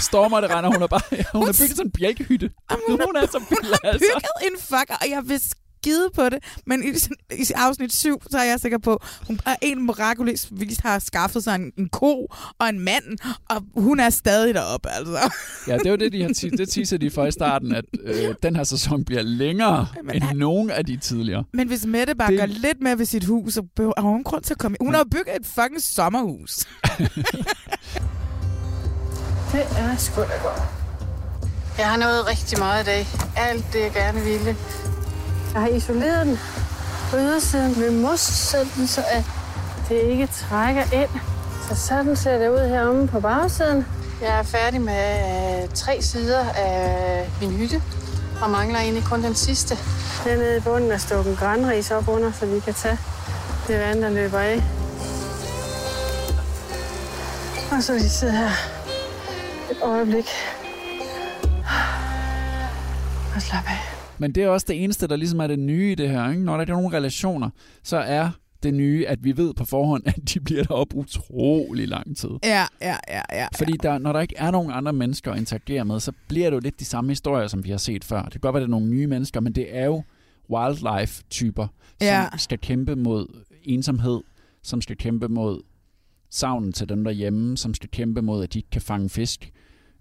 stormer, 0.00 0.40
det 0.40 0.50
render. 0.50 0.70
Hun 0.70 0.80
har, 0.80 0.86
bare, 0.86 1.00
hun 1.38 1.46
har 1.46 1.52
bygget 1.52 1.76
sådan 1.76 1.86
en 1.86 1.90
bjælkehytte. 1.90 2.50
Hun, 2.70 3.00
hun 3.06 3.16
er 3.22 3.26
så 3.26 3.40
vild, 3.62 3.74
altså. 3.84 3.98
bygget 4.14 4.52
en 4.52 4.58
fucker, 4.60 4.94
og 5.00 5.10
jeg 5.10 5.22
vil 5.26 5.40
skide 5.40 6.08
på 6.14 6.28
det. 6.28 6.38
Men 6.66 6.82
i, 6.84 6.88
i 7.34 7.44
afsnit 7.54 7.94
7, 7.94 8.22
så 8.30 8.38
er 8.38 8.44
jeg 8.44 8.60
sikker 8.60 8.78
på, 8.78 9.02
hun 9.26 9.40
er 9.46 9.56
en 9.62 9.86
mirakuløs 9.86 10.48
vis 10.52 10.78
har 10.78 10.98
skaffet 10.98 11.44
sig 11.44 11.54
en, 11.54 11.72
en 11.78 11.88
ko 11.88 12.26
og 12.58 12.68
en 12.68 12.80
mand, 12.80 13.04
og 13.50 13.62
hun 13.76 14.00
er 14.00 14.10
stadig 14.10 14.54
deroppe, 14.54 14.88
altså. 14.90 15.32
Ja, 15.68 15.78
det 15.78 15.86
er 15.86 15.90
jo 15.90 15.96
det, 15.96 16.12
de 16.12 16.22
har 16.22 16.32
ti- 16.32 16.50
det 16.50 16.68
teaser 16.68 16.96
de 16.98 17.10
for 17.10 17.26
i 17.26 17.32
starten, 17.32 17.74
at 17.74 17.84
øh, 18.04 18.34
den 18.42 18.56
her 18.56 18.64
sæson 18.64 19.04
bliver 19.04 19.22
længere 19.22 19.86
end 20.14 20.24
nogen 20.38 20.70
af 20.70 20.84
de 20.86 20.96
tidligere. 20.96 21.44
Men 21.52 21.68
hvis 21.68 21.86
Mette 21.86 22.14
bare 22.14 22.30
Det- 22.30 22.38
gør 22.38 22.46
lidt 22.46 22.80
mere 22.80 22.98
ved 22.98 23.06
sit 23.06 23.24
hus, 23.24 23.54
så 23.54 23.62
behøver- 23.76 23.94
har 24.00 24.08
hun 24.08 24.24
grund 24.24 24.42
til 24.42 24.54
at 24.54 24.58
komme. 24.58 24.76
Hun 24.80 24.94
har 24.94 25.04
bygget 25.04 25.36
et 25.40 25.46
fucking 25.46 25.82
sommerhus. 25.82 26.56
Det 29.52 29.66
er 29.78 29.96
sgu 29.96 30.20
da 30.20 30.26
godt. 30.42 30.62
Jeg 31.78 31.86
har 31.86 31.96
nået 31.96 32.28
rigtig 32.28 32.58
meget 32.58 32.82
i 32.82 32.86
dag. 32.86 33.06
Alt 33.36 33.64
det, 33.72 33.80
jeg 33.80 33.92
gerne 33.92 34.20
ville. 34.20 34.56
Jeg 35.52 35.60
har 35.60 35.68
isoleret 35.68 36.26
den 36.26 36.38
på 37.10 37.16
ydersiden 37.16 37.80
med 37.80 37.90
mos, 37.90 38.20
sådan 38.20 38.86
så 38.86 39.02
at 39.10 39.24
det 39.88 39.96
ikke 39.96 40.26
trækker 40.26 40.82
ind. 40.92 41.08
Så 41.68 41.86
sådan 41.86 42.16
ser 42.16 42.38
det 42.38 42.48
ud 42.48 42.68
heromme 42.68 43.08
på 43.08 43.20
bagsiden. 43.20 43.86
Jeg 44.22 44.38
er 44.38 44.42
færdig 44.42 44.80
med 44.80 45.62
øh, 45.62 45.68
tre 45.74 46.02
sider 46.02 46.44
af 46.54 47.30
min 47.40 47.50
hytte, 47.50 47.82
og 48.42 48.50
mangler 48.50 48.78
egentlig 48.78 49.04
kun 49.04 49.22
den 49.22 49.34
sidste. 49.34 49.76
Hernede 50.24 50.56
i 50.56 50.60
bunden 50.60 50.90
er 50.90 50.98
stukket 50.98 51.38
grænris 51.38 51.90
op 51.90 52.08
under, 52.08 52.32
så 52.32 52.46
vi 52.46 52.60
kan 52.60 52.74
tage 52.74 52.98
det 53.68 53.80
vand, 53.80 54.02
der 54.02 54.10
løber 54.10 54.38
af. 54.38 54.62
Og 57.72 57.82
så 57.82 57.92
lige 57.92 58.10
sidde 58.10 58.32
her 58.32 58.50
et 59.70 59.78
øjeblik. 59.82 60.26
Og 63.34 63.42
slappe 63.42 63.70
af. 63.70 63.76
Men 64.18 64.32
det 64.32 64.42
er 64.42 64.48
også 64.48 64.66
det 64.68 64.84
eneste, 64.84 65.06
der 65.06 65.16
ligesom 65.16 65.40
er 65.40 65.46
det 65.46 65.58
nye 65.58 65.92
i 65.92 65.94
det 65.94 66.08
her. 66.10 66.30
Ikke? 66.30 66.44
Når 66.44 66.56
der 66.56 66.62
er 66.62 66.66
nogen 66.66 66.92
relationer, 66.92 67.50
så 67.82 67.96
er 67.96 68.30
det 68.62 68.74
nye, 68.74 69.06
at 69.08 69.24
vi 69.24 69.36
ved 69.36 69.54
på 69.54 69.64
forhånd, 69.64 70.02
at 70.08 70.34
de 70.34 70.40
bliver 70.40 70.64
deroppe 70.64 70.96
utrolig 70.96 71.88
lang 71.88 72.16
tid. 72.16 72.30
Ja, 72.44 72.64
ja, 72.80 72.96
ja, 73.08 73.22
ja. 73.32 73.46
Fordi 73.56 73.72
der, 73.82 73.98
når 73.98 74.12
der 74.12 74.20
ikke 74.20 74.34
er 74.38 74.50
nogen 74.50 74.70
andre 74.70 74.92
mennesker 74.92 75.32
at 75.32 75.38
interagere 75.38 75.84
med, 75.84 76.00
så 76.00 76.12
bliver 76.28 76.50
det 76.50 76.54
jo 76.54 76.60
lidt 76.60 76.80
de 76.80 76.84
samme 76.84 77.10
historier, 77.10 77.46
som 77.46 77.64
vi 77.64 77.70
har 77.70 77.76
set 77.78 78.04
før. 78.04 78.22
Det 78.22 78.32
kan 78.32 78.40
godt 78.40 78.54
være, 78.54 78.60
at 78.62 78.68
det 78.68 78.74
er 78.74 78.78
nogle 78.78 78.86
nye 78.86 79.06
mennesker, 79.06 79.40
men 79.40 79.52
det 79.52 79.76
er 79.76 79.84
jo 79.84 80.02
wildlife-typer, 80.50 81.66
Ja. 82.00 82.26
som 82.30 82.38
skal 82.38 82.58
kæmpe 82.58 82.96
mod 82.96 83.26
ensomhed, 83.64 84.20
som 84.62 84.80
skal 84.80 84.96
kæmpe 84.96 85.28
mod 85.28 85.60
savnen 86.30 86.72
til 86.72 86.88
dem 86.88 87.04
derhjemme, 87.04 87.56
som 87.56 87.74
skal 87.74 87.88
kæmpe 87.90 88.22
mod, 88.22 88.42
at 88.42 88.52
de 88.52 88.58
ikke 88.58 88.70
kan 88.70 88.80
fange 88.82 89.08
fisk. 89.08 89.50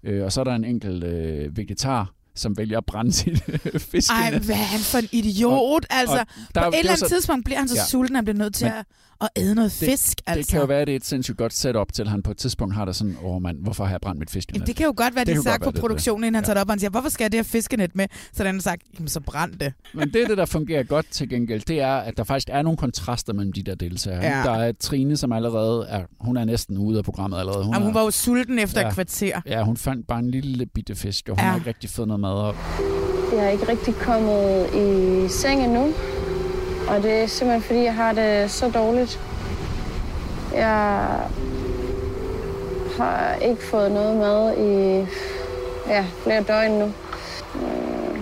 Øh, 0.05 0.23
og 0.23 0.31
så 0.31 0.39
er 0.39 0.43
der 0.43 0.55
en 0.55 0.63
enkelt 0.63 1.03
øh, 1.03 1.57
vegetar, 1.57 2.13
som 2.35 2.57
vælger 2.57 2.77
at 2.77 2.85
brænde 2.85 3.11
sit 3.19 3.43
fiskenet. 3.77 4.19
Ej, 4.21 4.39
hvad 4.39 4.55
er 4.55 4.69
han 4.75 4.79
for 4.79 4.97
en 4.97 5.07
idiot? 5.11 5.51
Og- 5.51 5.81
altså, 5.89 6.19
og 6.19 6.25
der- 6.55 6.61
på 6.61 6.67
et 6.67 6.73
er 6.75 6.79
eller 6.79 6.91
andet 6.91 6.99
så- 6.99 7.09
tidspunkt 7.09 7.45
bliver 7.45 7.57
han 7.59 7.67
så 7.67 7.75
Ja. 7.75 7.85
sulten, 7.85 8.15
at 8.15 8.17
han 8.17 8.25
bliver 8.25 8.37
nødt 8.37 8.55
til 8.55 8.65
Men 8.65 8.73
at, 8.73 8.85
at 9.21 9.29
æde 9.35 9.55
noget 9.55 9.77
det, 9.79 9.89
fisk. 9.89 10.17
Altså. 10.27 10.41
Det 10.41 10.47
kan 10.47 10.59
jo 10.59 10.65
være, 10.65 10.81
at 10.81 10.87
det 10.87 10.93
er 10.93 10.95
et 10.95 11.05
sindssygt 11.05 11.37
godt 11.37 11.53
setup 11.53 11.93
til, 11.93 12.01
at 12.01 12.07
han 12.07 12.23
på 12.23 12.31
et 12.31 12.37
tidspunkt 12.37 12.75
har 12.75 12.85
det 12.85 12.95
sådan, 12.95 13.17
åh 13.23 13.35
oh, 13.35 13.41
mand, 13.41 13.57
hvorfor 13.63 13.83
har 13.83 13.91
jeg 13.91 14.01
brændt 14.01 14.19
mit 14.19 14.29
fiskenet? 14.29 14.55
Jamen, 14.55 14.67
det 14.67 14.75
kan 14.75 14.85
jo 14.85 14.93
godt 14.97 15.15
være, 15.15 15.25
Det 15.25 15.35
de 15.37 15.43
sagt 15.43 15.63
på 15.63 15.71
produktionen, 15.71 16.23
inden 16.23 16.35
han 16.35 16.43
Ja. 16.43 16.45
tager 16.45 16.53
det 16.53 16.61
op, 16.61 16.67
og 16.67 16.71
han 16.73 16.79
siger, 16.79 16.89
hvorfor 16.89 17.09
skal 17.09 17.23
jeg 17.23 17.31
det 17.31 17.37
her 17.37 17.43
fiskenet 17.43 17.95
med? 17.95 18.05
Så 18.33 18.43
den 18.43 18.55
har 18.55 18.61
sagt, 18.61 18.81
jamen 18.97 19.07
så 19.07 19.19
brænd 19.19 19.51
det. 19.53 19.73
Men 19.93 20.13
det, 20.13 20.29
det, 20.29 20.37
der 20.37 20.45
fungerer 20.45 20.83
godt 20.83 21.05
til 21.11 21.29
gengæld, 21.29 21.61
det 21.67 21.81
er, 21.81 21.95
at 21.95 22.17
der 22.17 22.23
faktisk 22.23 22.47
er 22.51 22.61
nogle 22.61 22.77
kontraster 22.77 23.33
mellem 23.33 23.53
de 23.53 23.63
der 23.63 23.75
deltagere. 23.75 24.23
Ja. 24.37 24.43
Der 24.43 24.51
er 24.57 24.71
Trine, 24.79 25.17
som 25.17 25.31
allerede 25.31 25.85
er, 25.89 26.03
hun 26.19 26.37
er 26.37 26.45
næsten 26.45 26.77
ude 26.77 26.97
af 26.97 27.03
programmet 27.03 27.39
allerede. 27.39 27.63
Hun, 27.65 27.73
jamen, 27.73 27.85
hun 27.87 27.95
er, 27.95 27.99
var 27.99 28.03
jo 28.05 28.11
sulten 28.11 28.59
efter 28.59 28.81
Ja. 28.81 28.87
et 28.87 28.93
kvarter. 28.93 29.41
Ja, 29.45 29.63
hun 29.63 29.77
fandt 29.77 30.07
bare 30.07 30.19
en 30.19 30.31
lille 30.31 30.65
bitte 30.65 30.95
fisk, 30.95 31.29
og 31.29 31.35
hun 31.35 31.39
ja. 31.43 31.49
har 31.49 31.55
ikke 31.57 31.67
rigtig 31.67 31.89
fået 31.89 32.07
noget 32.07 32.19
mad 32.19 32.29
op. 32.33 32.55
Jeg 33.33 33.45
er 33.45 33.49
ikke 33.49 33.67
rigtig 33.69 33.95
kommet 33.95 34.67
i 34.75 35.27
seng 35.29 35.63
endnu. 35.63 35.93
Og 36.87 37.03
det 37.03 37.11
er 37.11 37.27
simpelthen 37.27 37.61
fordi, 37.67 37.83
jeg 37.83 37.95
har 37.95 38.13
det 38.13 38.51
så 38.51 38.69
dårligt. 38.69 39.19
Jeg 40.53 41.19
har 42.97 43.33
ikke 43.35 43.63
fået 43.71 43.91
noget 43.91 44.17
mad 44.17 44.57
i 44.57 45.05
ja, 45.87 46.05
flere 46.23 46.43
døgn 46.43 46.71
nu. 46.71 46.85
Øh, 47.55 48.17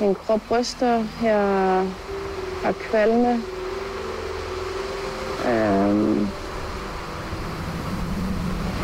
Min 0.00 0.14
krop 0.14 0.40
ryster. 0.50 1.04
Jeg 1.22 1.86
har 2.64 2.72
kvalme. 2.90 3.42
Øhm, 5.48 6.28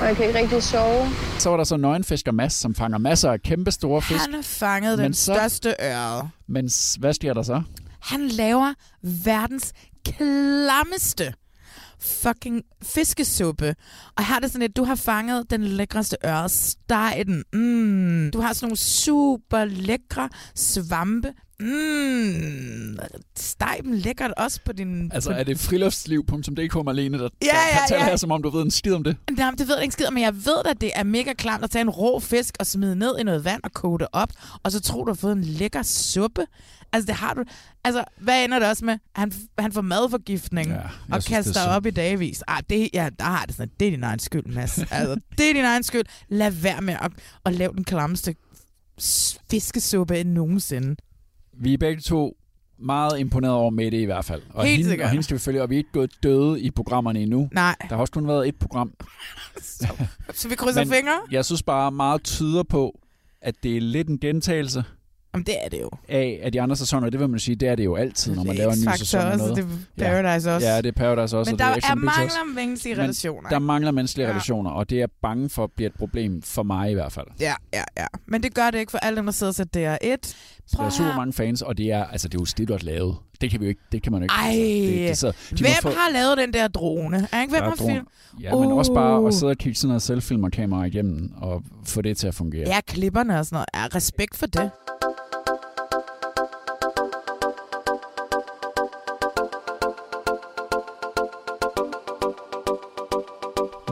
og 0.01 0.07
jeg 0.07 0.17
kan 0.17 0.27
ikke 0.27 0.39
rigtig 0.39 0.63
sove. 0.63 1.07
Så 1.39 1.51
var 1.51 1.57
der 1.57 1.65
så 1.65 1.77
nøgenfisker 1.77 2.33
Mads, 2.33 2.53
som 2.53 2.75
fanger 2.75 2.99
masser 2.99 3.33
af 3.33 3.43
kæmpe 3.43 3.71
store 3.71 4.03
fisk. 4.03 4.21
Han 4.25 4.35
har 4.35 4.43
fanget 4.43 4.99
Men 4.99 5.05
den 5.05 5.15
så- 5.15 5.35
største 5.35 5.75
øre. 5.83 6.29
Men 6.47 6.71
hvad 6.99 7.13
sker 7.13 7.35
der 7.35 7.43
så? 7.43 7.63
Han 8.01 8.29
laver 8.29 8.75
verdens 9.03 9.73
klammeste 10.05 11.35
fucking 12.01 12.63
fiskesuppe. 12.83 13.75
Og 14.17 14.27
her 14.27 14.37
er 14.37 14.41
det 14.41 14.51
sådan, 14.51 14.61
lidt, 14.61 14.77
du 14.77 14.85
har 14.85 14.95
fanget 14.95 15.51
den 15.51 15.65
lækreste 15.65 16.17
øre. 16.25 16.49
Steg 16.49 17.23
den. 17.27 17.45
Mm. 17.53 18.31
Du 18.31 18.41
har 18.41 18.53
sådan 18.53 18.67
nogle 18.67 18.77
super 18.77 19.65
lækre 19.65 20.29
svampe. 20.55 21.33
Mm. 21.61 22.99
Steg 23.37 23.79
dem 23.83 23.93
lækkert 23.93 24.33
også 24.37 24.61
på 24.65 24.73
din... 24.73 25.13
Altså, 25.15 25.31
er 25.31 25.45
det 25.45 25.59
friluftsliv.dk, 25.59 26.85
Marlene, 26.85 27.19
der, 27.19 27.29
Ja, 27.43 27.47
der 27.47 27.53
ja, 27.53 27.83
fortæller 27.83 28.05
ja. 28.05 28.11
her, 28.11 28.17
som 28.17 28.31
om 28.31 28.43
du 28.43 28.51
ved 28.51 28.63
en 28.63 28.71
skid 28.71 28.95
om 28.95 29.05
det? 29.05 29.17
Nej, 29.37 29.51
det 29.51 29.69
ved 29.69 29.75
jeg 29.75 29.83
ikke 29.83 29.93
skid, 29.93 30.07
men 30.13 30.23
jeg 30.23 30.35
ved 30.35 30.63
at 30.65 30.81
det 30.81 30.91
er 30.95 31.05
mega 31.05 31.33
klamt 31.33 31.65
at 31.65 31.71
tage 31.71 31.81
en 31.81 31.91
rå 31.91 32.21
fisk 32.21 32.57
og 32.61 32.67
smide 32.67 32.97
ned 32.97 33.19
i 33.19 33.23
noget 33.23 33.45
vand 33.45 33.61
og 33.65 33.73
koge 33.73 33.99
det 33.99 34.07
op, 34.13 34.29
og 34.63 34.73
så 34.73 34.81
tror 34.81 35.05
du, 35.05 35.11
har 35.11 35.15
fået 35.17 35.33
en 35.33 35.45
lækker 35.45 35.83
suppe. 35.83 36.47
Altså, 36.93 37.07
det 37.07 37.15
har 37.15 37.35
du... 37.35 37.45
Altså, 37.85 38.05
hvad 38.21 38.45
ender 38.45 38.59
det 38.59 38.69
også 38.69 38.85
med? 38.85 38.99
Han, 39.15 39.33
han 39.59 39.73
får 39.73 39.81
madforgiftning 39.81 40.71
Ja, 40.71 40.81
og 41.13 41.23
synes, 41.23 41.27
kaster 41.47 41.61
er 41.61 41.69
op 41.77 41.87
i 41.87 41.91
dagvis. 41.91 42.43
Ah, 42.49 42.63
det, 42.71 42.89
ja, 42.95 43.09
der 43.19 43.25
har 43.25 43.45
det 43.47 43.55
sådan, 43.57 43.71
det 43.81 43.87
er 43.87 43.91
din 43.91 44.03
egen 44.05 44.19
skyld, 44.19 44.47
Mads. 44.47 44.79
Altså, 44.91 45.17
det 45.39 45.51
er 45.51 45.55
din 45.55 45.65
egen 45.65 45.83
skyld. 45.83 46.05
Lad 46.29 46.51
være 46.51 46.81
med 46.81 46.95
at, 47.01 47.13
at 47.47 47.55
lave 47.55 47.73
den 47.73 47.85
klammeste 47.85 48.35
fiskesuppe 49.51 50.19
end 50.21 50.29
nogensinde. 50.33 50.97
Vi 51.61 51.75
er 51.75 51.79
begge 51.79 52.03
to 52.03 52.37
meget 52.79 53.19
imponeret 53.19 53.55
over 53.55 53.71
Mette 53.71 54.03
i 54.03 54.05
hvert 54.05 54.25
fald. 54.25 54.43
Og 54.51 54.65
Helt 54.65 54.77
hende, 54.77 54.91
sikkert. 54.91 55.05
Og 55.05 55.11
hende 55.11 55.23
skal 55.23 55.35
vi 55.35 55.41
følge, 55.41 55.63
og 55.63 55.71
vi 55.71 55.75
er 55.75 55.79
ikke 55.79 55.93
gået 55.93 56.11
døde 56.23 56.61
i 56.61 56.71
programmerne 56.71 57.21
endnu. 57.21 57.49
Nej. 57.53 57.77
Der 57.81 57.95
har 57.95 58.01
også 58.01 58.13
kun 58.13 58.29
været 58.29 58.49
et 58.49 58.57
program. 58.57 58.93
Så 60.35 60.49
vi 60.49 60.55
krydser 60.55 60.81
Men 60.81 60.93
fingre? 60.93 61.21
Jeg 61.31 61.45
synes 61.45 61.63
bare 61.63 61.93
meget 61.93 62.23
tyder 62.23 62.63
på, 62.63 63.01
at 63.41 63.55
det 63.63 63.77
er 63.77 63.81
lidt 63.81 64.09
en 64.09 64.19
gentagelse 64.19 64.85
Jamen, 65.35 65.47
det 65.47 65.55
er 65.65 65.69
det 65.69 65.81
jo. 65.81 65.91
af, 66.09 66.41
af 66.43 66.53
de 66.53 66.61
andre 66.61 66.77
sæsoner. 66.77 67.11
Det 67.11 67.21
vil 67.21 67.29
man 67.29 67.39
sige, 67.41 67.57
det 67.57 67.69
er 67.69 67.75
det 67.75 67.85
jo 67.85 67.97
altid, 67.97 68.35
når 68.35 68.45
man 68.45 68.57
laver 68.57 68.73
en 68.73 68.79
ny 68.79 68.89
sæson. 68.97 69.21
også, 69.21 69.39
noget. 69.47 69.57
det 69.99 70.07
er 70.07 70.23
Paradise 70.23 70.55
også. 70.55 70.67
Ja, 70.69 70.77
det 70.77 70.87
er 70.87 70.93
Paradise 70.93 71.37
også. 71.39 71.53
Men 71.53 71.55
og 71.55 71.59
det 71.59 71.59
der 71.59 71.65
er 71.65 71.75
også. 71.75 71.95
mangler 71.95 72.55
menneskelige 72.55 72.95
Men 72.97 73.03
relationer. 73.05 73.49
Der 73.49 73.59
mangler 73.59 73.91
menneskelige 73.91 74.27
Ja. 74.27 74.33
relationer, 74.33 74.71
og 74.71 74.91
det 74.91 75.01
er 75.03 75.07
bange 75.23 75.49
for 75.49 75.71
bliver 75.77 75.91
et 75.91 75.97
problem 75.99 76.43
for 76.43 76.63
mig 76.63 76.91
i 76.91 76.95
hvert 76.95 77.13
fald. 77.13 77.27
Ja, 77.41 77.55
ja, 77.75 77.83
ja. 77.99 78.07
Men 78.27 78.43
det 78.43 78.55
gør 78.55 78.71
det 78.71 78.79
ikke 78.79 78.91
for 78.91 78.99
alle 78.99 79.17
dem, 79.17 79.25
der 79.25 79.33
sidder 79.33 79.53
ser 79.53 79.65
DR1. 79.65 80.35
Så 80.67 80.77
der 80.79 80.85
er 80.85 80.91
super 80.91 81.17
mange 81.17 81.33
fans, 81.33 81.63
og 81.63 81.79
det 81.79 81.93
er, 81.93 82.05
altså, 82.05 82.29
det 82.29 82.35
er 82.35 82.43
jo 82.43 82.45
Stidot 82.47 82.83
lavet. 82.83 83.17
Det 83.41 83.51
kan 83.51 83.61
vi 83.61 83.65
jo 83.65 83.69
ikke, 83.69 83.81
det 83.93 84.03
kan 84.03 84.13
man 84.13 84.21
jo 84.21 84.25
ikke. 84.25 84.35
Ej, 84.35 84.49
altså, 84.49 84.57
det, 84.97 85.09
det, 85.09 85.19
så, 85.19 85.55
de 85.57 85.63
hvem 85.63 85.73
få, 85.83 85.89
har 85.89 86.13
lavet 86.13 86.39
den 86.39 86.53
der 86.53 86.69
drone? 86.69 87.29
Er 87.33 87.41
ikke, 87.41 87.51
hvem 87.53 87.63
Ja, 87.63 87.69
har 87.69 87.77
film? 87.77 88.07
Ja, 88.41 88.55
men 88.57 88.73
også 88.73 88.95
bare 88.95 89.21
Uh. 89.21 89.29
at 89.29 89.35
sidde 89.35 89.51
og 89.51 89.57
kigge 89.57 89.75
sådan 89.79 89.89
noget 89.89 90.03
selvfilmerkamera 90.03 90.85
igennem 90.85 91.33
og 91.37 91.63
få 91.87 92.03
det 92.03 92.17
til 92.17 92.27
at 92.29 92.35
fungere. 92.35 92.69
Ja, 92.69 92.81
klipperne 92.87 93.39
og 93.39 93.47
sådan 93.47 93.57
noget. 93.57 93.93
Ja, 93.93 93.97
respekt 93.97 94.37
for 94.37 94.47
det. 94.47 94.71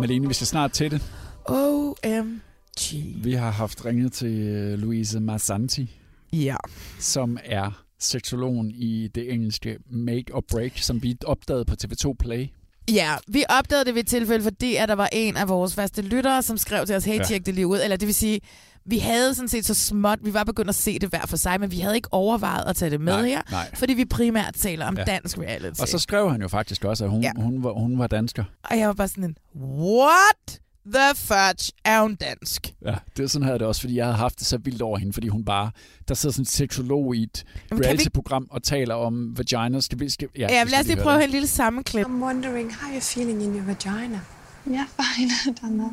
Malene, 0.07 0.29
vi 0.29 0.35
skal 0.35 0.47
snart 0.47 0.73
til 0.73 0.91
det. 0.91 1.03
OMG. 1.45 3.25
Vi 3.25 3.33
har 3.33 3.51
haft 3.51 3.85
ringet 3.85 4.13
til 4.13 4.39
øh, 4.39 4.79
Louise 4.79 5.21
Masanti, 5.21 6.01
Ja. 6.33 6.57
som 7.01 7.39
er 7.45 7.85
seksologen 7.99 8.71
i 8.71 9.09
det 9.15 9.33
engelske 9.33 9.79
Make 9.91 10.25
or 10.35 10.45
Break, 10.51 10.79
som 10.79 11.03
vi 11.03 11.17
opdagede 11.25 11.65
på 11.65 11.75
TV2 11.85 12.15
Play. 12.19 12.47
Ja, 12.93 13.15
vi 13.29 13.45
opdagede 13.49 13.85
det 13.85 13.95
ved 13.95 14.03
et 14.03 14.09
tilfælde, 14.09 14.43
fordi 14.45 14.77
at 14.77 14.89
der 14.89 14.95
var 14.95 15.09
en 15.13 15.37
af 15.37 15.49
vores 15.49 15.75
faste 15.75 16.03
lyttere, 16.03 16.43
som 16.43 16.59
skrev 16.59 16.87
til 16.87 16.97
os, 16.97 17.05
hey, 17.05 17.19
Ja. 17.19 17.25
tjek 17.25 17.47
det 17.47 17.55
lige 17.55 17.67
ud. 17.67 17.79
Eller 17.85 17.97
det 17.97 18.07
vil 18.07 18.15
sige, 18.15 18.41
vi 18.87 18.99
havde 18.99 19.35
sådan 19.35 19.49
set 19.49 19.65
så 19.67 19.75
småt, 19.75 20.19
vi 20.23 20.35
var 20.35 20.45
begyndt 20.45 20.69
at 20.69 20.75
se 20.75 20.99
det 20.99 21.09
hver 21.09 21.27
for 21.27 21.37
sig, 21.37 21.61
men 21.61 21.71
vi 21.71 21.79
havde 21.79 21.95
ikke 21.97 22.09
overvejet 22.13 22.65
at 22.67 22.77
tage 22.77 22.91
det 22.91 23.01
med 23.01 23.13
Nej, 23.13 23.27
her, 23.27 23.43
nej. 23.51 23.71
fordi 23.75 23.95
vi 23.95 24.05
primært 24.05 24.55
taler 24.55 24.87
om 24.87 24.97
Ja. 24.99 25.05
dansk 25.05 25.39
reality. 25.39 25.81
Og 25.81 25.89
så 25.89 25.99
skrev 25.99 26.31
han 26.31 26.43
jo 26.43 26.49
faktisk 26.49 26.85
også, 26.85 27.05
at 27.05 27.11
hun, 27.11 27.23
Ja. 27.23 27.33
hun, 27.37 27.63
var, 27.65 27.73
hun 27.73 27.99
var 27.99 28.07
dansker. 28.07 28.45
Og 28.71 28.79
jeg 28.79 28.87
var 28.89 28.95
bare 28.95 29.09
sådan 29.09 29.25
en, 29.25 29.37
what 29.57 30.61
the 30.95 31.15
fudge 31.15 31.73
er 31.85 32.03
hun 32.03 32.15
dansk? 32.15 32.75
Ja, 32.85 32.95
det 33.17 33.23
er 33.23 33.27
sådan 33.27 33.47
havde 33.47 33.59
det 33.59 33.67
også, 33.67 33.81
fordi 33.81 33.97
jeg 33.97 34.05
havde 34.05 34.17
haft 34.17 34.39
det 34.39 34.47
så 34.47 34.59
vildt 34.59 34.83
over 34.83 34.99
hende, 34.99 35.13
fordi 35.13 35.29
hun 35.29 35.45
bare, 35.45 35.71
der 36.09 36.15
sidder 36.15 36.33
sådan 36.33 36.43
en 36.43 36.47
seksolog 36.47 37.17
i 37.17 37.23
et 37.23 37.45
kan 37.69 37.79
vi- 37.79 37.85
reality-program 37.85 38.47
og 38.51 38.63
taler 38.63 38.95
om 38.95 39.39
vagina. 39.39 39.81
Skal 39.81 40.01
vi, 40.01 40.09
skal, 40.09 40.29
Ja, 40.39 40.43
ja 40.43 40.49
skal 40.49 40.71
lad 40.71 40.81
os 40.81 40.87
lige 40.87 40.97
prøve 41.03 41.17
det. 41.17 41.25
en 41.25 41.31
lille 41.31 41.47
sammenklip. 41.49 42.07
I'm 42.07 42.23
wondering 42.23 42.75
how 42.75 42.97
you're 42.99 43.15
feeling 43.15 43.43
in 43.43 43.55
your 43.55 43.65
vagina. 43.65 44.21
Yeah, 44.69 44.87
fine. 45.01 45.31
I've 45.31 45.67
done 45.67 45.79
that. 45.79 45.93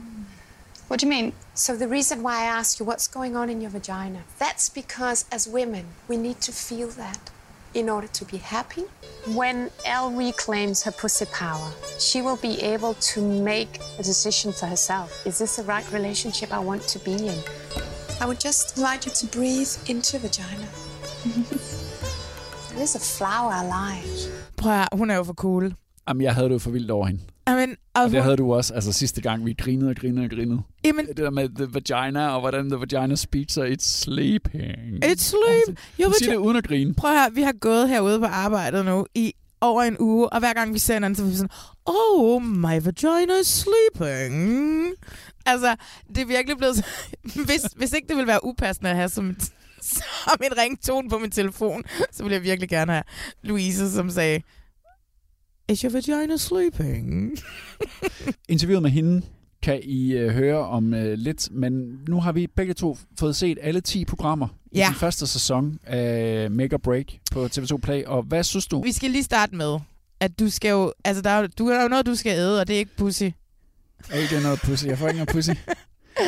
What 0.88 1.00
do 1.00 1.06
you 1.06 1.10
mean? 1.10 1.34
So 1.54 1.76
the 1.76 1.88
reason 1.88 2.24
why 2.24 2.42
I 2.42 2.46
ask 2.46 2.80
you 2.80 2.86
what's 2.86 3.08
going 3.08 3.36
on 3.36 3.50
in 3.50 3.62
your 3.62 3.72
vagina, 3.72 4.20
that's 4.38 4.70
because 4.70 5.26
as 5.32 5.48
women, 5.48 5.86
we 6.08 6.18
need 6.18 6.42
to 6.42 6.52
feel 6.52 6.90
that 6.90 7.32
in 7.74 7.90
order 7.90 8.08
to 8.08 8.26
be 8.26 8.38
happy. 8.38 8.84
When 9.34 9.72
Elle 9.86 10.12
reclaims 10.12 10.84
her 10.84 10.92
pussy 10.92 11.26
power, 11.26 11.72
she 12.00 12.22
will 12.22 12.38
be 12.38 12.62
able 12.62 12.94
to 12.96 13.22
make 13.22 13.80
a 13.98 14.04
decision 14.04 14.52
for 14.52 14.68
herself. 14.68 15.26
Is 15.26 15.38
this 15.38 15.56
the 15.56 15.64
right 15.64 15.90
relationship 15.92 16.52
I 16.52 16.60
want 16.60 16.84
to 16.90 17.00
be 17.00 17.14
in? 17.14 17.40
I 18.22 18.26
would 18.26 18.40
just 18.40 18.78
invite 18.78 19.06
you 19.06 19.12
to 19.12 19.26
breathe 19.38 19.74
into 19.88 20.20
vagina. 20.20 20.68
There 22.74 22.84
is 22.84 22.96
a 22.96 23.00
flower 23.00 23.52
alive. 23.52 24.30
Prøv 24.58 24.72
at, 24.72 24.78
høre, 24.78 24.88
hun 24.98 25.10
er 25.10 25.16
jo 25.16 25.24
for 25.24 25.34
cool. 25.34 25.74
Jamen, 26.08 26.22
jeg 26.22 26.34
havde 26.34 26.48
det 26.48 26.54
jo 26.54 26.60
for 26.60 26.72
vildt 26.72 26.92
over 26.92 27.06
hende. 27.08 27.22
Amen, 27.46 27.76
og 27.94 28.04
Og 28.04 28.12
det 28.12 28.24
havde 28.24 28.38
du 28.38 28.54
også, 28.54 28.74
altså 28.74 28.92
sidste 28.92 29.22
gang, 29.22 29.46
vi 29.46 29.54
grinede 29.54 29.90
og 29.90 29.96
grinede 29.96 30.24
og 30.26 30.30
grinede. 30.30 30.62
Jamen, 30.86 31.08
Det 31.08 31.18
der 31.18 31.30
med 31.30 31.50
the 31.56 31.68
vagina, 31.74 32.28
og 32.28 32.40
hvordan 32.40 32.70
the 32.70 32.80
vagina 32.80 33.16
speaks, 33.16 33.58
og 33.58 33.68
it's 33.68 33.76
sleeping. 34.02 35.06
It's 35.06 35.16
sleep. 35.18 35.78
Jo, 36.00 36.06
Hun 36.06 36.14
siger 36.14 36.32
det 36.32 36.38
uden 36.38 36.58
at 36.58 36.68
grine. 36.68 36.94
Prøv 36.94 37.12
høre, 37.12 37.32
vi 37.34 37.42
har 37.42 37.52
gået 37.60 37.90
herude 37.90 38.20
på 38.20 38.26
arbejdet 38.26 38.86
nu 38.86 39.06
i 39.16 39.34
over 39.62 39.84
en 39.84 39.98
uge, 40.00 40.30
og 40.34 40.40
hver 40.40 40.54
gang 40.54 40.74
vi 40.74 40.80
ser 40.80 40.94
hinanden, 40.94 41.16
så 41.16 41.24
er 41.24 41.28
vi 41.28 41.36
sådan, 41.36 41.50
oh, 41.86 42.44
my 42.44 42.82
vagina 42.84 43.34
is 43.42 43.48
sleeping. 43.48 44.94
Altså, 45.46 45.76
det 46.10 46.18
er 46.18 46.26
virkelig 46.26 46.58
blevet... 46.58 46.76
så- 46.76 46.84
hvis, 47.46 47.62
hvis 47.76 47.94
ikke 47.94 48.08
det 48.08 48.16
ville 48.16 48.28
være 48.28 48.46
upassende 48.46 48.90
at 48.90 48.96
have 48.96 49.10
som, 49.10 49.36
som 49.82 50.38
en 50.44 50.58
ringtone 50.58 51.10
på 51.10 51.18
min 51.18 51.32
telefon, 51.32 51.84
så 52.12 52.24
ville 52.24 52.36
jeg 52.36 52.44
virkelig 52.44 52.70
gerne 52.70 52.92
have 52.92 53.04
Louise, 53.44 53.92
som 53.92 54.10
sagde, 54.10 54.42
is 55.74 55.82
your 55.82 55.92
vagina 55.94 56.38
sleeping? 56.38 57.38
Interviewet 58.50 58.82
med 58.84 58.92
hende 58.92 59.22
kan 59.62 59.80
I 59.84 60.12
øh, 60.14 60.30
høre 60.32 60.58
om 60.58 60.94
øh, 60.94 61.14
lidt, 61.18 61.50
men 61.52 62.00
nu 62.08 62.22
har 62.22 62.32
vi 62.32 62.48
begge 62.48 62.74
to 62.74 62.98
fået 63.20 63.36
set 63.36 63.58
alle 63.62 63.82
10 63.82 64.06
programmer 64.06 64.48
i 64.72 64.78
Ja. 64.78 64.86
den 64.88 64.96
første 64.96 65.28
sæson 65.28 65.80
af 65.84 66.52
Make 66.52 66.74
or 66.74 66.78
Break 66.78 67.06
på 67.32 67.46
TV2 67.46 67.78
Play, 67.78 68.04
og 68.04 68.24
hvad 68.24 68.44
synes 68.44 68.68
du? 68.68 68.82
Vi 68.84 68.92
skal 68.92 69.12
lige 69.12 69.24
starte 69.24 69.56
med, 69.56 69.80
at 70.20 70.40
du 70.40 70.50
skal 70.50 70.70
jo... 70.70 70.94
Altså, 71.06 71.22
der 71.22 71.30
er, 71.30 71.40
jo- 71.42 71.48
du, 71.58 71.70
der 71.70 71.78
er 71.78 71.82
jo 71.84 71.88
noget, 71.88 72.06
du 72.06 72.16
skal 72.16 72.32
æde, 72.38 72.60
og 72.62 72.68
det 72.68 72.74
er 72.74 72.78
ikke 72.80 72.98
pussy. 72.98 73.24
Ikke 74.16 74.40
noget 74.44 74.60
pussy? 74.64 74.86
Jeg 74.86 74.98
får 74.98 75.08
ikke 75.08 75.18
noget 75.18 75.30
pussy. 75.30 75.50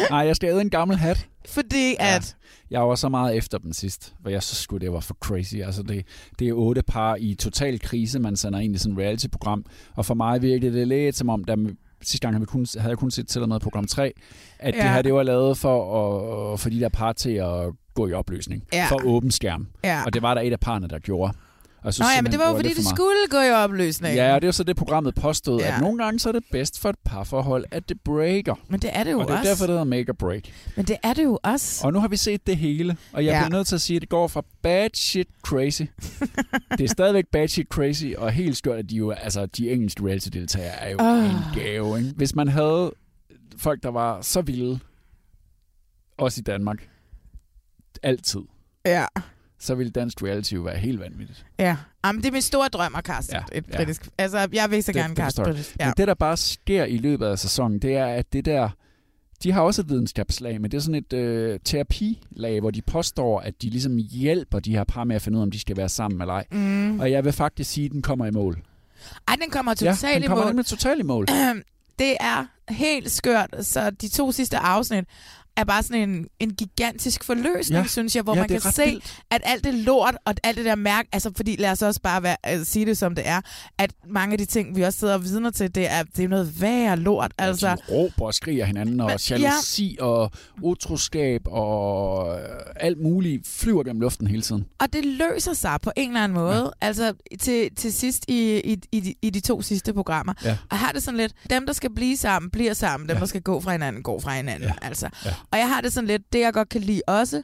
Nej, 0.10 0.20
jeg 0.20 0.36
skal 0.36 0.50
æde 0.50 0.62
en 0.62 0.70
gammel 0.70 0.98
hat. 0.98 1.28
Fordi 1.46 1.96
at... 2.00 2.36
Jeg 2.76 2.88
var 2.88 2.96
så 2.96 3.10
meget 3.10 3.36
efter 3.36 3.58
dem 3.58 3.74
sidst, 3.74 4.16
for 4.22 4.30
jeg 4.30 4.44
synes 4.44 4.58
sgu, 4.58 4.78
det 4.78 4.92
var 4.92 5.00
for 5.00 5.14
crazy. 5.14 5.56
Altså, 5.56 5.84
det, 5.84 6.06
det 6.40 6.50
er 6.50 6.54
otte 6.54 6.84
par 6.84 7.16
i 7.20 7.36
total 7.36 7.80
krise, 7.80 8.20
man 8.20 8.36
sender 8.36 8.60
ind 8.60 8.76
i 8.76 8.78
sådan 8.78 8.94
et 8.94 9.00
reality-program. 9.00 9.66
Og 9.96 10.06
for 10.06 10.14
mig 10.14 10.42
virkede 10.42 10.80
det 10.80 10.88
lidt 10.88 11.16
som 11.16 11.30
om, 11.30 11.44
der 11.44 11.56
sidste 12.02 12.26
gang 12.26 12.36
havde, 12.36 12.42
vi 12.42 12.46
kun, 12.46 12.66
havde 12.78 12.90
jeg 12.90 12.98
kun 12.98 13.12
set 13.12 13.28
til 13.28 13.42
og 13.42 13.50
med 13.50 13.60
program 13.60 13.88
3, 13.88 14.14
at. 14.60 14.76
Ja. 14.76 14.82
det 14.82 14.90
her 14.90 15.02
det 15.02 15.14
var 15.14 15.24
lavet 15.24 15.58
for 15.58 16.54
at 16.54 16.60
for 16.60 16.70
de 16.70 16.80
der 16.80 16.90
par 16.90 17.14
til 17.14 17.30
at 17.30 17.74
gå 17.94 18.08
i 18.08 18.14
opløsning. 18.14 18.64
Ja. 18.74 18.86
For 18.90 19.02
åben 19.06 19.32
skærm. 19.32 19.68
Ja. 19.84 20.04
Og 20.06 20.14
det 20.14 20.22
var 20.22 20.34
der 20.34 20.42
et 20.42 20.54
af 20.54 20.60
parerne, 20.60 20.88
der 20.88 21.00
gjorde. 21.00 21.34
Og 21.86 21.94
Nå 22.00 22.06
ja, 22.16 22.22
men 22.22 22.32
det 22.32 22.40
var 22.40 22.50
jo 22.50 22.56
fordi, 22.56 22.70
det 22.70 22.78
meget. 22.78 22.96
skulle 22.96 23.18
gå 23.30 23.38
i 23.42 23.50
opløsning. 23.52 24.16
Ja, 24.16 24.36
og 24.36 24.42
det 24.42 24.46
er 24.46 24.48
jo 24.48 24.52
så 24.52 24.64
det, 24.64 24.76
programmet 24.76 25.16
påstod, 25.16 25.60
ja. 25.62 25.76
At 25.76 25.82
nogle 25.82 26.04
gange 26.04 26.20
så 26.20 26.30
er 26.30 26.34
det 26.34 26.44
bedst 26.52 26.80
for 26.80 26.90
et 26.90 26.96
parforhold, 27.06 27.66
at 27.72 27.90
det 27.90 28.02
breaker. 28.02 28.56
Men 28.68 28.80
det 28.80 28.90
er 28.94 29.04
det 29.04 29.12
jo 29.12 29.20
og 29.20 29.28
det 29.28 29.34
er 29.34 29.38
også. 29.38 29.50
derfor, 29.50 29.66
det 29.66 29.74
hedder 29.74 29.84
make 29.84 30.10
or 30.10 30.14
break. 30.14 30.44
Men 30.76 30.86
det 30.86 30.98
er 31.04 31.14
det 31.14 31.24
jo 31.24 31.40
også. 31.44 31.88
Og 31.88 31.94
nu 31.94 32.00
har 32.00 32.08
vi 32.08 32.18
set 32.18 32.48
det 32.48 32.58
hele, 32.58 32.98
og 33.14 33.26
jeg 33.26 33.32
Ja. 33.32 33.40
bliver 33.46 33.58
nødt 33.58 33.68
til 33.68 33.76
at 33.76 33.82
sige, 33.82 33.96
at 33.98 34.02
det 34.02 34.10
går 34.10 34.28
fra 34.28 34.42
bad 34.62 34.90
shit 34.96 35.28
crazy. 35.44 35.82
det 36.78 36.82
er 36.82 36.88
stadigvæk 36.88 37.26
bad 37.32 37.48
shit 37.48 37.68
crazy, 37.68 38.06
og 38.18 38.32
helt 38.32 38.58
skørt, 38.58 38.80
at 38.80 38.90
de 38.90 38.96
jo, 38.96 39.12
altså 39.12 39.46
de 39.46 39.72
engelske 39.72 40.06
reality-deltagere 40.06 40.74
er 40.82 40.90
jo 40.90 40.98
oh. 41.00 41.26
en 41.26 41.36
gave, 41.64 41.98
ikke? 41.98 42.12
Hvis 42.16 42.36
man 42.36 42.48
havde 42.48 42.92
folk, 43.58 43.84
der 43.84 43.90
var 43.90 44.22
så 44.22 44.42
vilde, 44.42 44.80
også 46.18 46.40
i 46.40 46.44
Danmark, 46.44 46.88
altid, 48.04 48.42
Ja. 48.86 49.06
Så 49.60 49.76
ville 49.76 49.92
dansk 49.92 50.24
reality 50.24 50.54
jo 50.54 50.62
være 50.62 50.78
helt 50.78 51.00
vanvittigt. 51.00 51.46
Ja, 51.60 51.78
Jamen, 52.06 52.22
det 52.22 52.28
er 52.28 52.32
min 52.32 52.42
store 52.42 52.68
drøm 52.68 52.96
at 52.96 53.04
kaste 53.04 53.36
Ja, 53.36 53.44
ja. 53.52 53.58
et 53.58 53.66
ja. 53.72 53.78
britisk. 53.78 54.08
Altså, 54.18 54.48
jeg 54.54 54.72
vil 54.72 54.84
så 54.84 54.92
Det- 54.92 55.02
gerne 55.02 55.16
kaste 55.16 55.42
britisk. 55.44 55.76
Ja. 55.80 55.86
Men 55.86 55.94
det, 55.98 56.08
der 56.08 56.14
bare 56.14 56.38
sker 56.38 56.86
i 56.86 56.98
løbet 56.98 57.26
af 57.26 57.40
sæsonen, 57.40 57.80
det 57.80 57.96
er, 57.96 58.06
at 58.06 58.34
det 58.34 58.46
der... 58.46 58.70
De 59.44 59.52
har 59.52 59.62
også 59.62 59.82
et 59.82 59.90
videnskabslag, 59.90 60.62
men 60.62 60.72
det 60.72 60.78
er 60.78 60.82
sådan 60.82 60.96
et 61.10 61.14
øh, 61.14 61.60
terapilag, 61.66 62.60
hvor 62.60 62.72
de 62.72 62.82
påstår, 62.82 63.40
at 63.40 63.62
de 63.62 63.70
ligesom 63.70 63.98
hjælper 63.98 64.60
de 64.60 64.72
her 64.72 64.84
par 64.84 65.04
med 65.04 65.16
at 65.16 65.22
finde 65.22 65.36
ud 65.38 65.42
af, 65.42 65.46
om 65.46 65.52
de 65.52 65.60
skal 65.60 65.78
være 65.78 65.90
sammen 65.90 66.22
eller 66.22 66.34
ej. 66.34 66.46
Mm. 66.52 67.00
Og 67.00 67.12
jeg 67.12 67.26
vil 67.26 67.34
faktisk 67.34 67.70
sige, 67.72 67.86
at 67.86 67.92
den 67.92 68.02
kommer 68.02 68.26
i 68.26 68.32
mål. 68.32 68.62
Ej, 69.28 69.36
den 69.42 69.50
kommer 69.52 69.72
ja, 69.82 69.92
totalt 69.92 70.16
den 70.16 70.24
i 70.24 70.28
kommer 70.28 70.44
mål. 70.44 70.50
nemlig 70.52 70.66
totalt 70.66 71.00
i 71.00 71.04
mål. 71.04 71.28
det 72.00 72.18
er 72.20 72.46
helt 72.74 73.12
skørt. 73.12 73.56
Så 73.62 73.90
de 73.90 74.08
to 74.08 74.32
sidste 74.32 74.58
afsnit 74.58 75.06
er 75.58 75.64
bare 75.64 75.84
sådan 75.84 76.10
en, 76.10 76.28
en 76.40 76.54
gigantisk 76.54 77.24
forløsning, 77.24 77.70
Ja. 77.78 77.82
ja. 77.82 77.88
synes 77.88 78.16
jeg, 78.16 78.24
hvor 78.24 78.36
Ja, 78.36 78.40
man 78.42 78.50
kan 78.50 78.62
se, 78.62 78.84
vildt. 78.86 79.20
at 79.32 79.42
alt 79.46 79.64
det 79.64 79.74
lort 79.74 80.16
og 80.26 80.34
alt 80.44 80.58
det 80.58 80.66
der 80.66 80.76
mærke, 80.76 81.10
altså 81.12 81.32
fordi 81.36 81.56
lad 81.56 81.72
os 81.72 81.82
også 81.82 82.02
bare 82.02 82.24
være, 82.24 82.38
altså, 82.44 82.72
sige 82.72 82.86
det 82.86 82.98
som 82.98 83.16
det 83.16 83.28
er, 83.28 83.42
at 83.78 83.94
mange 84.10 84.32
af 84.32 84.38
de 84.38 84.46
ting, 84.46 84.76
vi 84.76 84.82
også 84.82 85.00
sidder 85.00 85.14
og 85.14 85.24
vidner 85.24 85.50
til, 85.52 85.76
det 85.76 85.92
er, 85.92 86.04
det 86.04 86.26
er 86.26 86.30
noget 86.30 86.62
værre 86.62 86.98
lort. 86.98 87.32
Altså, 87.38 87.68
De 87.68 87.94
råber 87.94 88.26
og 88.26 88.34
skriger 88.34 88.66
hinanden, 88.66 89.00
og 89.02 89.08
Men- 89.08 89.40
jalousi 89.40 89.98
og 90.00 90.32
utroskab 90.62 91.42
og 91.46 92.40
øh, 92.40 92.46
alt 92.76 93.02
muligt 93.02 93.48
flyver 93.48 93.84
gennem 93.84 94.02
luften 94.02 94.28
hele 94.28 94.42
tiden. 94.42 94.66
Og 94.80 94.94
det 94.94 95.06
løser 95.06 95.54
sig 95.54 95.78
på 95.82 95.92
en 95.98 96.10
eller 96.10 96.24
anden 96.24 96.36
måde. 96.38 96.64
Ja. 96.82 96.88
Altså 96.88 97.14
til, 97.40 97.76
til 97.76 97.94
sidst 97.94 98.26
i, 98.28 98.60
i, 98.60 98.78
i, 98.92 99.00
de, 99.00 99.14
i 99.22 99.30
de 99.30 99.40
to 99.40 99.62
sidste 99.62 99.94
programmer. 99.94 100.34
Ja. 100.44 100.58
Og 100.72 100.78
har 100.78 100.92
det 100.92 101.04
sådan 101.04 101.18
lidt, 101.18 101.34
dem 101.50 101.66
der 101.66 101.74
skal 101.74 101.90
blive 101.96 102.18
sammen, 102.18 102.52
bliver 102.52 102.74
sammen. 102.74 103.10
Dem 103.10 103.18
der 103.18 103.26
skal 103.26 103.42
gå 103.42 103.62
fra 103.62 103.72
hinanden, 103.72 104.04
går 104.04 104.20
fra 104.20 104.36
hinanden. 104.36 104.70
Ja. 104.70 104.74
Altså. 104.88 105.10
Ja. 105.26 105.30
Og 105.52 105.58
jeg 105.58 105.70
har 105.70 105.82
det 105.82 105.94
sådan 105.94 106.08
lidt, 106.08 106.34
det 106.34 106.40
jeg 106.40 106.54
godt 106.54 106.70
kan 106.70 106.82
lide 106.82 107.02
også, 107.08 107.44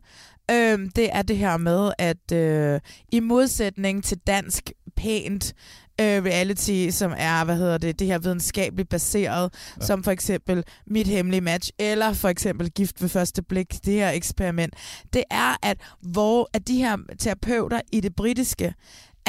øhm, 0.52 0.90
det 0.90 1.10
er 1.14 1.22
det 1.22 1.38
her 1.38 1.58
med, 1.58 1.92
at 1.98 2.32
øh, 2.34 2.80
i 3.12 3.20
modsætning 3.20 4.04
til 4.04 4.18
dansk 4.28 4.72
pænt 4.96 5.54
øh, 6.02 6.24
reality, 6.24 6.90
som 6.90 7.14
er, 7.18 7.44
hvad 7.44 7.56
hedder 7.56 7.78
det, 7.78 8.00
det 8.00 8.08
her 8.08 8.20
videnskabeligt 8.20 8.90
baseret, 8.90 9.54
ja. 9.82 9.86
som 9.86 10.04
for 10.04 10.12
eksempel 10.12 10.64
Mit 10.88 11.08
Hemmelige 11.08 11.42
Match, 11.42 11.72
eller 11.80 12.14
for 12.14 12.30
eksempel 12.30 12.72
Gift 12.72 13.02
ved 13.02 13.10
første 13.10 13.44
blik, 13.44 13.86
det 13.86 13.94
her 13.94 14.10
eksperiment, 14.10 14.74
det 15.14 15.24
er, 15.32 15.56
at, 15.64 15.78
hvor, 16.02 16.50
at 16.54 16.68
de 16.68 16.78
her 16.78 16.98
terapeuter 17.20 17.82
i 17.92 18.00
det 18.00 18.16
britiske, 18.16 18.74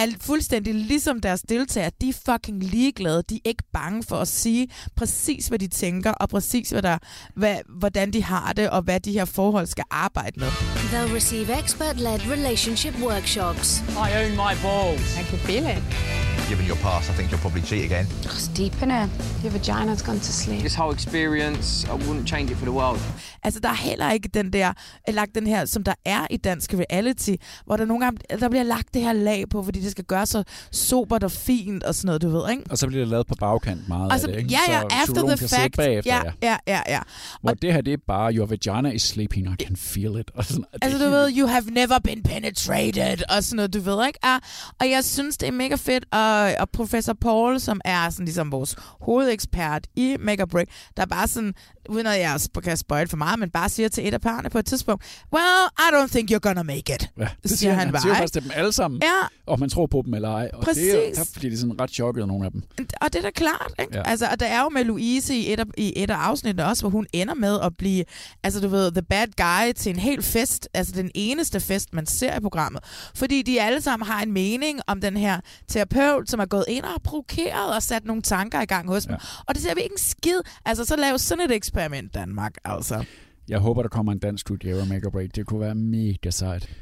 er 0.09 0.17
fuldstændig 0.21 0.75
ligesom 0.75 1.21
deres 1.21 1.43
deltagere. 1.43 1.91
De 2.01 2.09
er 2.09 2.33
fucking 2.33 2.65
ligeglade. 2.65 3.23
De 3.29 3.35
er 3.35 3.49
ikke 3.49 3.65
bange 3.73 4.03
for 4.03 4.17
at 4.17 4.29
sige 4.29 4.69
præcis, 4.97 5.47
hvad 5.47 5.59
de 5.59 5.69
tænker, 5.69 6.11
og 6.11 6.29
præcis, 6.29 6.71
hvad 6.71 6.83
der, 6.83 6.99
hvad, 7.37 7.57
hvordan 7.69 8.13
de 8.13 8.23
har 8.23 8.53
det, 8.53 8.71
og 8.71 8.83
hvad 8.83 9.01
de 9.01 9.13
her 9.13 9.25
forhold 9.25 9.67
skal 9.67 9.85
arbejde 9.91 10.41
med. 10.41 10.49
They'll 10.49 11.15
receive 11.15 11.59
expert-led 11.59 12.31
relationship 12.33 12.95
workshops. 13.03 13.81
I 13.81 14.25
own 14.25 14.31
my 14.31 14.55
balls. 14.63 15.19
I 15.21 15.23
can 15.31 15.39
feel 15.39 15.67
it. 15.77 16.22
Given 16.53 16.67
your 16.67 16.77
past, 16.77 17.11
I 17.11 17.13
think 17.15 17.31
you'll 17.31 17.45
probably 17.47 17.63
cheat 17.63 17.85
again. 17.91 18.07
It's 18.25 18.49
deep 18.49 18.83
in 18.83 18.91
it. 18.91 19.09
Your 19.43 19.53
vagina's 19.59 20.03
gone 20.09 20.19
to 20.19 20.33
sleep. 20.33 20.61
This 20.61 20.75
whole 20.75 20.93
experience, 20.93 21.87
I 21.89 21.95
wouldn't 22.05 22.29
change 22.29 22.51
it 22.53 22.57
for 22.57 22.65
the 22.65 22.73
world. 22.73 23.01
Altså, 23.43 23.61
der 23.61 23.69
er 23.69 23.75
heller 23.75 24.13
ikke 24.13 24.29
den 24.29 24.53
der, 24.53 24.73
lagt 25.09 25.35
den 25.35 25.47
her, 25.47 25.65
som 25.65 25.85
der 25.85 25.95
er 26.05 26.27
i 26.31 26.37
dansk 26.37 26.75
reality, 26.75 27.35
hvor 27.67 27.77
der 27.77 27.85
nogle 27.85 28.05
gange, 28.05 28.21
der 28.41 28.49
bliver 28.49 28.63
lagt 28.63 28.95
det 28.95 29.03
her 29.03 29.13
lag 29.13 29.45
på, 29.51 29.63
fordi 29.63 29.81
det 29.81 29.91
skal 29.91 30.05
gøre 30.05 30.27
så 30.27 30.43
sobert 30.73 31.25
og 31.25 31.31
fint 31.31 31.83
og 31.83 31.95
sådan 31.95 32.07
noget, 32.07 32.23
du 32.23 32.29
ved, 32.29 32.51
ikke? 32.51 32.63
Og 32.71 32.79
så 32.79 32.87
bliver 32.87 33.01
det 33.01 33.09
lavet 33.09 33.27
på 33.27 33.35
bagkant 33.41 33.89
meget 33.89 34.13
Og 34.13 34.21
så, 34.21 34.27
af 34.27 34.33
det, 34.33 34.43
ikke? 34.43 34.55
ja, 34.69 34.73
ja, 34.73 34.81
så 34.81 34.87
after 34.91 35.37
the 35.37 35.49
fact. 35.49 35.77
Bagefter, 35.77 36.15
ja, 36.15 36.23
ja, 36.43 36.57
ja, 36.67 36.81
ja. 36.89 37.01
Hvor 37.41 37.55
det 37.55 37.73
her, 37.73 37.81
det 37.81 37.93
er 37.93 37.97
bare, 38.07 38.33
your 38.35 38.47
vagina 38.47 38.91
is 38.91 39.03
sleeping, 39.03 39.47
I 39.47 39.65
can 39.65 39.77
feel 39.77 40.21
it. 40.21 40.31
Og 40.35 40.45
sådan, 40.45 40.65
Altså, 40.83 41.05
du 41.05 41.11
ved, 41.11 41.33
you 41.39 41.47
have 41.47 41.65
never 41.71 41.99
been 42.05 42.23
penetrated, 42.23 43.23
og 43.37 43.45
sådan 43.45 43.57
noget, 43.57 43.75
du 43.75 43.81
ved, 43.81 44.07
ikke? 44.07 44.19
Ah, 44.23 44.41
og 44.81 44.91
jeg 44.91 45.05
synes, 45.05 45.37
det 45.37 45.47
er 45.49 45.53
mega 45.53 45.75
fedt, 45.75 46.05
og, 46.13 46.42
og 46.59 46.71
professor 46.71 47.13
Paul, 47.13 47.61
som 47.61 47.81
er 47.85 48.11
sådan 48.11 48.25
ligesom 48.25 48.53
vores 48.53 48.77
hovedekspert 49.01 49.87
i 49.97 50.17
Make 50.21 50.43
or 50.43 50.47
Break, 50.47 50.67
der 50.97 51.07
bare 51.07 51.29
sådan, 51.29 51.55
uden 51.89 52.07
at 52.07 52.21
jeg 52.21 52.41
kan 52.65 52.77
spoil 52.77 53.09
for 53.09 53.17
meget, 53.17 53.39
men 53.39 53.51
bare 53.51 53.69
siger 53.69 53.89
til 53.89 54.09
et 54.09 54.15
af 54.15 54.21
parerne 54.21 54.51
på 54.51 54.59
et 54.59 54.67
tidspunkt, 54.67 55.05
well, 55.33 55.69
I 55.79 55.95
don't 55.95 56.09
think 56.11 56.31
you're 56.31 56.39
gonna 56.39 56.63
make 56.63 56.95
it. 56.95 57.11
Ja, 57.19 57.23
det 57.23 57.51
siger 57.51 57.57
siger 57.57 57.73
han, 57.73 57.79
han 57.81 57.93
bare, 57.93 58.03
siger 58.03 58.15
faktisk 58.15 58.33
til 58.33 58.43
dem 58.43 58.51
alle 58.55 58.73
sammen, 58.73 59.01
Ja. 59.03 59.27
og 59.47 59.61
man 59.61 59.69
tror 59.71 59.87
på 59.87 60.03
dem 60.07 60.15
eller 60.15 60.29
ej. 60.31 60.51
Og 60.53 60.67
det 60.75 61.09
er, 61.09 61.15
Præcis. 61.17 61.33
bliver 61.39 61.51
de 61.51 61.59
sådan 61.59 61.81
ret 61.81 61.91
chokket, 61.91 62.29
nogle 62.29 62.45
af 62.47 62.53
dem. 62.53 62.63
Og 63.01 63.13
det 63.13 63.19
er 63.19 63.23
da 63.23 63.31
klart, 63.31 63.73
ikke? 63.79 63.95
Ja. 63.95 63.99
Ja. 63.99 64.11
Altså, 64.11 64.27
og 64.33 64.41
der 64.41 64.47
er 64.47 64.63
jo 64.63 64.69
med 64.69 64.85
Louise 64.85 65.35
i 65.35 65.53
et, 65.53 65.61
af, 65.61 65.65
i 65.77 65.93
et 65.97 66.11
af 66.11 66.17
afsnittene 66.17 66.67
også, 66.67 66.83
hvor 66.83 66.91
hun 66.91 67.07
ender 67.13 67.35
med 67.35 67.59
at 67.63 67.77
blive, 67.77 68.05
altså 68.43 68.61
du 68.61 68.69
ved, 68.69 68.93
the 68.93 69.03
bad 69.03 69.27
guy 69.37 69.73
til 69.73 69.91
en 69.91 69.99
hel 69.99 70.23
fest, 70.23 70.69
altså 70.75 70.93
den 70.93 71.11
eneste 71.15 71.61
fest, 71.61 71.95
man 71.95 72.07
ser 72.07 72.37
i 72.37 72.41
programmet. 72.41 72.81
Fordi 73.15 73.43
de 73.43 73.61
alle 73.63 73.81
sammen 73.81 74.07
har 74.07 74.23
en 74.23 74.33
mening 74.33 74.81
om 74.87 75.01
den 75.01 75.17
her 75.17 75.41
terapeut, 75.69 76.31
som 76.31 76.41
er 76.41 76.47
gået 76.47 76.65
ind 76.69 76.85
og 76.85 76.91
har 76.91 77.01
provokeret 77.05 77.75
og 77.75 77.83
sat 77.83 78.05
nogle 78.05 78.23
tanker 78.23 78.61
i 78.61 78.65
gang 78.65 78.89
hos 78.89 79.05
dem. 79.07 79.17
Og 79.47 79.55
det 79.55 79.63
ser 79.63 79.75
vi 79.75 79.81
ikke 79.81 79.93
en 79.93 79.99
skid. 79.99 80.41
Altså, 80.65 80.85
så 80.85 80.97
lav 80.97 81.19
sådan 81.19 81.45
et 81.45 81.51
eksperiment, 81.73 82.15
Danmark, 82.15 82.55
altså. 82.65 83.05
Jeg 83.49 83.59
håber, 83.59 83.83
der 83.83 83.89
kommer 83.89 84.13
en 84.13 84.19
dansk 84.19 84.41
studie 84.41 84.81
af 84.81 84.87
Make 84.87 85.07
or 85.07 85.11
Break. 85.11 85.35
Det 85.37 85.47
kunne 85.47 85.61
være 85.61 85.75
mega 85.75 86.31
sejt. 86.31 86.77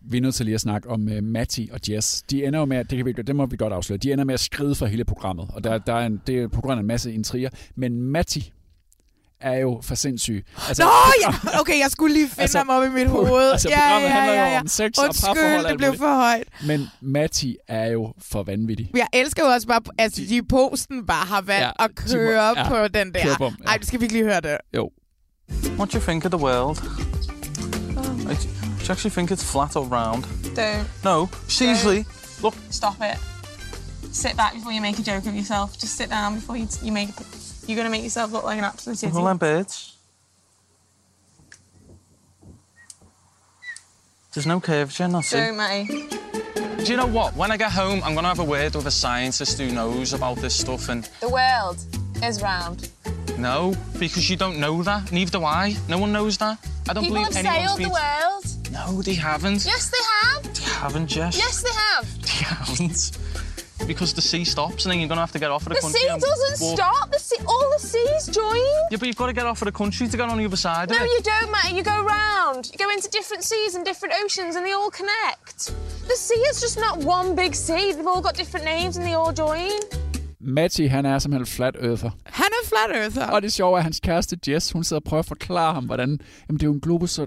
Vi 0.00 0.16
er 0.16 0.20
nødt 0.20 0.34
til 0.34 0.44
lige 0.46 0.54
at 0.54 0.60
snakke 0.60 0.90
om 0.90 1.08
uh, 1.18 1.24
Matti 1.24 1.68
og 1.72 1.80
Jess. 1.90 2.22
De 2.22 2.44
ender 2.44 2.58
jo 2.58 2.64
med, 2.64 2.76
at- 2.76 2.90
det, 2.90 2.96
kan 2.96 3.06
vi, 3.06 3.12
det 3.12 3.36
må 3.36 3.46
vi 3.46 3.56
godt 3.56 3.72
afsløre, 3.72 3.96
de 3.98 4.12
ender 4.12 4.24
med 4.24 4.34
at 4.34 4.40
skride 4.40 4.74
for 4.74 4.86
hele 4.86 5.04
programmet. 5.04 5.46
Og 5.52 5.64
der, 5.64 5.78
der 5.78 5.92
er 5.94 6.06
en, 6.06 6.20
det 6.26 6.38
er 6.42 6.48
på 6.48 6.60
grund 6.60 6.74
af 6.74 6.80
en 6.80 6.86
masse 6.86 7.12
intriger. 7.12 7.48
Men 7.74 8.00
Matti 8.02 8.52
er 9.40 9.58
jo 9.58 9.80
for 9.82 9.94
sindssyg. 9.94 10.44
Altså, 10.68 10.82
Nå, 10.82 10.90
ja, 11.22 11.60
okay, 11.60 11.78
jeg 11.78 11.90
skulle 11.90 12.14
lige 12.14 12.28
finde 12.28 12.42
altså, 12.42 12.58
ham 12.58 12.68
op 12.68 12.84
i 12.84 12.88
mit 12.88 13.08
hoved. 13.08 13.50
Altså, 13.52 13.68
ja, 13.68 13.76
programmet 13.80 14.08
ja, 14.08 14.14
handler 14.14 14.34
ja, 14.34 14.44
jo 14.46 14.52
ja. 14.52 14.60
om 14.60 14.66
sex 14.68 14.98
og 14.98 15.04
Undskyld, 15.04 15.26
parforhold. 15.34 15.56
og 15.58 15.62
det 15.64 15.68
alt 15.70 15.78
blev 15.78 15.88
muligt. 15.88 16.00
for 16.00 16.14
højt. 16.14 16.44
Men 16.66 16.88
Matti 17.00 17.56
er 17.68 17.86
jo 17.86 18.12
for 18.30 18.42
vanvittig. 18.42 18.90
Jeg 18.96 19.06
elsker 19.12 19.42
jo 19.44 19.48
også 19.48 19.66
bare, 19.66 19.80
at 19.98 20.16
de 20.16 20.36
i 20.36 20.42
posten 20.42 21.06
bare 21.06 21.26
har 21.26 21.40
valgt 21.40 21.62
Ja, 21.62 21.70
at 21.84 21.90
de 21.90 22.02
må- 22.02 22.12
køre 22.12 22.58
ja, 22.58 22.68
på 22.68 22.88
den 22.88 23.14
der. 23.14 23.22
køre 23.22 23.36
på 23.38 23.44
dem, 23.46 23.56
ja. 23.64 23.68
Ej, 23.70 23.76
det 23.76 23.86
skal 23.86 24.00
vi 24.00 24.04
ikke 24.04 24.14
lige 24.14 24.24
høre 24.24 24.40
det. 24.40 24.56
Jo. 24.76 24.90
What 25.78 25.92
do 25.92 25.98
you 25.98 26.04
think 26.04 26.24
of 26.24 26.30
the 26.30 26.40
world? 26.40 26.76
Do 28.26 28.32
you 28.32 28.90
actually 28.92 29.10
think 29.14 29.30
it's 29.30 29.44
flat 29.44 29.76
or 29.76 29.84
round? 29.84 30.24
Don't. 30.58 31.04
No, 31.04 31.26
seriously. 31.48 32.04
Look, 32.42 32.54
Stop 32.70 32.94
it. 33.00 33.18
Sit 34.12 34.36
back 34.36 34.52
before 34.54 34.72
you 34.72 34.80
make 34.80 34.98
a 34.98 35.14
joke 35.14 35.28
of 35.28 35.34
yourself. 35.34 35.70
Just 35.82 35.96
sit 35.96 36.08
down 36.10 36.34
before 36.34 36.56
you, 36.58 36.68
you 36.82 36.92
make. 36.92 37.08
You're 37.66 37.76
gonna 37.76 37.90
make 37.90 38.02
yourself 38.04 38.32
look 38.32 38.44
like 38.44 38.58
an 38.58 38.64
absolute 38.64 39.02
idiot. 39.02 39.16
all 39.16 39.24
them 39.24 39.38
birds. 39.38 39.94
There's 44.34 44.46
no 44.46 44.60
curvature, 44.60 45.08
nothing. 45.08 45.38
Don't, 45.40 45.56
Matty. 45.56 46.06
Do 46.84 46.90
you 46.92 46.96
know 46.96 47.06
what? 47.06 47.34
When 47.34 47.50
I 47.50 47.56
get 47.56 47.72
home, 47.72 48.02
I'm 48.04 48.14
gonna 48.14 48.28
have 48.28 48.38
a 48.38 48.44
word 48.44 48.74
with 48.74 48.86
a 48.86 48.90
scientist 48.90 49.58
who 49.58 49.70
knows 49.72 50.12
about 50.12 50.36
this 50.36 50.54
stuff. 50.54 50.88
And 50.88 51.08
The 51.20 51.28
world 51.28 51.78
is 52.22 52.42
round. 52.42 52.90
no, 53.38 53.74
because 53.98 54.28
you 54.28 54.36
don't 54.36 54.58
know 54.60 54.82
that. 54.82 55.10
Neither 55.10 55.38
do 55.38 55.44
I. 55.44 55.74
No 55.88 55.98
one 55.98 56.12
knows 56.12 56.36
that. 56.38 56.58
I 56.88 56.92
don't 56.92 57.02
People 57.04 57.22
believe 57.22 57.34
have 57.34 57.46
anyone's 57.46 57.66
sailed 57.66 57.78
been. 57.78 57.88
the 57.88 57.94
world. 57.94 58.44
No, 58.94 59.02
they 59.02 59.14
haven't. 59.14 59.64
Yes, 59.64 59.90
they 59.90 59.96
have. 60.28 60.54
They 60.54 60.62
haven't, 60.64 61.06
Jess. 61.06 61.36
Yes, 61.36 61.62
they 61.62 61.70
have. 61.70 62.22
They 62.22 62.44
haven't. 62.44 63.18
Because 63.86 64.14
the 64.14 64.22
sea 64.22 64.44
stops, 64.44 64.84
and 64.84 64.90
then 64.92 64.98
you're 65.00 65.08
gonna 65.08 65.20
have 65.20 65.32
to 65.32 65.38
get 65.38 65.50
off 65.50 65.62
of 65.62 65.68
the, 65.68 65.74
The 65.74 65.80
country. 65.80 66.00
sea 66.00 66.08
doesn't 66.08 66.60
walk- 66.60 66.76
stop. 66.78 67.10
The 67.12 67.18
sea, 67.18 67.36
all 67.46 67.66
the 67.76 67.82
seas 67.92 68.22
join. 68.34 68.56
Yeah, 68.90 68.98
but 69.00 69.06
you've 69.08 69.16
got 69.16 69.26
to 69.26 69.32
get 69.40 69.46
off 69.46 69.60
of 69.62 69.66
the 69.66 69.76
country 69.82 70.08
to 70.08 70.16
get 70.16 70.28
on 70.28 70.38
the 70.38 70.46
other 70.46 70.56
side 70.56 70.88
No, 70.90 70.96
it. 70.96 71.10
you 71.14 71.20
don't, 71.22 71.50
Matty. 71.50 71.74
You 71.78 71.82
go 71.82 71.98
round. 72.02 72.62
You 72.72 72.78
go 72.84 72.90
into 72.96 73.08
different 73.18 73.44
seas 73.44 73.74
and 73.76 73.84
different 73.90 74.14
oceans, 74.24 74.56
and 74.56 74.64
they 74.66 74.72
all 74.72 74.90
connect. 74.90 75.58
The 76.12 76.16
sea 76.26 76.42
is 76.50 76.56
just 76.66 76.78
not 76.86 76.94
one 77.18 77.36
big 77.36 77.54
sea. 77.54 77.92
They've 77.92 78.06
all 78.14 78.22
got 78.28 78.34
different 78.42 78.64
names, 78.64 78.96
and 78.96 79.04
they 79.06 79.14
all 79.14 79.32
join. 79.44 79.70
Matti, 80.40 80.86
han 80.86 81.06
er 81.06 81.18
simpelthen 81.18 81.46
flat 81.46 81.74
earther. 81.80 82.10
Han 82.26 82.46
er 82.62 82.68
flat 82.68 82.90
earther. 83.02 83.26
Og 83.26 83.42
det 83.42 83.52
sjove 83.52 83.74
er, 83.74 83.78
at 83.78 83.82
hans 83.82 84.00
kæreste 84.00 84.36
Jess, 84.48 84.72
hun 84.72 84.84
sidder 84.84 85.00
og 85.00 85.04
prøver 85.04 85.18
at 85.22 85.26
forklare 85.26 85.74
ham, 85.74 85.84
hvordan... 85.84 86.08
Jamen, 86.48 86.58
det 86.58 86.62
er 86.62 86.66
jo 86.66 86.72
en 86.72 86.80
globus, 86.80 87.10
så 87.10 87.26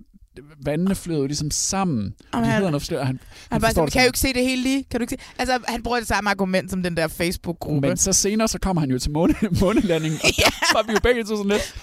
vandene 0.65 0.95
flyder 0.95 1.19
jo 1.19 1.25
ligesom 1.25 1.51
sammen. 1.51 2.13
De 2.33 2.39
han- 2.45 2.61
noget 2.61 2.73
forskelligt, 2.73 2.99
og 3.01 3.07
han, 3.07 3.19
Han, 3.51 3.61
bare 3.61 3.69
forstår 3.69 3.83
det 3.85 3.93
kan 3.93 3.99
jeg 3.99 4.05
jo 4.05 4.09
ikke 4.09 4.19
se 4.19 4.33
det 4.33 4.43
hele 4.43 4.61
lige? 4.63 4.83
Kan 4.91 4.99
du 4.99 5.03
ikke 5.03 5.11
se? 5.11 5.31
Altså, 5.39 5.59
han 5.67 5.83
bruger 5.83 5.97
det 5.99 6.07
samme 6.07 6.29
argument 6.29 6.71
som 6.71 6.83
den 6.83 6.97
der 6.97 7.07
Facebook-gruppe. 7.07 7.87
Men 7.87 7.97
så 7.97 8.13
senere, 8.13 8.47
så 8.47 8.59
kommer 8.59 8.79
han 8.79 8.91
jo 8.91 8.99
til 8.99 9.11
måne, 9.11 9.35
månelandingen, 9.61 10.19
og 10.23 10.29
der 10.37 10.73
var 10.77 10.83
vi 10.87 10.91
jo 10.93 10.99
begge 11.03 11.23
to 11.23 11.27
sådan 11.37 11.47
lidt. 11.51 11.75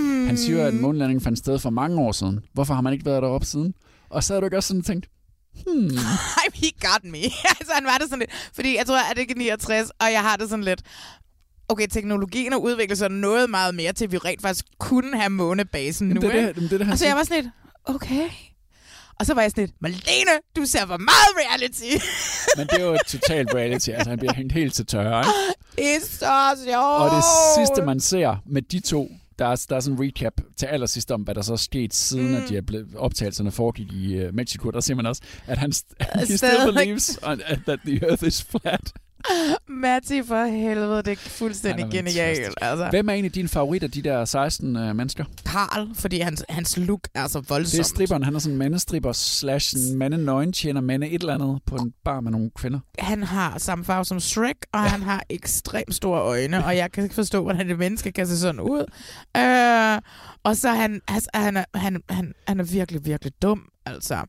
Hmm. 0.00 0.26
Han 0.26 0.36
siger, 0.36 0.66
at 0.66 0.74
månelandingen 0.74 1.24
fandt 1.24 1.38
sted 1.38 1.58
for 1.58 1.70
mange 1.70 2.00
år 2.00 2.12
siden. 2.12 2.40
Hvorfor 2.52 2.74
har 2.74 2.80
man 2.80 2.92
ikke 2.92 3.04
været 3.04 3.22
deroppe 3.22 3.46
siden? 3.46 3.74
Og 4.10 4.24
så 4.24 4.32
havde 4.32 4.40
du 4.40 4.46
ikke 4.46 4.56
også 4.56 4.68
sådan 4.68 4.82
tænkt, 4.82 5.06
hmm, 5.66 5.90
he 6.62 6.70
got 6.80 7.04
me. 7.04 7.18
altså, 7.58 7.72
han 7.74 7.84
var 7.84 7.96
det 7.98 8.06
sådan 8.08 8.18
lidt. 8.18 8.30
Fordi 8.54 8.76
jeg 8.76 8.86
tror, 8.86 9.10
at 9.10 9.16
det 9.16 9.30
er 9.30 9.34
69, 9.36 9.90
og 10.00 10.06
jeg 10.12 10.20
har 10.22 10.36
det 10.36 10.48
sådan 10.50 10.64
lidt... 10.64 10.82
Okay, 11.68 11.86
teknologien 11.90 12.52
har 12.52 12.58
udviklet 12.58 12.98
sig 12.98 13.10
noget 13.10 13.50
meget 13.50 13.74
mere 13.74 13.92
til, 13.92 14.04
at 14.04 14.12
vi 14.12 14.18
rent 14.18 14.42
faktisk 14.42 14.64
kunne 14.78 15.16
have 15.20 15.30
månebasen 15.30 16.08
Jamen, 16.08 16.22
nu, 16.22 16.28
det 16.28 16.34
det- 16.34 16.48
ikke? 16.48 16.60
det 16.60 16.70
det, 16.70 16.82
han 16.86 16.92
Og 16.92 16.98
så 16.98 17.06
jeg 17.06 17.16
var 17.16 17.22
sådan 17.24 17.42
lidt, 17.44 17.54
okay. 17.86 18.28
Og 19.20 19.26
så 19.26 19.34
var 19.34 19.42
jeg 19.42 19.50
sådan 19.50 19.64
lidt, 19.64 19.74
Malene, 19.80 20.30
du 20.56 20.64
ser 20.64 20.86
for 20.86 20.96
meget 20.96 21.30
reality. 21.40 22.04
men 22.56 22.66
det 22.66 22.80
er 22.80 22.84
jo 22.84 22.92
et 22.94 23.06
totalt 23.06 23.54
reality. 23.54 23.90
Altså, 23.90 24.10
han 24.10 24.18
bliver 24.18 24.34
hængt 24.34 24.52
helt 24.52 24.74
til 24.74 24.86
tørre, 24.86 25.20
ikke? 25.20 25.30
det 25.76 25.96
er 25.96 26.00
så 26.00 26.64
sjovt. 26.64 27.02
Og 27.02 27.10
det 27.10 27.24
sidste, 27.56 27.82
man 27.82 28.00
ser 28.00 28.36
med 28.46 28.62
de 28.62 28.80
to, 28.80 29.10
der 29.38 29.46
er, 29.46 29.66
der 29.68 29.76
er 29.76 29.80
sådan 29.80 29.98
en 29.98 30.04
recap 30.04 30.32
til 30.56 30.66
allersidst 30.66 31.10
om, 31.10 31.22
hvad 31.22 31.34
der 31.34 31.42
så 31.42 31.52
er 31.52 31.56
sket, 31.56 31.94
siden 31.94 32.28
mm. 32.28 32.34
at 32.34 32.48
de 32.48 32.56
er 32.56 32.62
blevet, 32.62 32.86
optagelserne 32.96 33.52
foregik 33.52 33.92
i 33.92 34.24
uh, 34.24 34.34
Mexico. 34.34 34.70
Der 34.70 34.80
ser 34.80 34.94
man 34.94 35.06
også, 35.06 35.22
at 35.46 35.58
han 35.58 35.72
st- 35.72 35.94
he 36.18 36.36
still 36.36 36.72
believes 36.72 37.18
on, 37.22 37.40
at, 37.46 37.58
that 37.66 37.78
the 37.86 38.06
earth 38.06 38.24
is 38.26 38.42
flat. 38.42 38.92
Matti, 39.68 40.22
for 40.22 40.44
helvede, 40.44 41.02
det 41.02 41.12
er 41.12 41.16
fuldstændig 41.16 41.84
Han 41.84 41.92
er 41.92 41.96
genialt. 41.96 42.54
Altså. 42.60 42.88
Hvem 42.90 43.08
er 43.08 43.12
egentlig 43.12 43.34
din 43.34 43.48
favorit 43.48 43.82
af 43.82 43.90
de 43.90 44.02
der 44.02 44.24
16 44.24 44.76
uh, 44.76 44.96
mennesker? 44.96 45.24
Karl, 45.46 45.94
fordi 45.94 46.18
hans, 46.18 46.44
hans 46.48 46.76
look 46.76 47.08
er 47.14 47.26
så 47.26 47.40
voldsomt. 47.48 47.72
Det 47.72 47.78
er 47.78 47.82
stripperen. 47.82 48.22
Han 48.22 48.34
er 48.34 48.38
sådan 48.38 48.52
en 48.52 48.58
mandestripper 48.58 49.12
slash 49.12 49.76
en 49.76 49.98
mande 49.98 50.52
tjener 50.52 50.80
mande 50.80 51.08
et 51.08 51.20
eller 51.20 51.34
andet 51.34 51.60
på 51.66 51.76
en 51.76 51.92
bar 52.04 52.20
med 52.20 52.30
nogle 52.32 52.50
kvinder. 52.56 52.80
han 52.98 53.22
har 53.22 53.58
samme 53.58 53.84
farve 53.84 54.04
som 54.04 54.20
Shrek, 54.20 54.56
og 54.72 54.80
ja. 54.80 54.88
han 54.88 55.02
har 55.02 55.22
ekstremt 55.28 55.94
store 55.94 56.20
øjne, 56.20 56.64
og 56.64 56.76
jeg 56.76 56.92
kan 56.92 57.02
ikke 57.02 57.14
forstå, 57.14 57.42
hvordan 57.42 57.70
et 57.70 57.78
menneske 57.78 58.12
kan 58.12 58.26
se 58.26 58.38
sådan 58.38 58.60
ud. 58.60 58.84
Øh, 59.36 60.02
og 60.42 60.56
så 60.56 60.68
han, 60.68 61.00
altså, 61.08 61.30
han, 61.34 61.56
er, 61.56 61.64
han, 61.74 62.02
han, 62.08 62.32
han 62.48 62.60
er 62.60 62.64
virkelig, 62.64 63.04
virkelig 63.04 63.32
dum, 63.42 63.68
altså. 63.86 64.24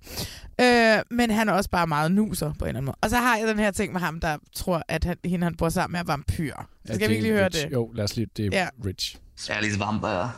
Øh, 0.62 0.98
men 1.12 1.32
han 1.32 1.50
er 1.50 1.54
også 1.54 1.70
bare 1.70 1.88
meget 1.88 2.12
nuser 2.12 2.54
på 2.60 2.66
en 2.66 2.68
eller 2.68 2.78
anden 2.80 2.86
måde. 2.86 2.96
Og 3.02 3.10
så 3.10 3.18
har 3.18 3.38
jeg 3.38 3.48
den 3.48 3.60
her 3.60 3.72
ting 3.72 3.94
med 3.94 4.02
ham, 4.02 4.20
der 4.20 4.38
tror, 4.56 4.84
at 4.88 5.04
han, 5.04 5.18
hende 5.26 5.44
han 5.44 5.56
bor 5.56 5.70
sammen 5.70 5.92
med 5.92 6.00
er 6.00 6.04
vampyr. 6.04 6.54
Så 6.86 6.94
skal 6.94 7.10
vi 7.10 7.14
ikke 7.14 7.24
lige 7.28 7.34
høre 7.36 7.46
Rich. 7.46 7.64
det? 7.66 7.72
Jo, 7.74 7.92
lad 7.96 8.04
os 8.04 8.16
lige. 8.16 8.28
Det 8.38 8.46
er 8.46 8.50
Ja. 8.52 8.60
ja. 8.64 8.68
Rich. 8.86 9.18
Sally's 9.40 9.80
vampire. 9.86 10.32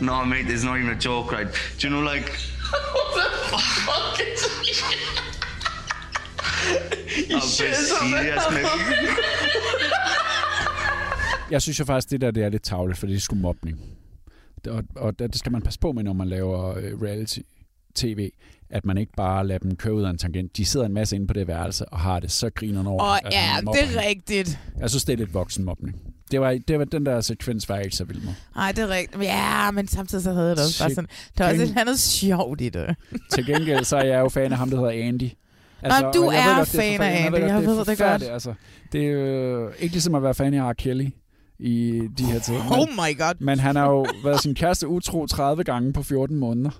no, 0.08 0.24
mate, 0.24 0.42
it's 0.54 0.64
not 0.66 0.78
even 0.78 0.90
a 0.90 0.98
joke, 1.04 1.36
right? 1.36 1.48
Do 1.82 1.88
you 1.88 1.90
know, 1.90 2.14
like. 2.14 2.30
Fuck 3.50 4.18
I'm 7.30 7.40
serious, 7.40 7.92
mate. 8.50 8.68
Jeg 11.50 11.62
synes 11.62 11.80
jo 11.80 11.84
faktisk, 11.84 12.10
det 12.10 12.20
der 12.20 12.30
det 12.30 12.44
er 12.44 12.48
lidt 12.48 12.62
tavligt, 12.62 12.98
for 12.98 13.06
det 13.06 13.16
er 13.16 13.20
sgu 13.20 13.34
mobning. 13.36 13.78
Det- 14.64 14.72
Og, 14.72 14.84
og 14.96 15.18
det 15.18 15.38
skal 15.38 15.52
man 15.52 15.62
passe 15.62 15.80
på 15.80 15.92
med, 15.92 16.02
når 16.02 16.12
man 16.12 16.28
laver 16.28 16.76
øh, 16.76 17.02
reality-tv, 17.02 18.30
at 18.70 18.84
man 18.84 18.98
ikke 18.98 19.12
bare 19.16 19.46
lader 19.46 19.58
dem 19.58 19.76
køre 19.76 19.94
ud 19.94 20.02
af 20.02 20.10
en 20.10 20.18
tangent. 20.18 20.56
De 20.56 20.64
sidder 20.64 20.86
en 20.86 20.92
masse 20.94 21.16
inde 21.16 21.26
på 21.26 21.32
det 21.32 21.48
værelse 21.48 21.84
og 21.88 21.98
har 21.98 22.20
det 22.20 22.30
så 22.32 22.50
griner 22.50 22.86
over. 22.86 23.02
Og 23.02 23.26
at 23.26 23.32
ja, 23.32 23.60
det 23.72 23.96
er 23.96 24.08
rigtigt. 24.08 24.58
Jeg 24.80 24.90
synes, 24.90 25.04
det 25.04 25.12
er 25.12 25.16
lidt 25.16 25.34
voksenmobning. 25.34 25.96
Det 26.30 26.40
var, 26.40 26.58
det 26.68 26.78
var 26.78 26.84
den 26.84 27.06
der 27.06 27.20
sekvens, 27.20 27.68
var 27.68 27.74
jeg 27.74 27.84
ikke 27.84 27.96
så 27.96 28.04
vild 28.04 28.20
med. 28.22 28.32
Nej, 28.56 28.72
det 28.72 28.84
er 28.84 28.88
rigtigt. 28.88 29.22
Ja, 29.22 29.70
men 29.70 29.88
samtidig 29.88 30.24
så 30.24 30.32
havde 30.32 30.48
jeg 30.48 30.56
det 30.56 30.64
også 30.64 30.82
bare 30.84 30.90
sådan... 30.94 31.08
Der 31.38 31.44
er 31.44 31.50
også 31.50 31.62
et 31.62 31.74
andet 31.78 31.98
sjovt 31.98 32.60
i 32.60 32.68
det. 32.68 32.96
Til 33.32 33.46
gengæld, 33.46 33.84
så 33.84 33.96
er 33.96 34.04
jeg 34.04 34.18
jo 34.20 34.28
fan 34.28 34.52
af 34.52 34.58
ham, 34.58 34.70
der 34.70 34.76
hedder 34.76 35.08
Andy. 35.08 35.30
Nå, 35.82 36.10
du 36.14 36.30
jeg 36.30 36.50
er 36.52 36.58
det 36.58 36.68
fan 36.68 37.00
af. 37.00 37.26
Andy. 37.26 37.34
ved 37.36 37.46
Jeg 37.46 37.54
ved 37.62 37.66
er 37.66 37.78
det 37.78 37.86
godt. 37.86 37.86
forfærdeligt, 37.88 38.32
Altså, 38.32 38.54
det 38.92 39.04
er 39.06 39.10
jo 39.10 39.68
ikke 39.78 39.94
ligesom 39.94 40.14
at 40.14 40.22
være 40.22 40.34
fan 40.34 40.54
af 40.54 40.70
R. 40.70 40.72
Kelly 40.72 41.06
i 41.58 42.02
de 42.18 42.24
her 42.24 42.38
tider. 42.38 42.80
Oh 42.80 42.88
my 42.88 43.18
god. 43.18 43.34
Men 43.40 43.58
han 43.58 43.76
har 43.76 43.90
jo 43.90 44.06
været 44.24 44.40
sin 44.40 44.54
kæreste 44.54 44.88
utro 44.88 45.26
30 45.26 45.64
gange 45.64 45.92
på 45.92 46.02
14 46.02 46.36
måneder. 46.36 46.70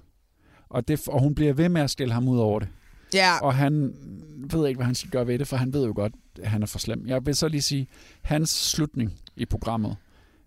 Og, 0.70 0.88
det, 0.88 1.08
og 1.08 1.20
hun 1.20 1.34
bliver 1.34 1.52
ved 1.52 1.68
med 1.68 1.80
at 1.80 1.90
stille 1.90 2.14
ham 2.14 2.28
ud 2.28 2.38
over 2.38 2.58
det. 2.58 2.68
Ja. 3.14 3.38
Og 3.42 3.54
han 3.54 3.92
ved 4.52 4.68
ikke, 4.68 4.78
hvad 4.78 4.86
han 4.86 4.94
skal 4.94 5.10
gøre 5.10 5.26
ved 5.26 5.38
det, 5.38 5.48
for 5.48 5.56
han 5.56 5.72
ved 5.72 5.86
jo 5.86 5.92
godt, 5.96 6.12
at 6.42 6.48
han 6.48 6.62
er 6.62 6.66
for 6.66 6.78
slem. 6.78 7.04
Jeg 7.06 7.26
vil 7.26 7.34
så 7.36 7.48
lige 7.48 7.62
sige, 7.62 7.86
hans 8.22 8.50
slutning 8.50 9.12
i 9.36 9.44
programmet 9.44 9.96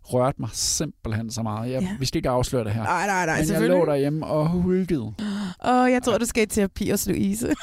rørte 0.04 0.42
mig 0.42 0.50
simpelthen 0.54 1.32
så 1.32 1.42
meget. 1.44 1.72
Jeg, 1.72 1.82
Ja. 1.82 1.88
ja. 1.88 1.96
Vi 2.00 2.06
skal 2.06 2.18
ikke 2.20 2.30
afsløre 2.30 2.64
det 2.64 2.72
her. 2.72 2.84
Nej, 2.84 3.08
nej, 3.08 3.26
nej, 3.26 3.42
Men 3.42 3.52
jeg 3.52 3.70
lå 3.70 3.86
derhjemme 3.86 4.26
og 4.26 4.50
hulkede. 4.50 5.02
Åh, 5.02 5.14
oh, 5.60 5.92
jeg 5.92 6.04
tror, 6.04 6.18
du 6.18 6.26
skal 6.26 6.44
i 6.44 6.46
terapi 6.46 6.90
hos 6.90 7.08
Louise. 7.08 7.54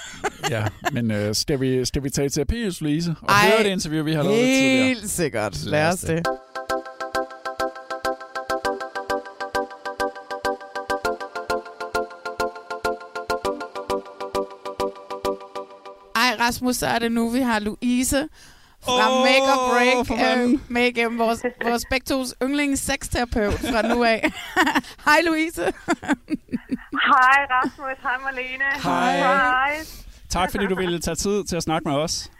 Ja, 0.51 0.64
men 0.93 1.11
øh, 1.11 1.35
skal, 1.35 1.61
vi, 1.61 1.85
skal 1.85 2.03
vi 2.03 2.11
tage 2.11 2.27
i 2.27 2.29
terapi 2.31 2.64
hos 2.64 2.81
Louise 2.81 3.14
og 3.23 3.29
Ej, 3.29 3.51
høre 3.51 3.64
det 3.64 3.71
interview, 3.73 4.05
vi 4.05 4.12
har 4.12 4.23
lavet 4.23 4.37
tidligere? 4.39 4.85
Helt 4.87 5.11
sikkert. 5.11 5.64
Lad 5.64 5.89
os 5.93 6.01
det. 6.01 6.11
Ej, 6.11 6.23
Rasmus, 16.49 16.76
så 16.76 16.86
er 16.86 16.99
det 16.99 17.12
nu, 17.12 17.28
vi 17.28 17.40
har 17.40 17.59
Louise 17.59 18.28
fra 18.84 19.07
Åh, 19.11 19.24
Make 19.26 19.49
or 19.55 19.61
Break 19.72 20.11
øh, 20.11 20.59
med 20.68 20.86
igennem 20.86 21.18
vores, 21.18 21.42
vores 21.64 21.84
begge 21.90 22.05
tos 22.05 22.34
yndlings 22.42 22.80
sexterapeut 22.80 23.53
fra 23.72 23.82
nu 23.82 24.05
af. 24.05 24.20
Hej, 25.07 25.18
Louise. 25.26 25.62
Hej 27.11 27.38
Rasmus, 27.55 27.99
hej 28.03 28.16
Marlene. 28.24 28.64
Hej. 28.82 29.16
Hej. 29.18 29.72
Tak 30.28 30.51
fordi 30.51 30.66
du 30.66 30.74
ville 30.74 30.99
tage 30.99 31.14
tid 31.14 31.44
til 31.44 31.57
at 31.57 31.62
snakke 31.62 31.88
med 31.88 31.96
os. 31.96 32.30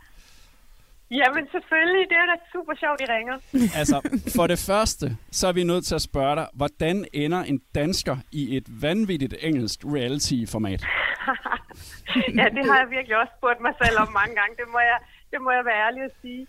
Jamen 1.11 1.45
selvfølgelig, 1.53 2.07
det 2.11 2.17
er 2.23 2.27
da 2.33 2.37
super 2.53 2.73
sjovt, 2.83 3.01
I 3.01 3.05
ringer. 3.17 3.37
Altså, 3.79 3.97
for 4.37 4.47
det 4.47 4.59
første, 4.59 5.17
så 5.33 5.49
er 5.49 5.53
vi 5.53 5.65
nødt 5.65 5.85
til 5.87 5.95
at 5.95 6.03
spørge 6.03 6.37
dig, 6.37 6.47
hvordan 6.55 7.05
ender 7.13 7.43
en 7.43 7.61
dansker 7.75 8.17
i 8.33 8.57
et 8.57 8.65
vanvittigt 8.83 9.35
engelsk 9.41 9.81
reality-format? 9.85 10.85
Ja, 12.39 12.47
det 12.57 12.63
har 12.69 12.77
jeg 12.83 12.91
virkelig 12.97 13.17
også 13.23 13.33
spurgt 13.39 13.61
mig 13.67 13.75
selv 13.83 13.97
om 14.05 14.11
mange 14.21 14.35
gange. 14.41 14.55
Det 14.61 14.69
må 14.75 14.81
jeg, 14.91 14.99
det 15.33 15.39
må 15.45 15.51
jeg 15.51 15.65
være 15.65 15.85
ærlig 15.87 16.03
at 16.09 16.15
sige. 16.23 16.47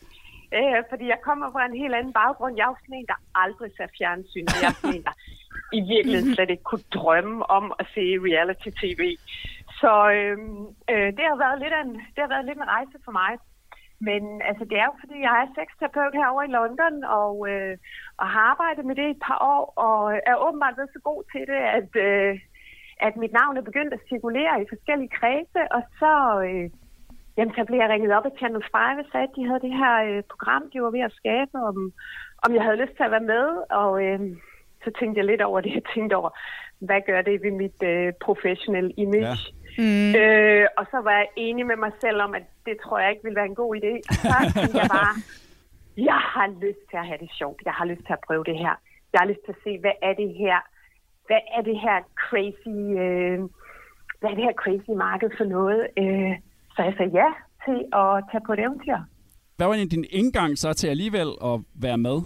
Øh, 0.57 0.81
fordi 0.89 1.05
jeg 1.13 1.19
kommer 1.27 1.47
fra 1.51 1.65
en 1.65 1.81
helt 1.83 1.95
anden 1.95 2.13
baggrund. 2.21 2.57
Jeg 2.57 2.63
er 2.63 2.73
jo 2.73 2.81
sådan 2.81 2.99
en, 2.99 3.11
der 3.13 3.19
aldrig 3.43 3.69
ser 3.77 3.87
fjernsyn. 3.97 4.47
Jeg 4.61 4.69
er 4.69 4.77
sådan 4.79 4.95
en, 4.95 5.03
der 5.09 5.15
i 5.79 5.81
virkeligheden 5.93 6.35
slet 6.35 6.49
ikke 6.49 6.69
kunne 6.71 6.87
drømme 6.99 7.37
om 7.57 7.65
at 7.79 7.85
se 7.95 8.05
reality-tv. 8.27 9.01
Så 9.81 9.93
øh, 10.17 10.37
øh, 10.91 11.09
det, 11.17 11.25
har 11.31 11.37
været 11.45 11.59
lidt 11.63 11.75
en, 11.81 11.91
det 12.13 12.21
har 12.23 12.31
været 12.33 12.45
lidt 12.45 12.57
en 12.57 12.73
rejse 12.77 12.97
for 13.05 13.13
mig. 13.21 13.33
Men 14.07 14.41
altså, 14.49 14.63
det 14.69 14.77
er 14.79 14.87
jo 14.91 14.95
fordi, 15.03 15.17
jeg 15.27 15.35
er 15.41 15.53
sexterapeut 15.57 16.13
herovre 16.19 16.47
i 16.47 16.55
London, 16.57 16.95
og, 17.21 17.33
øh, 17.51 17.77
og 18.21 18.27
har 18.33 18.43
arbejdet 18.53 18.83
med 18.85 18.95
det 18.95 19.07
i 19.07 19.15
et 19.17 19.23
par 19.27 19.39
år, 19.55 19.63
og 19.87 19.99
er 20.31 20.35
åbenbart 20.45 20.75
blevet 20.75 20.93
så 20.93 21.01
god 21.09 21.21
til 21.31 21.43
det, 21.51 21.61
at, 21.77 21.89
øh, 22.07 22.31
at 23.07 23.13
mit 23.15 23.33
navn 23.39 23.57
er 23.57 23.61
begyndt 23.69 23.93
at 23.93 24.05
cirkulere 24.09 24.61
i 24.61 24.69
forskellige 24.73 25.15
kredse, 25.19 25.61
og 25.75 25.81
så, 25.99 26.13
øh, 26.47 26.65
jamen, 27.37 27.53
så 27.57 27.63
blev 27.67 27.79
jeg 27.79 27.89
ringet 27.89 28.15
op 28.17 28.25
af 28.25 28.37
Channel 28.39 28.63
5 28.71 28.99
og 29.03 29.07
sagde, 29.11 29.27
at 29.29 29.35
de 29.37 29.47
havde 29.47 29.65
det 29.67 29.73
her 29.81 29.93
øh, 30.07 30.23
program, 30.31 30.63
de 30.71 30.81
var 30.81 30.91
ved 30.97 31.03
at 31.09 31.17
skabe, 31.21 31.55
om, 31.69 31.77
om 32.45 32.49
jeg 32.55 32.63
havde 32.63 32.81
lyst 32.83 32.95
til 32.95 33.07
at 33.07 33.11
være 33.15 33.29
med, 33.35 33.47
og 33.81 33.91
øh, 34.05 34.19
så 34.83 34.89
tænkte 34.99 35.17
jeg 35.19 35.25
lidt 35.25 35.41
over 35.41 35.61
det, 35.61 35.71
jeg 35.73 35.85
tænkte 35.95 36.15
over, 36.21 36.31
hvad 36.79 37.01
gør 37.09 37.21
det 37.21 37.43
ved 37.43 37.51
mit 37.51 37.79
øh, 37.83 38.13
professionelle 38.25 38.91
image? 38.91 39.45
Ja. 39.45 39.59
Mm. 39.77 40.11
Øh, 40.21 40.65
og 40.77 40.85
så 40.91 40.97
var 41.07 41.11
jeg 41.11 41.27
enig 41.35 41.65
med 41.65 41.75
mig 41.75 41.91
selv 42.01 42.21
om, 42.21 42.35
at 42.35 42.45
det 42.65 42.75
tror 42.83 42.99
jeg 42.99 43.09
ikke 43.09 43.23
ville 43.23 43.35
være 43.35 43.51
en 43.53 43.61
god 43.63 43.75
idé. 43.79 43.93
Og 44.09 44.13
så 44.15 44.35
tænkte 44.59 44.77
jeg 44.83 44.89
bare, 44.99 45.13
jeg 46.09 46.21
har 46.33 46.47
lyst 46.47 46.83
til 46.89 46.97
at 46.97 47.07
have 47.09 47.21
det 47.23 47.31
sjovt. 47.39 47.61
Jeg 47.65 47.73
har 47.73 47.85
lyst 47.85 48.03
til 48.05 48.13
at 48.13 48.23
prøve 48.27 48.43
det 48.43 48.57
her. 48.57 48.75
Jeg 49.13 49.19
har 49.21 49.27
lyst 49.27 49.43
til 49.45 49.51
at 49.51 49.63
se, 49.63 49.79
hvad 49.79 49.95
er 50.01 50.13
det 50.13 50.29
her? 50.43 50.57
Hvad 51.29 51.43
er 51.57 51.61
det 51.69 51.77
her 51.85 51.97
crazy, 52.25 52.77
øh, 53.03 53.39
hvad 54.19 54.29
er 54.31 54.35
det 54.37 54.47
her 54.49 54.57
crazy 54.63 54.91
marked 55.05 55.31
for 55.37 55.45
noget? 55.55 55.81
Øh, 56.01 56.33
så 56.75 56.79
jeg 56.87 56.93
sagde 56.97 57.11
ja 57.21 57.29
til 57.65 57.77
at 58.01 58.11
tage 58.31 58.43
på 58.47 58.51
et 58.53 58.59
eventyr. 58.65 58.97
Hvad 59.57 59.67
var 59.67 59.75
din 59.95 60.05
indgang 60.19 60.57
så 60.57 60.73
til 60.73 60.87
alligevel 60.87 61.29
at 61.49 61.55
være 61.85 61.99
med? 62.07 62.17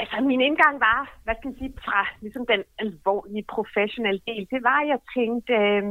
Altså, 0.00 0.16
min 0.32 0.40
indgang 0.48 0.74
var, 0.88 1.00
hvad 1.24 1.34
skal 1.36 1.48
man 1.48 1.58
sige, 1.58 1.72
fra 1.86 2.00
ligesom 2.24 2.44
den 2.52 2.62
alvorlige 2.82 3.44
professionelle 3.56 4.22
del, 4.30 4.42
det 4.54 4.60
var, 4.70 4.78
jeg 4.92 4.98
tænkte, 5.16 5.52
øh, 5.62 5.82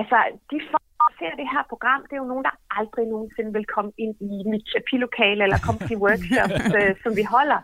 altså, 0.00 0.16
de 0.50 0.58
folk, 0.72 0.88
der 1.02 1.10
ser 1.18 1.32
det 1.40 1.48
her 1.54 1.64
program, 1.72 2.00
det 2.08 2.14
er 2.14 2.22
jo 2.24 2.32
nogen, 2.32 2.46
der 2.48 2.54
aldrig 2.78 3.04
nogensinde 3.14 3.52
vil 3.56 3.66
komme 3.74 3.92
ind 4.04 4.14
i 4.30 4.32
mit 4.52 4.64
terapilokale 4.70 5.40
eller 5.46 5.58
komme 5.66 5.80
til 5.88 5.96
workshops, 6.06 6.66
øh, 6.80 6.92
som 7.02 7.12
vi 7.20 7.24
holder. 7.34 7.60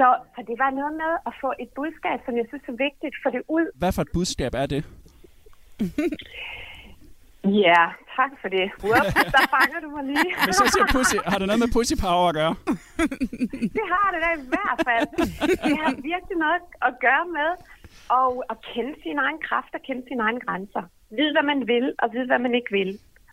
Så, 0.00 0.08
så 0.34 0.40
det 0.48 0.56
var 0.64 0.70
noget 0.80 0.94
med 1.02 1.12
at 1.28 1.32
få 1.42 1.50
et 1.62 1.70
budskab, 1.78 2.18
som 2.26 2.34
jeg 2.40 2.46
synes 2.50 2.64
er 2.72 2.76
vigtigt, 2.86 3.14
for 3.22 3.30
det 3.34 3.42
ud. 3.56 3.66
Hvad 3.80 3.92
for 3.96 4.02
et 4.06 4.12
budskab 4.16 4.52
er 4.62 4.66
det? 4.74 4.82
Ja, 7.66 7.82
tak 8.18 8.32
for 8.40 8.48
det. 8.56 8.66
Whoops, 8.84 9.14
der 9.36 9.44
fanger 9.54 9.80
du 9.84 9.88
mig 9.96 10.04
lige. 10.10 10.30
Hvis 10.48 10.58
jeg 10.62 10.70
siger 10.74 10.88
pussy, 10.96 11.18
har 11.30 11.38
det 11.40 11.46
noget 11.50 11.62
med 11.64 11.70
pussy 11.76 11.94
power 12.04 12.26
at 12.30 12.34
gøre? 12.40 12.54
det 13.76 13.86
har 13.94 14.08
det 14.14 14.20
da 14.24 14.30
i 14.42 14.46
hvert 14.52 14.78
fald. 14.88 15.06
Det 15.66 15.74
har 15.82 15.90
virkelig 16.10 16.36
noget 16.44 16.62
at 16.88 16.92
gøre 17.06 17.24
med 17.38 17.50
at, 18.18 18.28
at 18.52 18.56
kende 18.70 18.92
sin 19.04 19.18
egen 19.24 19.40
kraft 19.48 19.72
og 19.76 19.82
kende 19.86 20.02
sine 20.08 20.22
egne 20.26 20.40
grænser. 20.46 20.82
Vide, 21.16 21.32
hvad 21.36 21.46
man 21.52 21.60
vil, 21.72 21.86
og 22.02 22.06
vide, 22.14 22.26
hvad 22.30 22.40
man 22.46 22.54
ikke 22.58 22.72
vil. 22.78 22.90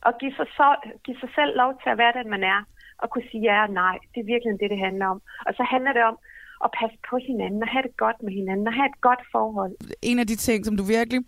Og 0.08 0.12
give 0.22 0.34
sig, 0.38 0.48
så, 0.58 0.68
give 1.06 1.20
sig 1.24 1.30
selv 1.38 1.52
lov 1.62 1.72
til 1.82 1.90
at 1.94 2.00
være 2.02 2.14
den, 2.20 2.28
man 2.36 2.44
er. 2.56 2.60
Og 3.02 3.06
kunne 3.10 3.28
sige 3.32 3.44
ja 3.50 3.58
og 3.68 3.72
nej. 3.84 3.98
Det 4.12 4.20
er 4.22 4.32
virkelig 4.34 4.54
det, 4.62 4.70
det 4.74 4.80
handler 4.88 5.08
om. 5.14 5.20
Og 5.48 5.52
så 5.58 5.64
handler 5.74 5.94
det 5.98 6.04
om 6.12 6.18
at 6.66 6.70
passe 6.80 6.98
på 7.10 7.16
hinanden 7.28 7.60
og 7.66 7.70
have 7.74 7.84
det 7.88 7.98
godt 7.98 8.18
med 8.24 8.32
hinanden 8.40 8.68
og 8.68 8.74
have 8.74 8.90
et 8.94 9.02
godt 9.02 9.22
forhold. 9.32 9.74
En 10.02 10.20
af 10.20 10.28
de 10.28 10.36
ting, 10.36 10.66
som 10.66 10.78
du 10.78 10.84
virkelig 10.84 11.20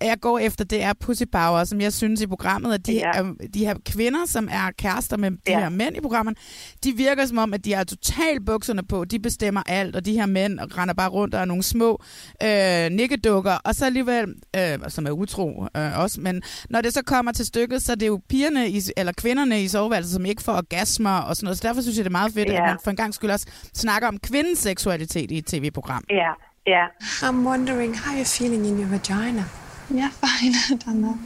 er 0.00 0.16
går 0.16 0.38
efter, 0.38 0.64
det 0.64 0.82
er 0.82 0.92
pussy 0.92 1.22
power, 1.32 1.64
som 1.64 1.80
jeg 1.80 1.92
synes 1.92 2.20
i 2.20 2.26
programmet, 2.26 2.74
at 2.74 2.86
de, 2.86 2.92
ja. 2.92 3.10
er, 3.14 3.34
de 3.54 3.64
her 3.66 3.74
kvinder, 3.86 4.26
som 4.26 4.48
er 4.52 4.70
kærester 4.78 5.16
med 5.16 5.30
de 5.30 5.36
ja. 5.48 5.60
her 5.60 5.68
mænd 5.68 5.96
i 5.96 6.00
programmet, 6.00 6.38
de 6.84 6.92
virker 6.92 7.26
som 7.26 7.38
om, 7.38 7.54
at 7.54 7.64
de 7.64 7.72
har 7.74 7.84
totalt 7.84 8.46
bukserne 8.46 8.82
på, 8.82 9.04
de 9.04 9.18
bestemmer 9.18 9.62
alt, 9.66 9.96
og 9.96 10.04
de 10.04 10.12
her 10.12 10.26
mænd 10.26 10.58
render 10.78 10.94
bare 10.94 11.08
rundt 11.08 11.34
og 11.34 11.40
er 11.40 11.44
nogle 11.44 11.62
små 11.62 12.02
øh, 12.42 12.90
nikkedukker, 12.90 13.56
og 13.64 13.74
så 13.74 13.86
alligevel, 13.86 14.34
øh, 14.56 14.78
som 14.88 15.06
er 15.06 15.10
utro 15.10 15.66
øh, 15.76 15.98
også, 15.98 16.20
men 16.20 16.42
når 16.70 16.80
det 16.80 16.94
så 16.94 17.02
kommer 17.02 17.32
til 17.32 17.46
stykket, 17.46 17.82
så 17.82 17.92
er 17.92 17.96
det 17.96 18.06
jo 18.06 18.20
pigerne, 18.28 18.68
i, 18.68 18.80
eller 18.96 19.12
kvinderne 19.12 19.62
i 19.62 19.68
soveværelset, 19.68 20.14
som 20.14 20.26
ikke 20.26 20.42
får 20.42 20.52
orgasmer 20.52 21.18
og 21.18 21.36
sådan 21.36 21.44
noget, 21.44 21.58
så 21.58 21.68
derfor 21.68 21.80
synes 21.80 21.96
jeg, 21.96 22.04
det 22.04 22.10
er 22.10 22.18
meget 22.20 22.32
fedt, 22.32 22.48
ja. 22.48 22.54
at 22.54 22.62
man 22.62 22.78
for 22.84 22.90
en 22.90 22.96
gang 22.96 23.14
skyld 23.14 23.30
også 23.30 23.46
snakker 23.74 24.08
om 24.08 24.18
kvindens 24.18 24.66
seksualitet 24.70 25.30
i 25.30 25.38
et 25.38 25.46
tv-program. 25.46 26.02
Yeah, 26.08 26.34
yeah. 26.66 26.88
I'm 27.22 27.44
wondering 27.44 27.94
how 27.94 28.14
you're 28.14 28.24
feeling 28.38 28.64
in 28.64 28.78
your 28.78 28.88
vagina. 28.88 29.44
Yeah, 29.90 30.10
fine. 30.10 30.54
Dana. 30.84 31.18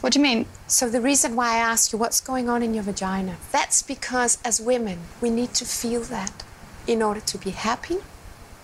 What 0.00 0.12
do 0.12 0.18
you 0.18 0.22
mean? 0.22 0.46
So 0.66 0.90
the 0.90 1.00
reason 1.00 1.36
why 1.36 1.54
I 1.56 1.72
ask 1.72 1.92
you 1.92 1.98
what's 1.98 2.20
going 2.20 2.48
on 2.48 2.62
in 2.62 2.74
your 2.74 2.84
vagina, 2.84 3.36
that's 3.52 3.82
because 3.82 4.38
as 4.44 4.60
women, 4.60 4.98
we 5.20 5.30
need 5.30 5.54
to 5.54 5.64
feel 5.64 6.02
that 6.02 6.44
in 6.86 7.02
order 7.02 7.20
to 7.20 7.38
be 7.38 7.50
happy 7.50 7.98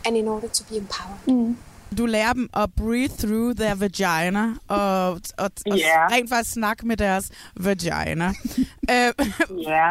and 0.05 0.17
in 0.17 0.29
order 0.29 0.49
to 0.49 0.63
be 0.69 0.77
empowered. 0.77 1.27
Mm. 1.27 1.55
Du 1.99 2.07
lærer 2.07 2.33
dem 2.33 2.49
at 2.63 2.69
breathe 2.83 3.15
through 3.23 3.51
their 3.61 3.75
vagina, 3.85 4.45
og, 4.69 5.11
og, 5.43 5.49
og 5.71 5.77
Ja. 5.79 6.07
rent 6.15 6.29
faktisk 6.31 6.53
snakke 6.53 6.87
med 6.87 6.97
deres 6.97 7.27
vagina. 7.67 8.29
Øh, 8.95 9.13
Ja. 9.73 9.89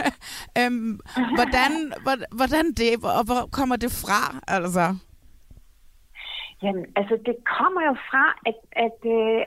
øhm, 0.60 1.00
hvordan, 1.38 1.72
hvor- 2.04 2.34
hvordan 2.38 2.64
det, 2.80 2.90
og 3.18 3.24
hvor 3.28 3.42
kommer 3.58 3.76
det 3.76 3.92
fra? 4.04 4.22
Altså? 4.56 4.86
Jamen, 6.62 6.84
altså 7.00 7.14
det 7.28 7.36
kommer 7.58 7.80
jo 7.88 7.94
fra, 8.10 8.24
at, 8.50 8.58
at 8.86 8.98
øh, 9.16 9.40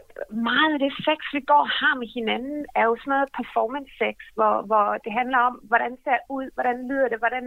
meget 0.50 0.72
af 0.76 0.80
det 0.86 0.94
sex, 1.08 1.20
vi 1.36 1.42
går 1.52 1.62
og 1.68 1.72
har 1.80 1.94
med 2.02 2.10
hinanden, 2.18 2.60
er 2.80 2.86
jo 2.90 2.96
sådan 3.00 3.12
noget 3.14 3.30
performance 3.40 3.92
sex, 4.02 4.16
hvor, 4.38 4.54
hvor 4.70 4.86
det 5.06 5.12
handler 5.20 5.40
om, 5.50 5.56
hvordan 5.70 5.92
ser 6.04 6.16
det 6.20 6.28
ud, 6.38 6.46
hvordan 6.58 6.78
lyder 6.90 7.08
det, 7.12 7.20
hvordan 7.24 7.46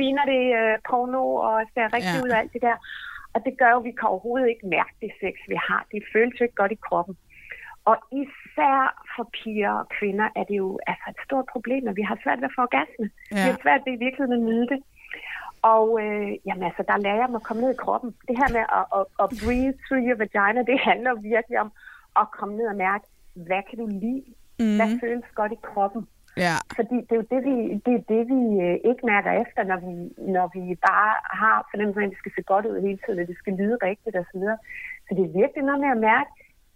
ligner 0.00 0.24
det 0.34 0.42
øh, 0.60 0.74
porno 0.88 1.24
og 1.48 1.56
ser 1.74 1.86
rigtigt 1.96 2.18
ja. 2.20 2.24
ud 2.24 2.30
og 2.34 2.38
alt 2.42 2.52
det 2.56 2.62
der. 2.68 2.76
Og 3.34 3.40
det 3.46 3.58
gør 3.58 3.70
jo, 3.70 3.78
at 3.78 3.84
vi 3.84 3.90
kan 3.90 4.08
overhovedet 4.12 4.48
ikke 4.48 4.66
mærke 4.66 4.94
det 5.02 5.12
sex, 5.20 5.34
vi 5.48 5.56
har. 5.68 5.86
Det 5.92 6.02
føles 6.12 6.40
jo 6.40 6.44
ikke 6.44 6.60
godt 6.62 6.72
i 6.72 6.84
kroppen. 6.86 7.16
Og 7.90 7.96
især 8.22 8.78
for 9.16 9.24
piger 9.38 9.72
og 9.80 9.88
kvinder 9.88 10.28
er 10.36 10.44
det 10.44 10.56
jo 10.56 10.78
altså 10.86 11.06
et 11.08 11.20
stort 11.26 11.46
problem, 11.52 11.88
at 11.88 11.96
vi 11.96 12.02
har 12.02 12.18
svært 12.22 12.38
ved 12.40 12.48
at 12.50 12.56
få 12.56 12.62
orgasme. 12.68 13.06
Ja. 13.30 13.36
Vi 13.44 13.48
har 13.50 13.58
svært 13.62 13.82
ved 13.86 13.92
i 13.92 14.02
virkeligheden 14.04 14.40
at 14.40 14.46
nyde 14.50 14.68
det. 14.72 14.80
Og 15.62 15.86
øh, 16.02 16.30
jamen, 16.46 16.64
altså, 16.68 16.82
der 16.88 16.96
lærer 17.04 17.20
jeg 17.22 17.30
mig 17.30 17.40
at 17.42 17.48
komme 17.48 17.62
ned 17.62 17.70
i 17.74 17.82
kroppen. 17.84 18.10
Det 18.28 18.36
her 18.40 18.50
med 18.56 18.64
at, 18.78 18.84
at, 18.98 19.04
at 19.22 19.28
breathe 19.42 19.78
through 19.84 20.02
your 20.08 20.18
vagina, 20.22 20.60
det 20.70 20.78
handler 20.88 21.12
virkelig 21.14 21.60
om 21.64 21.70
at 22.20 22.26
komme 22.38 22.56
ned 22.56 22.66
og 22.72 22.76
mærke, 22.86 23.04
hvad 23.34 23.62
kan 23.68 23.78
du 23.78 23.86
lide? 23.86 24.24
Mhm. 24.58 24.68
Mm. 24.68 24.76
Hvad 24.78 24.90
føles 25.00 25.28
godt 25.34 25.52
i 25.52 25.60
kroppen? 25.62 26.02
Ja. 26.36 26.56
Fordi 26.78 26.96
det 27.06 27.12
er 27.14 27.20
jo 27.22 27.28
det, 27.34 27.40
vi, 27.48 27.54
det, 27.86 27.92
er 27.98 28.04
det, 28.12 28.22
vi 28.34 28.40
øh, 28.66 28.76
ikke 28.90 29.02
mærker 29.12 29.32
efter, 29.42 29.60
når 29.70 29.78
vi, 29.86 29.94
når 30.36 30.46
vi 30.56 30.62
bare 30.90 31.12
har 31.42 31.56
fornemmelsen 31.70 32.02
af, 32.02 32.06
at 32.06 32.12
det 32.12 32.22
skal 32.22 32.32
se 32.36 32.42
godt 32.52 32.66
ud 32.70 32.76
hele 32.86 33.00
tiden, 33.02 33.18
at 33.22 33.28
det 33.30 33.38
skal 33.42 33.54
lyde 33.60 33.76
rigtigt 33.88 34.16
osv. 34.22 34.42
Så 35.06 35.10
det 35.16 35.22
er 35.24 35.38
virkelig 35.40 35.62
noget 35.68 35.80
med 35.84 35.90
at 35.96 36.00
mærke, 36.10 36.30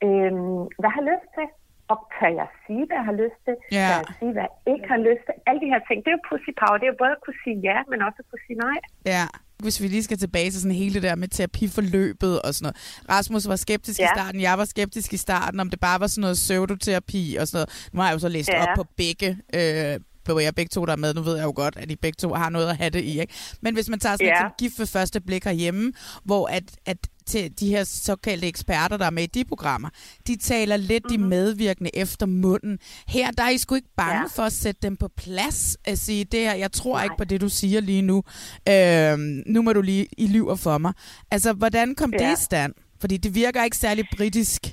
øh, 0.06 0.32
hvad 0.80 0.90
jeg 0.90 0.98
har 0.98 1.06
lyst 1.12 1.28
til, 1.36 1.46
og 1.92 1.98
kan 2.18 2.32
jeg 2.40 2.48
sige, 2.64 2.84
hvad 2.86 2.98
jeg 3.00 3.08
har 3.10 3.18
lyst 3.24 3.40
til? 3.46 3.56
Ja. 3.78 3.88
Kan 3.88 4.04
jeg 4.08 4.14
sige, 4.20 4.32
hvad 4.36 4.46
jeg 4.48 4.54
ikke 4.72 4.88
har 4.94 5.00
lyst 5.08 5.22
til? 5.26 5.34
Alle 5.48 5.60
de 5.64 5.72
her 5.72 5.82
ting, 5.88 5.98
det 6.02 6.10
er 6.10 6.16
jo 6.18 6.26
pussy 6.28 6.52
power. 6.60 6.76
Det 6.78 6.86
er 6.86 6.92
jo 6.94 7.02
både 7.02 7.14
at 7.16 7.22
kunne 7.24 7.40
sige 7.44 7.58
ja, 7.68 7.78
men 7.90 7.98
også 8.06 8.18
at 8.22 8.28
kunne 8.30 8.44
sige 8.46 8.58
nej. 8.66 8.78
Ja, 9.14 9.24
hvis 9.62 9.80
vi 9.80 9.88
lige 9.88 10.02
skal 10.02 10.18
tilbage 10.18 10.50
til 10.50 10.60
sådan 10.60 10.74
hele 10.76 10.94
det 10.94 11.02
der 11.02 11.14
med 11.14 11.28
terapiforløbet 11.28 12.42
og 12.42 12.54
sådan 12.54 12.64
noget. 12.64 12.76
Rasmus 13.18 13.48
var 13.48 13.56
skeptisk 13.56 13.98
ja. 14.00 14.04
i 14.04 14.08
starten, 14.16 14.40
jeg 14.40 14.58
var 14.58 14.64
skeptisk 14.64 15.12
i 15.12 15.16
starten, 15.16 15.60
om 15.60 15.70
det 15.70 15.80
bare 15.80 16.00
var 16.00 16.06
sådan 16.06 16.20
noget 16.20 16.36
pseudoterapi 16.36 17.36
og 17.40 17.48
sådan 17.48 17.56
noget. 17.56 17.88
Nu 17.92 18.00
har 18.00 18.08
jeg 18.08 18.14
jo 18.14 18.18
så 18.18 18.28
læst 18.28 18.48
Ja. 18.48 18.62
op 18.62 18.68
på 18.76 18.84
begge, 18.96 19.38
øh, 19.54 20.00
på 20.34 20.40
jer 20.40 20.50
begge 20.50 20.68
to, 20.68 20.84
der 20.86 20.92
er 20.92 20.96
med. 20.96 21.14
Nu 21.14 21.22
ved 21.22 21.36
jeg 21.36 21.44
jo 21.44 21.52
godt, 21.56 21.76
at 21.76 21.90
I 21.90 21.96
begge 21.96 22.16
to 22.16 22.34
har 22.34 22.50
noget 22.50 22.68
at 22.68 22.76
have 22.76 22.90
det 22.90 23.04
i. 23.04 23.20
Ikke? 23.20 23.34
Men 23.60 23.74
hvis 23.74 23.88
man 23.88 23.98
tager 23.98 24.16
sådan 24.16 24.26
Ja. 24.26 24.46
et 24.46 24.56
gift 24.58 24.78
ved 24.78 24.86
første 24.86 25.20
blik 25.20 25.44
herhjemme, 25.44 25.92
hvor 26.24 26.46
at, 26.46 26.64
at 26.86 26.96
til 27.26 27.60
de 27.60 27.68
her 27.68 27.84
såkaldte 27.84 28.46
eksperter, 28.48 28.96
der 28.96 29.06
er 29.06 29.10
med 29.10 29.22
i 29.22 29.26
de 29.26 29.44
programmer, 29.44 29.88
de 30.26 30.36
taler 30.36 30.76
lidt 30.76 31.04
mm-hmm. 31.04 31.22
de 31.22 31.28
medvirkende 31.28 31.90
efter 31.96 32.26
munden. 32.26 32.78
Her 33.08 33.30
der 33.30 33.42
er 33.42 33.48
I 33.50 33.58
sgu 33.58 33.74
ikke 33.74 33.88
bange 33.96 34.20
ja. 34.20 34.26
for 34.36 34.42
at 34.42 34.52
sætte 34.52 34.80
dem 34.82 34.96
på 34.96 35.08
plads. 35.16 35.76
At 35.84 35.98
sige, 35.98 36.24
det 36.24 36.40
her, 36.40 36.54
jeg 36.54 36.72
tror 36.72 36.94
Nej. 36.94 37.04
ikke 37.04 37.16
på 37.18 37.24
det, 37.24 37.40
du 37.40 37.48
siger 37.48 37.80
lige 37.80 38.02
nu. 38.02 38.22
Øhm, 38.68 39.42
nu 39.46 39.62
må 39.62 39.72
du 39.72 39.82
lige 39.82 40.06
i 40.18 40.26
lyver 40.26 40.56
for 40.56 40.78
mig. 40.78 40.92
Altså, 41.30 41.52
hvordan 41.52 41.94
kom 41.94 42.12
ja. 42.12 42.18
det 42.18 42.32
i 42.38 42.42
stand? 42.42 42.74
Fordi 43.00 43.16
det 43.16 43.34
virker 43.34 43.64
ikke 43.64 43.76
særlig 43.76 44.04
britisk. 44.16 44.66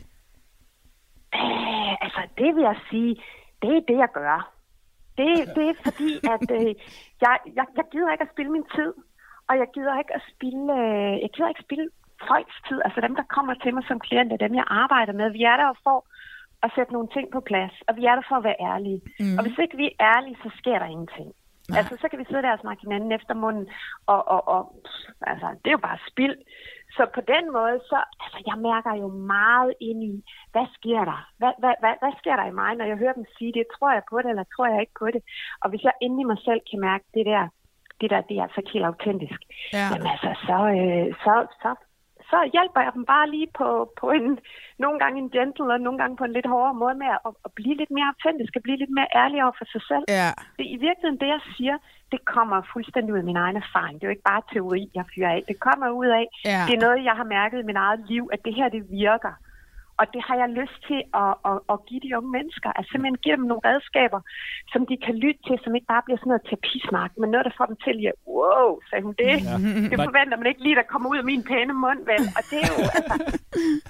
Øh, 1.36 1.92
altså, 2.06 2.22
det 2.38 2.56
vil 2.56 2.62
jeg 2.62 2.78
sige, 2.90 3.16
det 3.62 3.70
er 3.70 3.84
det, 3.88 3.98
jeg 3.98 4.10
gør. 4.14 4.55
Det, 5.20 5.30
det 5.56 5.66
er 5.72 5.78
fordi, 5.88 6.12
at 6.36 6.48
øh, 6.58 6.72
jeg, 7.26 7.36
jeg, 7.58 7.66
jeg 7.80 7.86
gider 7.92 8.12
ikke 8.12 8.26
at 8.28 8.34
spille 8.34 8.52
min 8.52 8.68
tid. 8.76 8.92
Og 9.50 9.54
jeg 9.62 9.68
gider 9.76 10.00
ikke 10.02 10.16
at 10.20 10.24
spille, 10.34 10.64
øh, 10.82 11.14
jeg 11.24 11.30
gider 11.34 11.50
ikke 11.50 11.68
spille 11.68 11.88
folks 12.30 12.58
tid. 12.68 12.80
Altså 12.86 13.00
dem, 13.06 13.16
der 13.20 13.34
kommer 13.36 13.54
til 13.54 13.74
mig 13.74 13.84
som 13.88 14.00
klienter, 14.08 14.38
dem 14.38 14.54
jeg 14.62 14.68
arbejder 14.84 15.14
med. 15.14 15.28
Vi 15.40 15.44
er 15.52 15.58
der 15.58 15.68
jo 15.72 15.76
for 15.88 16.00
at 16.66 16.72
sætte 16.76 16.94
nogle 16.94 17.10
ting 17.16 17.26
på 17.32 17.40
plads. 17.50 17.76
Og 17.88 17.96
vi 18.00 18.04
er 18.06 18.16
der 18.16 18.26
for 18.30 18.36
at 18.38 18.48
være 18.50 18.62
ærlige. 18.72 19.02
Mm. 19.20 19.36
Og 19.38 19.42
hvis 19.46 19.58
ikke 19.64 19.78
vi 19.78 19.86
er 19.88 19.98
ærlige, 20.12 20.38
så 20.44 20.50
sker 20.60 20.78
der 20.80 20.86
ingenting. 20.96 21.30
Nej. 21.70 21.78
Altså, 21.80 21.94
så 22.02 22.06
kan 22.10 22.20
vi 22.20 22.26
sidde 22.30 22.42
der 22.42 22.52
og 22.58 22.64
snakke 22.64 22.82
hinanden 22.82 23.12
efter 23.12 23.34
munden, 23.34 23.66
og, 24.14 24.28
og, 24.28 24.42
og 24.56 24.62
altså, 25.32 25.48
det 25.62 25.70
er 25.70 25.78
jo 25.78 25.88
bare 25.90 26.00
spild. 26.12 26.38
Så 26.96 27.04
på 27.18 27.22
den 27.34 27.46
måde, 27.58 27.78
så, 27.90 28.00
altså, 28.24 28.40
jeg 28.50 28.58
mærker 28.70 28.94
jo 29.04 29.08
meget 29.38 29.74
ind 29.90 30.04
i, 30.12 30.14
hvad 30.52 30.68
sker 30.78 31.02
der? 31.12 31.20
Hvad, 31.40 31.54
hvad, 31.62 31.76
hvad, 31.82 31.94
hvad 32.02 32.14
sker 32.20 32.36
der 32.36 32.46
i 32.48 32.58
mig, 32.62 32.72
når 32.76 32.86
jeg 32.86 32.98
hører 32.98 33.14
dem 33.20 33.26
sige 33.38 33.54
det? 33.58 33.66
Tror 33.76 33.92
jeg 33.94 34.04
på 34.10 34.18
det, 34.22 34.30
eller 34.30 34.46
tror 34.56 34.68
jeg 34.74 34.82
ikke 34.82 35.00
på 35.00 35.08
det? 35.16 35.22
Og 35.62 35.70
hvis 35.70 35.84
jeg 35.84 35.94
inde 36.02 36.22
i 36.22 36.30
mig 36.32 36.40
selv 36.48 36.62
kan 36.70 36.80
mærke, 36.90 37.06
det 37.14 37.26
der, 37.26 37.44
det 38.02 38.10
der, 38.10 38.22
det 38.28 38.38
er 38.38 38.44
altså 38.44 38.60
ikke 38.60 38.74
helt 38.76 38.90
autentisk, 38.92 39.40
Ja. 39.74 39.86
jamen 39.92 40.08
altså, 40.14 40.32
så, 40.48 40.58
øh, 40.78 41.08
så, 41.24 41.34
så, 41.62 41.70
så 42.32 42.38
hjælper 42.56 42.82
jeg 42.86 42.92
dem 42.98 43.06
bare 43.14 43.28
lige 43.36 43.50
på, 43.60 43.68
på 44.00 44.06
en, 44.18 44.40
nogle 44.84 44.98
gange 45.00 45.18
en 45.24 45.30
gentle, 45.38 45.74
og 45.76 45.80
nogle 45.86 46.00
gange 46.02 46.18
på 46.18 46.24
en 46.28 46.34
lidt 46.38 46.48
hårdere 46.54 46.74
måde 46.84 46.96
med 47.04 47.08
at, 47.08 47.20
at 47.46 47.52
blive 47.60 47.76
lidt 47.82 47.92
mere 47.98 48.08
autentisk, 48.14 48.54
og 48.56 48.64
blive 48.66 48.78
lidt 48.84 48.94
mere 48.98 49.10
ærlig 49.22 49.38
over 49.44 49.56
for 49.60 49.68
sig 49.74 49.82
selv. 49.92 50.06
Ja. 50.20 50.30
Det, 50.58 50.66
I 50.76 50.78
virkeligheden, 50.86 51.20
det 51.24 51.30
jeg 51.36 51.42
siger, 51.58 51.78
det 52.12 52.20
kommer 52.36 52.58
fuldstændig 52.74 53.14
ud 53.14 53.22
af 53.24 53.30
min 53.32 53.42
egen 53.46 53.58
erfaring. 53.64 53.94
Det 53.96 54.04
er 54.04 54.10
jo 54.10 54.16
ikke 54.18 54.30
bare 54.34 54.42
teori, 54.54 54.82
jeg 54.98 55.06
fyrer 55.16 55.32
af. 55.38 55.42
Det 55.48 55.58
kommer 55.60 55.88
ud 56.02 56.10
af, 56.20 56.26
Ja. 56.52 56.62
det 56.68 56.74
er 56.76 56.82
noget, 56.86 57.04
jeg 57.10 57.16
har 57.20 57.28
mærket 57.38 57.58
i 57.60 57.68
mit 57.70 57.80
eget 57.86 58.02
liv, 58.12 58.24
at 58.34 58.40
det 58.46 58.54
her, 58.60 58.70
det 58.70 58.84
virker. 59.04 59.34
Og 60.00 60.06
det 60.14 60.22
har 60.28 60.36
jeg 60.42 60.50
lyst 60.60 60.78
til 60.90 61.00
at, 61.24 61.34
at, 61.50 61.58
at 61.74 61.78
give 61.88 62.02
de 62.06 62.10
unge 62.18 62.32
mennesker. 62.38 62.70
Altså 62.76 62.90
simpelthen 62.92 63.24
give 63.26 63.36
dem 63.40 63.46
nogle 63.52 63.64
redskaber, 63.70 64.20
som 64.74 64.82
de 64.90 64.96
kan 65.06 65.16
lytte 65.24 65.42
til, 65.48 65.56
som 65.64 65.72
ikke 65.78 65.90
bare 65.94 66.04
bliver 66.06 66.20
sådan 66.20 66.32
noget 66.34 66.46
terapisnak, 66.50 67.12
men 67.22 67.28
noget, 67.34 67.46
der 67.48 67.54
får 67.60 67.68
dem 67.72 67.78
til 67.86 67.94
lige 68.00 68.12
at, 68.14 68.18
wow, 68.38 68.70
sagde 68.90 69.04
hun 69.08 69.16
det? 69.24 69.36
Ja. 69.50 69.56
Det 69.92 69.98
forventer 70.08 70.36
man 70.40 70.48
ikke 70.52 70.64
lige, 70.66 70.78
der 70.82 70.88
kommer 70.94 71.08
ud 71.14 71.18
af 71.22 71.28
min 71.32 71.44
pæne 71.50 71.74
mund, 71.84 72.02
vel? 72.12 72.24
Og 72.38 72.44
det 72.52 72.58
er 72.64 72.68
jo, 72.74 72.78
altså, 72.98 73.16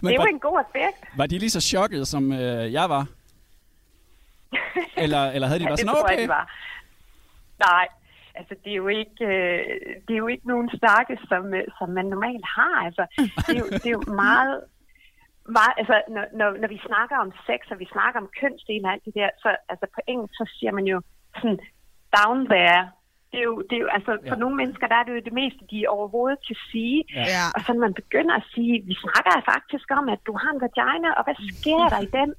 det 0.01 0.11
er 0.13 0.19
jo 0.19 0.25
var, 0.27 0.35
en 0.37 0.45
god 0.49 0.57
effekt. 0.65 0.97
var 1.19 1.25
de 1.31 1.35
lige 1.43 1.55
så 1.57 1.61
chokket, 1.71 2.01
som 2.13 2.23
øh, 2.41 2.63
jeg 2.77 2.87
var? 2.95 3.03
Eller, 5.03 5.23
eller 5.35 5.47
havde 5.47 5.59
de 5.59 5.65
Ja, 5.65 5.71
det 5.71 5.79
sådan, 5.79 5.95
tror 5.95 6.07
jeg, 6.09 6.17
okay? 6.17 6.23
de 6.23 6.37
var. 6.39 6.45
Nej, 7.67 7.87
altså 8.35 8.55
det 8.63 8.71
er 8.71 8.75
jo 8.75 8.87
ikke, 8.87 9.21
øh, 9.21 9.59
det 10.05 10.13
er 10.13 10.21
jo 10.23 10.27
ikke 10.27 10.47
nogen 10.47 10.69
snakke, 10.79 11.13
som, 11.29 11.53
øh, 11.53 11.63
som 11.79 11.89
man 11.89 12.05
normalt 12.05 12.45
har. 12.57 12.75
Altså, 12.87 13.03
det, 13.47 13.53
er 13.55 13.59
jo, 13.59 13.67
det 13.71 13.85
er 13.85 13.97
jo 13.99 14.03
meget, 14.25 14.61
meget 15.45 15.73
altså, 15.77 16.01
når, 16.15 16.25
når, 16.39 16.49
når 16.61 16.67
vi 16.67 16.79
snakker 16.85 17.17
om 17.17 17.31
sex, 17.47 17.59
og 17.71 17.79
vi 17.79 17.87
snakker 17.91 18.19
om 18.19 18.29
kønsdel 18.39 18.85
og 18.85 18.91
alt 18.91 19.05
det 19.05 19.13
der, 19.15 19.29
så 19.43 19.55
altså, 19.69 19.85
på 19.95 20.01
engelsk, 20.07 20.33
så 20.33 20.45
siger 20.57 20.71
man 20.71 20.85
jo 20.93 21.01
sådan, 21.35 21.59
down 22.17 22.45
there. 22.45 22.81
Det 23.31 23.39
er 23.43 23.47
jo, 23.51 23.61
det 23.69 23.75
er 23.75 23.83
jo 23.85 23.91
altså, 23.97 24.11
for 24.27 24.35
Ja. 24.35 24.41
nogle 24.43 24.55
mennesker, 24.61 24.87
der 24.87 24.95
er 24.95 25.03
det 25.03 25.13
jo 25.15 25.21
det 25.29 25.33
meste, 25.41 25.61
de 25.71 25.79
overhovedet 25.87 26.39
kan 26.47 26.57
sige. 26.71 26.99
Ja. 27.15 27.43
Og 27.55 27.59
så 27.61 27.69
når 27.73 27.79
man 27.87 27.93
begynder 27.93 28.35
at 28.35 28.45
sige, 28.53 28.73
vi 28.91 28.95
snakker 29.05 29.31
faktisk 29.53 29.87
om, 29.99 30.05
at 30.15 30.21
du 30.27 30.33
har 30.41 30.51
en 30.55 30.61
vagina, 30.65 31.09
og 31.17 31.23
hvad 31.25 31.37
sker 31.59 31.83
der 31.93 31.99
i 32.07 32.09
den? 32.19 32.29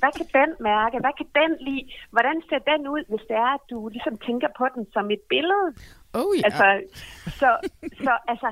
Hvad 0.00 0.12
kan 0.18 0.28
den 0.38 0.50
mærke? 0.70 0.96
Hvad 1.04 1.14
kan 1.18 1.28
den 1.40 1.52
lide? 1.66 1.84
Hvordan 2.14 2.36
ser 2.48 2.60
den 2.70 2.80
ud, 2.94 3.02
hvis 3.10 3.24
det 3.30 3.36
er, 3.46 3.52
at 3.58 3.64
du 3.70 3.88
ligesom 3.88 4.14
tænker 4.28 4.48
på 4.58 4.64
den 4.74 4.84
som 4.94 5.10
et 5.10 5.22
billede? 5.32 5.68
Oh, 6.20 6.32
ja. 6.38 6.42
Altså, 6.46 6.66
så, 7.40 7.48
så 8.04 8.12
altså, 8.32 8.48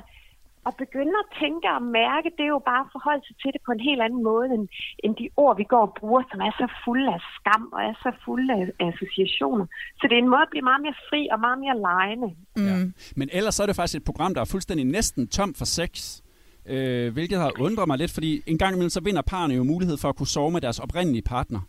at 0.67 0.73
begynde 0.83 1.15
at 1.23 1.27
tænke 1.41 1.67
og 1.77 1.83
mærke, 1.99 2.27
det 2.37 2.43
er 2.47 2.53
jo 2.57 2.63
bare 2.71 2.83
at 2.85 2.91
forholde 2.95 3.23
sig 3.27 3.35
til 3.41 3.49
det 3.53 3.61
på 3.65 3.71
en 3.77 3.83
helt 3.89 4.01
anden 4.05 4.23
måde, 4.29 4.47
end, 4.55 4.65
end 5.03 5.13
de 5.21 5.27
ord, 5.43 5.57
vi 5.61 5.65
går 5.73 5.83
og 5.87 5.93
bruger, 5.99 6.23
som 6.31 6.39
er 6.47 6.53
så 6.61 6.67
fulde 6.83 7.09
af 7.17 7.21
skam 7.35 7.63
og 7.75 7.79
er 7.89 7.95
så 8.05 8.11
fulde 8.25 8.53
af 8.59 8.63
associationer. 8.89 9.65
Så 9.99 10.03
det 10.09 10.15
er 10.15 10.23
en 10.25 10.33
måde 10.33 10.45
at 10.47 10.51
blive 10.53 10.67
meget 10.71 10.81
mere 10.85 10.97
fri 11.09 11.21
og 11.33 11.39
meget 11.45 11.59
mere 11.63 11.77
lejende. 11.89 12.29
Mm. 12.61 12.93
Men 13.19 13.27
ellers 13.37 13.55
så 13.55 13.63
er 13.63 13.67
det 13.67 13.75
faktisk 13.75 13.99
et 13.99 14.09
program, 14.09 14.33
der 14.33 14.41
er 14.41 14.49
fuldstændig 14.55 14.85
næsten 14.85 15.27
tom 15.27 15.53
for 15.53 15.65
sex. 15.65 16.21
Øh, 16.65 17.13
hvilket 17.13 17.37
har 17.39 17.51
undret 17.59 17.87
mig 17.87 17.97
lidt, 17.97 18.13
fordi 18.13 18.41
en 18.45 18.57
gang 18.57 18.71
imellem 18.73 18.89
så 18.89 19.01
vinder 19.03 19.21
parerne 19.21 19.53
jo 19.53 19.63
mulighed 19.63 19.97
for 19.97 20.09
at 20.09 20.15
kunne 20.15 20.27
sove 20.27 20.51
med 20.51 20.61
deres 20.61 20.79
oprindelige 20.79 21.21
partner. 21.21 21.59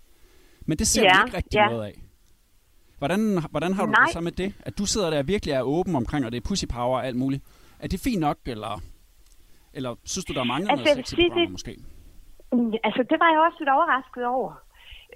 Men 0.67 0.79
det 0.79 0.87
ser 0.87 1.03
ja, 1.03 1.09
vi 1.09 1.27
ikke 1.27 1.37
rigtig 1.37 1.57
ja. 1.57 1.69
noget 1.69 1.85
af. 1.85 2.03
Hvordan, 2.99 3.39
hvordan 3.51 3.73
har 3.73 3.87
du 3.87 3.91
Nej. 3.91 4.05
det 4.05 4.13
så 4.13 4.21
med 4.21 4.33
det? 4.33 4.55
At 4.61 4.79
du 4.79 4.87
sidder 4.87 5.11
der 5.11 5.19
og 5.19 5.29
virkelig 5.29 5.53
er 5.53 5.63
åben 5.63 5.97
omkring, 5.97 6.27
og 6.27 6.33
det 6.33 6.37
er 6.45 6.49
pussy 6.49 6.65
power 6.67 6.99
og 6.99 7.07
alt 7.07 7.17
muligt. 7.17 7.43
Er 7.81 7.89
det 7.89 8.01
fint 8.01 8.21
nok, 8.21 8.39
eller, 8.47 8.75
eller 9.75 9.93
synes 10.05 10.25
du, 10.25 10.33
der 10.33 10.45
mangler 10.45 10.71
Altså, 10.71 10.85
noget 10.85 11.09
sex 11.09 11.13
i 11.13 11.29
programmet 11.29 11.51
måske? 11.51 11.75
Altså, 12.89 13.03
det 13.11 13.19
var 13.23 13.29
jeg 13.33 13.41
også 13.47 13.59
lidt 13.61 13.73
overrasket 13.77 14.25
over. 14.27 14.53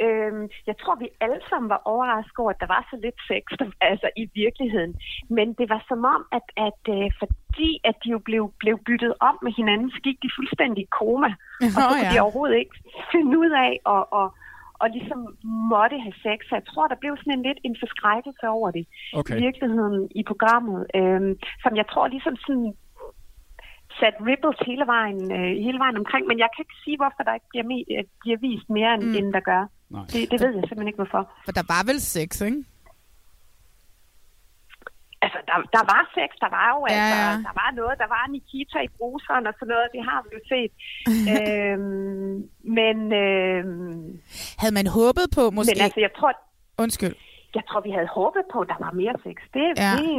Øhm, 0.04 0.44
jeg 0.66 0.76
tror, 0.80 0.94
vi 1.02 1.08
alle 1.24 1.40
sammen 1.48 1.68
var 1.74 1.80
overrasket 1.94 2.38
over, 2.42 2.52
at 2.54 2.60
der 2.60 2.70
var 2.76 2.82
så 2.90 2.96
lidt 3.04 3.18
sex 3.30 3.42
altså, 3.90 4.08
i 4.22 4.24
virkeligheden. 4.42 4.92
Men 5.36 5.46
det 5.58 5.66
var 5.72 5.82
som 5.88 6.00
om, 6.14 6.22
at, 6.38 6.46
at 6.68 6.82
øh, 6.94 7.08
fordi 7.20 7.70
at 7.84 7.96
de 8.04 8.08
jo 8.16 8.18
blev, 8.28 8.42
blev 8.62 8.76
byttet 8.88 9.14
om 9.28 9.34
med 9.42 9.52
hinanden, 9.60 9.90
så 9.90 10.00
gik 10.06 10.18
de 10.24 10.30
fuldstændig 10.38 10.82
i 10.84 10.92
koma. 11.00 11.30
og 11.64 11.70
så 11.74 11.80
Nå, 11.80 11.86
kunne 11.88 12.06
ja. 12.06 12.14
de 12.14 12.20
overhovedet 12.24 12.56
ikke 12.62 12.76
finde 13.12 13.32
ud 13.42 13.50
af 13.66 13.72
at, 13.94 14.04
og, 14.20 14.26
og 14.83 14.87
ligesom 14.97 15.20
måtte 15.74 15.97
have 16.07 16.16
sex. 16.26 16.39
Så 16.49 16.55
jeg 16.59 16.66
tror, 16.70 16.87
der 16.93 16.99
blev 17.03 17.12
sådan 17.16 17.35
en 17.39 17.47
lidt 17.49 17.61
en 17.68 17.76
forskrækkelse 17.83 18.47
over 18.59 18.68
det 18.76 18.85
Okay. 19.20 19.35
i 19.37 19.39
virkeligheden 19.47 20.01
i 20.20 20.22
programmet, 20.30 20.80
øhm, 20.99 21.33
som 21.62 21.72
jeg 21.80 21.87
tror 21.93 22.07
ligesom 22.14 22.37
sådan 22.47 22.70
sat 24.01 24.16
ripples 24.28 24.59
hele 24.70 24.85
vejen, 24.95 25.20
øh, 25.39 25.51
hele 25.66 25.78
vejen 25.83 25.97
omkring, 26.03 26.24
men 26.30 26.39
jeg 26.43 26.49
kan 26.53 26.62
ikke 26.64 26.78
sige, 26.85 26.97
hvorfor 27.01 27.22
der 27.26 27.35
ikke 27.39 27.51
bliver, 27.53 27.66
me- 27.70 27.89
øh, 27.97 28.05
bliver 28.22 28.39
vist 28.47 28.68
mere, 28.78 28.93
end, 28.95 29.05
mm. 29.09 29.16
end 29.18 29.28
der 29.37 29.41
gør. 29.53 29.62
Nej. 29.97 30.05
Det, 30.12 30.20
det 30.33 30.39
ved 30.45 30.53
jeg 30.59 30.64
simpelthen 30.68 30.91
ikke, 30.91 31.03
hvorfor. 31.03 31.22
For 31.47 31.53
der 31.59 31.64
var 31.74 31.83
vel 31.91 32.01
sex, 32.01 32.30
ikke? 32.49 32.61
Altså, 35.35 35.41
der, 35.51 35.57
der 35.76 35.85
var 35.95 36.03
sex, 36.18 36.30
der 36.45 36.51
var 36.59 36.66
jo, 36.74 36.78
Ja, 36.89 36.95
altså, 36.95 37.16
ja. 37.24 37.30
der 37.49 37.55
var 37.62 37.70
noget, 37.80 37.95
der 38.03 38.09
var 38.16 38.24
Nikita 38.35 38.78
i 38.89 38.91
bruseren 38.99 39.45
og 39.51 39.55
sådan 39.59 39.70
noget, 39.74 39.89
det 39.97 40.03
har 40.11 40.18
vi 40.24 40.30
jo 40.37 40.41
set. 40.53 40.72
øhm, 41.35 42.35
men, 42.78 42.97
øhm, 43.24 44.05
Havde 44.62 44.74
man 44.78 44.87
håbet 44.99 45.26
på 45.37 45.43
måske... 45.57 45.72
men 45.74 45.83
altså, 45.87 46.01
jeg 46.07 46.12
tror, 46.18 46.33
Undskyld. 46.85 47.14
jeg 47.59 47.64
tror, 47.68 47.80
vi 47.89 47.93
havde 47.97 48.09
håbet 48.18 48.45
på, 48.53 48.59
at 48.64 48.68
der 48.72 48.78
var 48.87 48.93
mere 49.03 49.14
sex. 49.26 49.39
Det, 49.57 49.66
Ja. 49.85 49.93
det, 50.01 50.12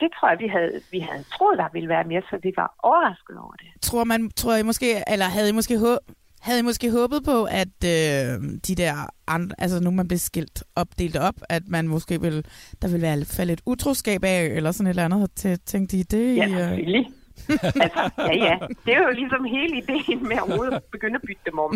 det 0.00 0.08
tror 0.16 0.26
jeg, 0.32 0.38
vi 0.44 0.48
havde, 0.56 0.72
vi 0.94 1.00
havde 1.08 1.24
troet, 1.34 1.56
der 1.62 1.68
ville 1.76 1.88
være 1.94 2.04
mere, 2.12 2.22
så 2.30 2.34
vi 2.46 2.52
var 2.62 2.68
overrasket 2.88 3.36
over 3.44 3.54
det. 3.62 3.68
Tror 3.88 4.04
man, 4.12 4.20
tror 4.40 4.54
I 4.62 4.62
måske, 4.70 4.88
eller 5.12 5.26
havde 5.36 5.48
I 5.52 5.56
måske 5.60 5.74
håb, 5.86 5.98
havde 6.42 6.58
I 6.58 6.62
måske 6.62 6.90
håbet 6.90 7.20
på, 7.24 7.44
at 7.44 7.76
øh, 7.94 8.32
de 8.68 8.74
der 8.82 8.94
andre, 9.26 9.54
altså 9.58 9.80
nu 9.80 9.90
man 9.90 10.08
blev 10.08 10.18
skilt 10.18 10.64
opdelt 10.76 11.16
op, 11.16 11.34
at 11.48 11.62
man 11.68 11.88
måske 11.88 12.20
vil, 12.20 12.46
der 12.82 12.88
vil 12.88 13.02
være 13.02 13.24
faldet 13.36 13.52
et 13.52 13.62
utroskab 13.66 14.24
af, 14.24 14.42
eller 14.44 14.70
sådan 14.72 14.86
et 14.86 14.90
eller 14.90 15.04
andet, 15.04 15.30
til, 15.40 15.60
tænkte 15.60 15.96
I 15.96 16.02
det? 16.02 16.36
Ja, 16.36 16.44
øh, 16.44 16.50
selvfølgelig. 16.50 17.06
altså, 17.48 18.10
ja, 18.18 18.34
ja. 18.48 18.56
Det 18.84 18.92
er 18.96 19.02
jo 19.02 19.10
ligesom 19.10 19.44
hele 19.44 19.74
ideen 19.82 20.28
med 20.28 20.36
at 20.36 20.42
overhovedet 20.42 20.74
at 20.74 20.84
begynde 20.92 21.16
at 21.20 21.24
bytte 21.28 21.44
dem 21.50 21.58
om. 21.58 21.72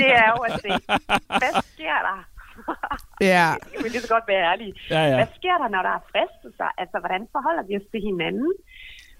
Det 0.00 0.08
er 0.22 0.28
jo 0.34 0.40
at 0.48 0.52
se, 0.64 0.70
hvad 1.42 1.52
sker 1.72 1.98
der? 2.08 2.18
Ja. 3.32 3.48
Det 3.72 3.78
vil 3.82 3.90
lige 3.94 4.04
så 4.06 4.12
godt 4.16 4.26
være 4.32 4.42
ærlige. 4.50 4.72
Ja, 4.94 5.02
ja. 5.10 5.16
Hvad 5.20 5.30
sker 5.38 5.56
der, 5.62 5.68
når 5.74 5.82
der 5.88 5.92
er 5.98 6.02
fristelser? 6.12 6.68
Altså, 6.82 6.96
hvordan 7.02 7.22
forholder 7.34 7.64
vi 7.68 7.72
os 7.80 7.86
til 7.92 8.00
hinanden? 8.08 8.50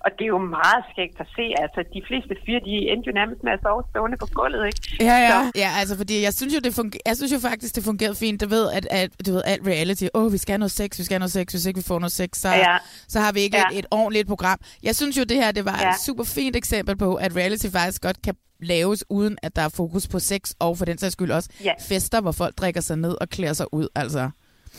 Og 0.05 0.11
det 0.19 0.25
er 0.25 0.33
jo 0.37 0.39
meget 0.59 0.83
skægt 0.93 1.21
at 1.21 1.27
se. 1.37 1.45
Altså, 1.65 1.81
de 1.95 2.03
fleste 2.09 2.33
fyre, 2.47 2.61
de 2.69 2.75
endte 2.93 3.07
jo 3.09 3.13
nærmest 3.21 3.41
med 3.47 3.53
at 3.53 3.61
sove 3.63 3.83
stående 3.91 4.17
på 4.17 4.27
gulvet, 4.39 4.67
ikke? 4.67 4.81
Ja, 5.01 5.17
ja. 5.29 5.31
Så, 5.31 5.53
ja, 5.65 5.71
altså 5.81 5.97
fordi 5.97 6.23
jeg 6.23 6.35
synes 6.35 6.55
jo, 6.55 6.61
det 6.67 6.75
funger- 6.75 7.01
jeg 7.07 7.17
synes 7.17 7.33
jo 7.33 7.39
faktisk, 7.39 7.75
det 7.77 7.85
fungerede 7.85 8.15
fint. 8.25 8.41
Du 8.43 8.49
ved, 8.49 8.73
at, 8.73 8.87
at 8.91 9.11
du 9.27 9.33
ved, 9.33 9.43
alt 9.47 9.67
reality, 9.67 10.07
åh, 10.15 10.25
oh, 10.25 10.33
vi 10.33 10.39
skal 10.39 10.53
have 10.53 10.59
noget 10.59 10.71
sex, 10.71 10.99
vi 10.99 11.05
skal 11.05 11.15
have 11.15 11.19
noget 11.19 11.33
sex, 11.33 11.53
hvis 11.53 11.67
ikke 11.67 11.79
vi 11.79 11.85
får 11.93 11.99
noget 11.99 12.13
sex, 12.13 12.31
så, 12.45 12.49
Ja. 12.49 12.77
så 13.09 13.21
har 13.21 13.33
vi 13.33 13.41
ikke 13.41 13.57
Ja. 13.57 13.65
et, 13.73 13.79
et 13.79 13.87
ordentligt 13.91 14.29
program. 14.29 14.59
Jeg 14.83 14.95
synes 14.97 15.19
jo, 15.19 15.25
det 15.25 15.37
her, 15.37 15.53
det 15.53 15.65
var 15.65 15.79
Ja. 15.83 15.89
et 15.91 16.01
super 16.07 16.25
fint 16.25 16.57
eksempel 16.57 16.97
på, 16.97 17.15
at 17.15 17.37
reality 17.37 17.67
faktisk 17.73 18.03
godt 18.03 18.23
kan 18.23 18.35
laves, 18.63 19.05
uden 19.11 19.39
at 19.43 19.57
der 19.57 19.63
er 19.63 19.69
fokus 19.69 20.09
på 20.09 20.19
sex, 20.19 20.53
og 20.59 20.79
for 20.79 20.85
den 20.85 20.99
sags 20.99 21.13
skyld 21.13 21.31
også 21.31 21.49
Ja. 21.65 21.73
fester, 21.89 22.21
hvor 22.21 22.33
folk 22.33 22.59
drikker 22.59 22.81
sig 22.81 22.97
ned 22.99 23.17
og 23.21 23.29
klæder 23.29 23.53
sig 23.53 23.67
ud, 23.75 23.89
altså. 23.95 24.31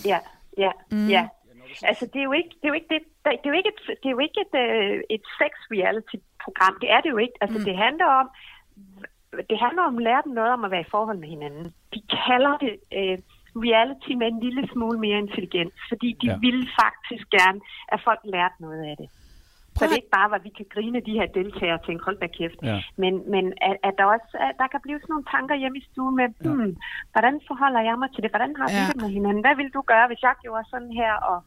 Ja, 0.06 0.18
ja, 0.58 0.72
Mm. 0.92 0.98
mm. 0.98 1.10
ja. 1.10 1.26
Altså, 1.84 2.06
det 2.14 2.20
er 2.20 2.24
jo 2.24 2.32
ikke, 2.32 2.50
det 2.50 2.64
er 2.64 2.68
jo 2.68 2.74
ikke, 2.74 2.88
det, 2.90 3.00
det 3.32 3.46
er 3.46 3.54
jo 3.54 3.60
ikke 3.62 3.72
et, 3.76 3.82
det 4.02 4.08
er 4.10 4.16
jo 4.18 4.24
ikke 4.28 4.40
et, 4.46 4.54
øh, 4.64 4.98
et 5.16 5.24
sex-reality-program. 5.40 6.74
Det 6.82 6.90
er 6.96 7.02
det 7.02 7.10
jo 7.10 7.18
ikke. 7.18 7.38
Altså, 7.42 7.58
mm. 7.60 7.66
det 7.66 7.78
handler 7.78 8.06
om, 8.06 8.28
det 9.50 9.58
handler 9.66 9.84
om 9.90 9.98
at 9.98 10.04
lære 10.04 10.22
dem 10.26 10.34
noget 10.34 10.52
om 10.54 10.64
at 10.66 10.72
være 10.72 10.86
i 10.88 10.92
forhold 10.96 11.18
med 11.18 11.28
hinanden. 11.28 11.66
De 11.94 12.00
kalder 12.28 12.54
det 12.58 12.74
øh, 13.00 13.18
reality 13.68 14.12
med 14.22 14.28
en 14.28 14.40
lille 14.40 14.64
smule 14.74 15.00
mere 15.00 15.18
intelligens, 15.26 15.74
fordi 15.90 16.10
de 16.22 16.28
Ja. 16.28 16.32
ja. 16.34 16.38
ville 16.46 16.68
faktisk 16.84 17.26
gerne, 17.40 17.60
at 17.94 18.00
folk 18.08 18.20
lærte 18.24 18.58
noget 18.60 18.84
af 18.92 18.96
det. 19.02 19.10
Så 19.78 19.82
det 19.86 19.92
er 19.92 20.02
ikke 20.04 20.18
bare, 20.20 20.30
hvor 20.32 20.42
vi 20.48 20.52
kan 20.58 20.68
grine 20.76 21.00
de 21.08 21.18
her 21.20 21.28
deltagere 21.40 21.78
og 21.80 21.86
tænke, 21.86 22.04
hold 22.08 22.18
da 22.20 22.28
kæft. 22.40 22.60
Ja. 22.64 22.78
Men, 23.04 23.14
men 23.34 23.46
at, 23.68 23.76
at 23.88 23.94
der 23.98 24.06
også 24.16 24.32
at 24.48 24.56
der 24.62 24.68
kan 24.74 24.82
blive 24.86 25.00
sådan 25.00 25.12
nogle 25.14 25.32
tanker 25.36 25.56
hjemme 25.62 25.78
i 25.78 25.88
stuen 25.92 26.16
med, 26.16 26.28
hmm, 26.46 26.72
hvordan 27.14 27.36
forholder 27.50 27.82
jeg 27.90 27.96
mig 28.02 28.10
til 28.12 28.24
det? 28.24 28.32
Hvordan 28.32 28.54
har 28.60 28.68
vi 28.74 28.80
Ja. 28.82 28.88
det 28.90 29.02
med 29.04 29.10
hinanden? 29.18 29.44
Hvad 29.46 29.56
vil 29.62 29.70
du 29.78 29.82
gøre, 29.94 30.08
hvis 30.08 30.22
jeg 30.28 30.36
gjorde 30.44 30.66
sådan 30.74 30.92
her? 31.02 31.14
Og, 31.32 31.40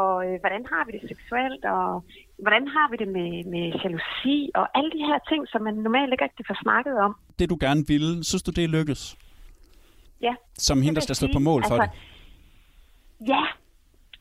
og 0.00 0.12
øh, 0.26 0.34
hvordan 0.42 0.62
har 0.72 0.82
vi 0.86 0.90
det 0.96 1.02
seksuelt? 1.12 1.62
Og 1.64 2.04
hvordan 2.44 2.64
har 2.74 2.86
vi 2.90 2.96
det 3.02 3.08
med, 3.16 3.30
med 3.54 3.64
jalousi? 3.82 4.36
Og 4.54 4.64
alle 4.76 4.90
de 4.96 5.02
her 5.08 5.18
ting, 5.30 5.42
som 5.52 5.60
man 5.62 5.74
normalt 5.74 6.12
ikke 6.12 6.24
rigtig 6.24 6.44
får 6.50 6.58
snakket 6.64 6.94
om. 7.06 7.12
Det 7.38 7.50
du 7.52 7.56
gerne 7.66 7.82
ville, 7.92 8.24
synes 8.24 8.42
du, 8.42 8.50
det 8.56 8.64
er 8.64 8.68
lykkes? 8.78 9.02
Ja. 10.26 10.34
Som 10.68 10.82
hende, 10.82 10.94
der 10.98 11.04
skal 11.06 11.16
stå 11.16 11.26
på 11.36 11.42
mål 11.50 11.62
for 11.68 11.74
altså, 11.74 11.86
det? 11.86 13.28
Ja, 13.32 13.42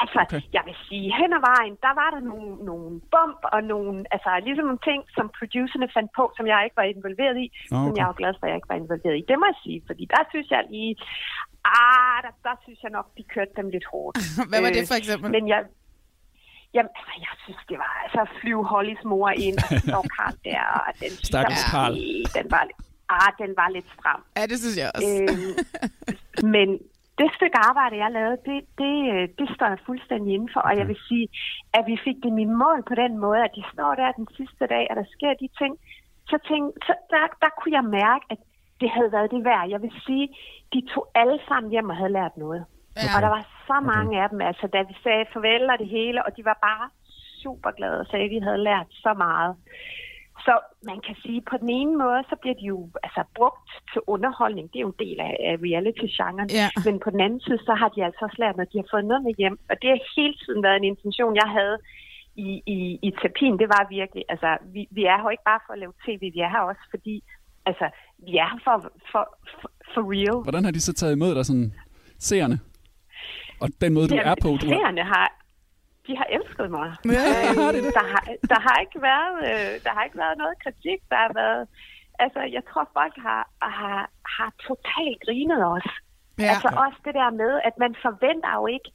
altså, 0.04 0.20
Okay. 0.24 0.38
okay. 0.38 0.42
jeg 0.58 0.64
vil 0.68 0.76
sige, 0.88 1.08
hen 1.20 1.32
ad 1.38 1.42
vejen, 1.52 1.76
der 1.86 1.94
var 2.02 2.10
der 2.16 2.22
nogle, 2.32 2.50
nogle 2.70 2.90
bump 3.14 3.40
og 3.56 3.60
nogle, 3.74 3.96
altså 4.16 4.30
ligesom 4.48 4.66
nogle 4.70 4.84
ting, 4.90 5.02
som 5.18 5.26
producerne 5.40 5.88
fandt 5.96 6.10
på, 6.18 6.24
som 6.38 6.46
jeg 6.52 6.60
ikke 6.66 6.78
var 6.82 6.88
involveret 6.96 7.38
i, 7.46 7.48
Nå, 7.72 7.78
som 7.78 7.92
okay. 7.92 7.98
jeg 8.00 8.08
er 8.10 8.20
glad 8.22 8.34
for, 8.36 8.44
at 8.46 8.50
jeg 8.52 8.58
ikke 8.60 8.72
var 8.74 8.82
involveret 8.84 9.18
i. 9.20 9.24
Det 9.30 9.38
må 9.40 9.46
jeg 9.52 9.60
sige, 9.66 9.80
fordi 9.90 10.04
der 10.14 10.22
synes 10.32 10.48
jeg 10.56 10.62
lige, 10.76 10.92
ah, 11.78 12.18
der, 12.26 12.34
der 12.48 12.56
synes 12.64 12.80
jeg 12.84 12.92
nok, 12.98 13.08
de 13.18 13.24
kørte 13.34 13.52
dem 13.60 13.68
lidt 13.76 13.86
hårdt. 13.92 14.16
Hvad 14.50 14.62
var 14.66 14.70
det 14.78 14.88
for 14.92 14.98
eksempel? 15.02 15.32
Men 15.32 15.48
jeg, 15.54 15.62
Jamen, 16.76 16.92
altså, 17.00 17.14
jeg 17.28 17.34
synes, 17.44 17.62
det 17.70 17.78
var 17.84 17.92
altså 18.04 18.20
at 18.28 18.32
flyve 18.42 18.64
Hollys 18.72 19.04
mor 19.12 19.30
ind, 19.48 19.58
og 19.68 19.72
så 19.90 20.00
Karl 20.16 20.36
der, 20.50 20.64
og 20.88 20.92
den 21.02 21.12
synes 21.18 21.28
Stakkels 21.32 21.64
jeg, 21.64 21.72
Karl. 21.74 21.94
den 22.38 22.46
var, 22.56 22.64
lidt- 22.70 22.82
ah, 23.18 23.30
den 23.44 23.52
var 23.62 23.70
lidt 23.76 23.88
stram. 23.96 24.22
Ja, 24.38 24.44
det 24.52 24.58
synes 24.64 24.78
jeg 24.82 24.88
også. 24.98 25.12
Øhm, 25.22 25.52
men 26.56 26.68
det 27.20 27.28
stykke 27.38 27.58
arbejde, 27.70 27.96
jeg 28.04 28.12
lavede, 28.20 28.38
det, 28.50 28.60
det, 28.82 28.96
øh, 29.14 29.24
det 29.40 29.48
står 29.56 29.68
jeg 29.74 29.80
fuldstændig 29.90 30.30
inden 30.36 30.50
for. 30.54 30.62
Og 30.68 30.74
jeg 30.80 30.88
vil 30.92 31.00
sige, 31.10 31.26
at 31.78 31.84
vi 31.92 31.96
fik 32.08 32.18
det 32.24 32.32
i 32.46 32.48
mål 32.64 32.80
på 32.90 32.96
den 33.04 33.14
måde, 33.26 33.42
at 33.48 33.54
de 33.58 33.64
står 33.74 33.92
der 34.02 34.18
den 34.20 34.28
sidste 34.38 34.64
dag, 34.74 34.84
og 34.90 34.96
der 35.00 35.06
sker 35.16 35.34
de 35.42 35.48
ting. 35.62 35.74
Så, 36.32 36.36
tænk, 36.50 36.64
så 36.88 36.94
der, 37.14 37.24
der 37.44 37.52
kunne 37.58 37.76
jeg 37.80 37.86
mærke, 38.02 38.24
at 38.34 38.40
det 38.86 38.94
havde 38.98 39.12
været 39.18 39.32
det 39.36 39.44
værd. 39.50 39.70
Jeg 39.74 39.82
vil 39.82 39.94
sige, 40.06 40.26
de 40.74 40.80
tog 40.94 41.04
alle 41.22 41.40
sammen 41.48 41.72
hjem 41.72 41.90
og 41.90 41.98
havde 42.02 42.18
lært 42.20 42.36
noget. 42.38 42.62
Ja. 42.96 43.10
Og 43.16 43.20
der 43.26 43.32
var 43.38 43.44
så 43.70 43.78
mange 43.94 44.14
af 44.24 44.28
dem, 44.30 44.42
altså 44.42 44.66
da 44.76 44.80
vi 44.90 44.96
sagde 45.04 45.26
farvel 45.34 45.70
og 45.74 45.78
det 45.80 45.90
hele, 45.98 46.26
og 46.26 46.32
de 46.38 46.46
var 46.46 46.58
bare 46.70 46.86
super 47.44 47.72
glade 47.78 48.00
og 48.00 48.08
sagde, 48.08 48.26
at 48.26 48.32
vi 48.36 48.40
havde 48.48 48.62
lært 48.70 48.90
så 49.06 49.12
meget. 49.26 49.54
Så 50.46 50.54
man 50.92 51.00
kan 51.08 51.16
sige, 51.24 51.42
på 51.52 51.56
den 51.62 51.70
ene 51.80 51.96
måde, 52.04 52.22
så 52.30 52.36
bliver 52.42 52.58
de 52.62 52.66
jo 52.74 52.80
altså, 53.06 53.24
brugt 53.38 53.70
til 53.92 54.02
underholdning. 54.14 54.66
Det 54.72 54.78
er 54.78 54.88
jo 54.88 54.94
en 54.96 55.04
del 55.06 55.18
af, 55.28 55.34
af 55.50 55.56
reality-genren. 55.68 56.50
Ja. 56.62 56.68
Men 56.86 56.96
på 57.04 57.10
den 57.14 57.22
anden 57.26 57.42
side, 57.46 57.60
så 57.68 57.74
har 57.82 57.90
de 57.90 58.06
altså 58.08 58.22
også 58.28 58.40
lært, 58.40 58.60
at 58.60 58.72
de 58.74 58.78
har 58.82 58.90
fået 58.94 59.06
noget 59.06 59.24
med 59.24 59.34
hjem. 59.42 59.58
Og 59.70 59.76
det 59.82 59.90
har 59.90 60.00
hele 60.18 60.36
tiden 60.44 60.64
været 60.64 60.78
en 60.78 60.92
intention, 60.94 61.36
jeg 61.44 61.50
havde 61.58 61.78
i, 62.48 62.50
i, 62.76 62.78
i 63.08 63.10
terapien. 63.20 63.60
Det 63.62 63.70
var 63.76 63.94
virkelig, 63.98 64.24
altså, 64.34 64.50
vi, 64.74 64.82
vi 64.98 65.04
er 65.14 65.18
her 65.22 65.30
ikke 65.30 65.50
bare 65.52 65.64
for 65.66 65.74
at 65.74 65.80
lave 65.84 65.94
tv, 66.06 66.22
vi 66.36 66.40
er 66.48 66.52
her 66.56 66.64
også 66.72 66.86
fordi, 66.94 67.16
altså, 67.70 67.86
vi 68.26 68.32
er 68.44 68.48
her 68.52 68.60
for, 68.64 68.76
for, 69.12 69.24
for, 69.62 69.70
for 69.94 70.02
real. 70.14 70.38
Hvordan 70.44 70.64
har 70.66 70.72
de 70.72 70.82
så 70.82 70.94
taget 70.94 71.14
imod 71.16 71.36
dig, 71.36 71.46
sådan 71.46 71.74
seerne? 72.20 72.60
Og 73.62 73.70
den 73.82 73.94
måde, 73.94 74.08
du 74.08 74.16
Jamen, 74.16 74.32
er 74.32 74.36
på, 74.42 74.50
du 74.62 74.66
er... 74.68 74.74
Seerne 74.74 75.04
har, 75.14 75.28
de 76.08 76.14
har 76.20 76.28
elsket 76.38 76.70
mig. 76.78 76.88
Ja, 77.18 77.24
Øh, 77.50 77.86
er 77.88 77.92
der, 78.00 78.06
har, 78.14 78.24
der, 78.52 78.60
har 78.68 78.78
ikke 78.86 79.00
været, 79.12 79.36
øh, 79.50 79.72
der 79.86 79.92
har 79.96 80.04
ikke 80.08 80.20
været 80.24 80.38
noget 80.42 80.56
kritik. 80.64 81.00
Der 81.12 81.20
har 81.26 81.32
været, 81.42 81.64
altså, 82.24 82.42
jeg 82.56 82.64
tror, 82.70 82.84
folk 83.00 83.16
har, 83.28 83.44
har, 83.80 84.00
har 84.38 84.50
totalt 84.68 85.18
grinet 85.26 85.62
os. 85.76 85.90
Ja. 86.40 86.50
Altså 86.54 86.70
også 86.86 87.00
det 87.08 87.14
der 87.22 87.30
med, 87.42 87.54
at 87.68 87.76
man 87.84 87.94
forventer 88.06 88.52
jo 88.60 88.66
ikke, 88.76 88.90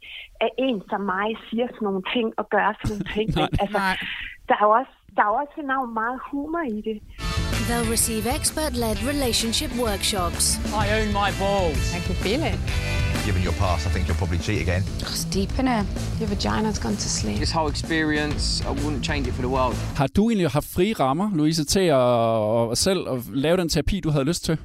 at 0.45 0.51
en 0.67 0.79
som 0.91 1.01
mig 1.15 1.29
siger 1.47 1.67
sådan 1.67 1.87
nogle 1.89 2.03
ting 2.15 2.27
og 2.41 2.45
gør 2.55 2.69
sådan 2.73 2.91
nogle 2.93 3.09
ting. 3.17 3.29
Nej. 3.37 3.63
Altså, 3.63 3.81
Nej. 3.87 3.97
der 4.49 4.55
er 4.61 4.65
jo 4.69 4.73
også, 4.81 4.95
der 5.17 5.23
er 5.25 5.31
jo 5.33 5.37
også 5.43 5.57
enormt 5.67 5.95
meget 6.01 6.19
humor 6.29 6.63
i 6.77 6.81
det. 6.89 6.99
They'll 7.69 7.91
receive 7.91 8.27
expert 8.27 8.73
led 8.75 8.97
relationship 9.03 9.71
workshops. 9.77 10.59
I 10.73 10.85
own 10.99 11.13
my 11.13 11.31
balls. 11.39 11.95
I 11.95 12.01
can 12.01 12.15
feel 12.25 12.43
it. 12.43 12.59
Given 13.27 13.43
your 13.43 13.53
past, 13.53 13.87
I 13.87 13.91
think 13.91 14.03
you'll 14.09 14.21
probably 14.23 14.39
cheat 14.39 14.61
again. 14.67 14.83
It's 15.01 15.25
deep 15.39 15.53
in 15.61 15.67
it. 15.69 15.87
Your 16.21 16.29
vagina's 16.35 16.79
gone 16.85 16.97
to 17.05 17.09
sleep. 17.19 17.39
This 17.39 17.53
whole 17.53 17.69
experience, 17.69 18.45
I 18.69 18.71
wouldn't 18.83 19.05
change 19.11 19.25
it 19.29 19.35
for 19.35 19.43
the 19.43 19.53
world. 19.57 19.75
Har 19.97 20.07
du 20.07 20.29
egentlig 20.31 20.51
haft 20.51 20.69
frie 20.75 20.93
rammer, 20.93 21.31
Louise, 21.35 21.65
til 21.65 21.81
at, 21.81 22.71
at 22.73 22.79
selv 22.79 23.09
at 23.09 23.19
lave 23.45 23.57
den 23.57 23.69
terapi, 23.69 24.01
du 24.01 24.11
havde 24.11 24.25
lyst 24.25 24.45
til? 24.45 24.59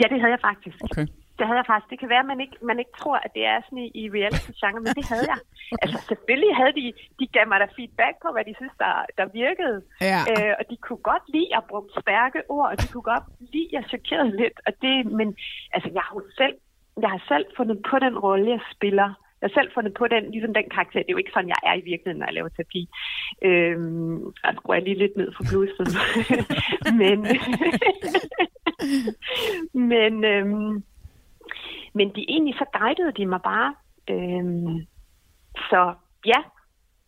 Ja, 0.00 0.06
det 0.12 0.18
havde 0.20 0.32
jeg 0.36 0.42
faktisk. 0.50 0.76
Okay. 0.90 1.06
Det 1.38 1.44
havde 1.46 1.60
jeg 1.60 1.68
faktisk. 1.70 1.90
Det 1.92 1.98
kan 2.00 2.12
være, 2.14 2.24
at 2.24 2.30
man 2.32 2.40
ikke, 2.44 2.56
man 2.70 2.78
ikke 2.82 2.94
tror, 3.00 3.16
at 3.26 3.30
det 3.36 3.44
er 3.52 3.58
sådan 3.64 3.84
i, 3.86 3.88
i 4.02 4.04
reality-genre, 4.16 4.80
men 4.84 4.92
det 4.98 5.06
havde 5.12 5.26
jeg. 5.32 5.40
Altså, 5.82 5.98
selvfølgelig 6.10 6.52
havde 6.60 6.74
de, 6.80 6.86
de 7.20 7.26
gav 7.36 7.44
mig 7.48 7.58
da 7.60 7.66
feedback 7.76 8.14
på, 8.22 8.28
hvad 8.34 8.44
de 8.48 8.54
synes, 8.60 8.74
der, 8.84 8.94
der 9.18 9.26
virkede. 9.42 9.76
Ja. 10.10 10.20
Øh, 10.30 10.52
og 10.58 10.64
de 10.70 10.76
kunne 10.84 11.02
godt 11.10 11.24
lide, 11.34 11.48
at 11.48 11.54
jeg 11.54 11.62
brugte 11.70 12.00
stærke 12.00 12.40
ord, 12.56 12.68
og 12.72 12.76
de 12.80 12.86
kunne 12.92 13.08
godt 13.12 13.26
lide, 13.52 13.68
at 13.68 13.74
jeg 13.76 13.84
chokerede 13.92 14.36
lidt. 14.42 14.56
Og 14.66 14.72
det, 14.84 14.94
men 15.18 15.28
altså, 15.74 15.88
jeg 15.98 16.04
har 16.08 16.14
selv, 16.40 16.56
jeg 17.04 17.10
har 17.14 17.22
selv 17.32 17.46
fundet 17.56 17.78
på 17.90 17.96
den 18.04 18.14
rolle, 18.26 18.50
jeg 18.56 18.62
spiller. 18.74 19.08
Jeg 19.40 19.50
har 19.50 19.60
selv 19.60 19.70
fundet 19.74 19.94
på 19.94 20.04
den, 20.14 20.22
ligesom 20.30 20.54
den 20.54 20.68
karakter. 20.74 21.00
Det 21.00 21.10
er 21.10 21.16
jo 21.16 21.22
ikke 21.22 21.34
sådan, 21.34 21.54
jeg 21.54 21.62
er 21.70 21.74
i 21.74 21.86
virkeligheden, 21.90 22.18
når 22.20 22.26
jeg 22.26 22.34
laver 22.34 22.48
terapi. 22.48 22.82
Øhm, 23.48 24.16
jeg 24.44 24.54
skruer 24.56 24.76
jeg 24.76 24.84
lige 24.84 24.98
lidt 24.98 25.16
ned 25.16 25.28
for 25.36 25.44
blodstrøm. 25.50 25.92
men, 27.00 27.18
men, 29.92 30.24
øhm, 30.24 30.84
men 31.94 32.14
de 32.14 32.30
egentlig 32.30 32.54
så 32.54 32.66
guidede 32.78 33.12
de 33.12 33.26
mig 33.26 33.42
bare. 33.42 33.74
Øhm, 34.10 34.78
så 35.70 35.94
ja, 36.26 36.40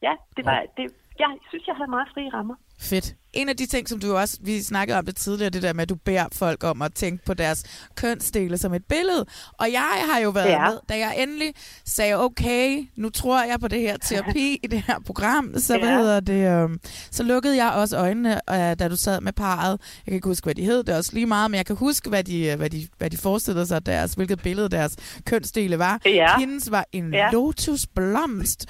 ja, 0.03 0.16
det 0.37 0.45
var, 0.45 0.66
det, 0.76 0.93
jeg 1.18 1.39
synes, 1.49 1.66
jeg 1.66 1.76
havde 1.76 1.91
meget 1.91 2.09
frie 2.14 2.32
rammer. 2.32 2.57
Fedt. 2.81 3.14
En 3.33 3.49
af 3.49 3.57
de 3.57 3.66
ting, 3.66 3.89
som 3.89 4.01
du 4.01 4.16
også, 4.16 4.39
vi 4.41 4.62
snakkede 4.62 4.99
om 4.99 5.07
det 5.07 5.16
tidligere, 5.16 5.51
det 5.51 5.62
der 5.62 5.72
med, 5.72 5.83
at 5.83 5.89
du 5.89 5.95
beder 5.95 6.24
folk 6.33 6.64
om 6.64 6.83
at 6.83 6.95
tænke 6.95 7.24
på 7.24 7.35
deres 7.35 7.64
kønsdele 7.97 8.59
som 8.59 8.74
et 8.74 8.83
billede. 8.89 9.24
Og 9.59 9.72
jeg 9.72 9.89
har 10.12 10.20
jo 10.20 10.31
været 10.31 10.47
Ja. 10.51 10.70
med, 10.70 10.79
da 10.89 10.99
jeg 10.99 11.14
endelig 11.18 11.53
sagde, 11.87 12.14
okay, 12.24 12.89
nu 12.97 13.11
tror 13.11 13.43
jeg 13.45 13.61
på 13.61 13.68
det 13.68 13.81
her 13.81 13.97
terapi 13.97 14.55
i 14.64 14.66
det 14.66 14.83
her 14.87 14.99
program, 15.07 15.55
så 15.59 15.79
hvad 15.79 15.89
Ja. 15.89 15.97
hedder 15.99 16.20
det, 16.20 16.62
øhm, 16.62 16.81
så 17.11 17.22
lukkede 17.22 17.57
jeg 17.64 17.72
også 17.72 17.97
øjnene, 17.99 18.41
øh, 18.51 18.57
da 18.79 18.89
du 18.89 18.97
sad 18.97 19.20
med 19.20 19.33
parret. 19.33 19.70
Jeg 19.97 20.05
kan 20.05 20.14
ikke 20.14 20.29
huske, 20.29 20.45
hvad 20.45 20.55
de 20.55 20.64
hed, 20.64 20.79
det 20.79 20.89
er 20.89 20.97
også 20.97 21.11
lige 21.14 21.27
meget, 21.27 21.51
men 21.51 21.59
jeg 21.59 21.66
kan 21.66 21.77
huske, 21.77 22.09
hvad 22.09 22.24
de, 22.24 22.47
øh, 22.47 22.57
hvad 22.57 22.70
de, 22.70 22.89
hvad 22.99 23.11
de 23.11 23.16
forestillede 23.16 23.66
sig, 23.66 23.87
deres, 23.87 24.12
hvilket 24.12 24.43
billede 24.43 24.68
deres 24.68 24.97
kønsdele 25.24 25.79
var. 25.79 26.01
Ja. 26.05 26.39
Hendes 26.39 26.70
var 26.70 26.85
en 26.93 27.14
Ja. 27.14 27.31
lotusblomst, 27.33 28.66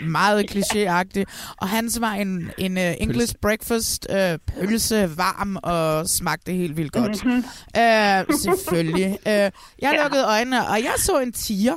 meget 0.00 0.50
klichéagtig, 0.50 1.24
og 1.56 1.68
hans 1.68 2.00
var 2.00 2.12
en, 2.12 2.50
en 2.58 2.76
uh, 2.76 2.82
English 2.82 3.34
breakfast 3.42 4.06
øh, 4.10 4.38
pølse, 4.54 5.08
varm 5.16 5.56
og 5.56 6.08
smagte 6.08 6.52
helt 6.52 6.76
vildt 6.76 6.92
godt. 6.92 7.24
Mhm. 7.24 7.36
øh, 7.82 8.34
selvfølgelig. 8.44 9.18
Øh, 9.26 9.32
jeg 9.32 9.52
Ja. 9.82 10.02
lukkede 10.02 10.24
øjnene, 10.26 10.68
og 10.68 10.78
jeg 10.82 10.94
så 10.96 11.20
en 11.20 11.32
tiger. 11.32 11.74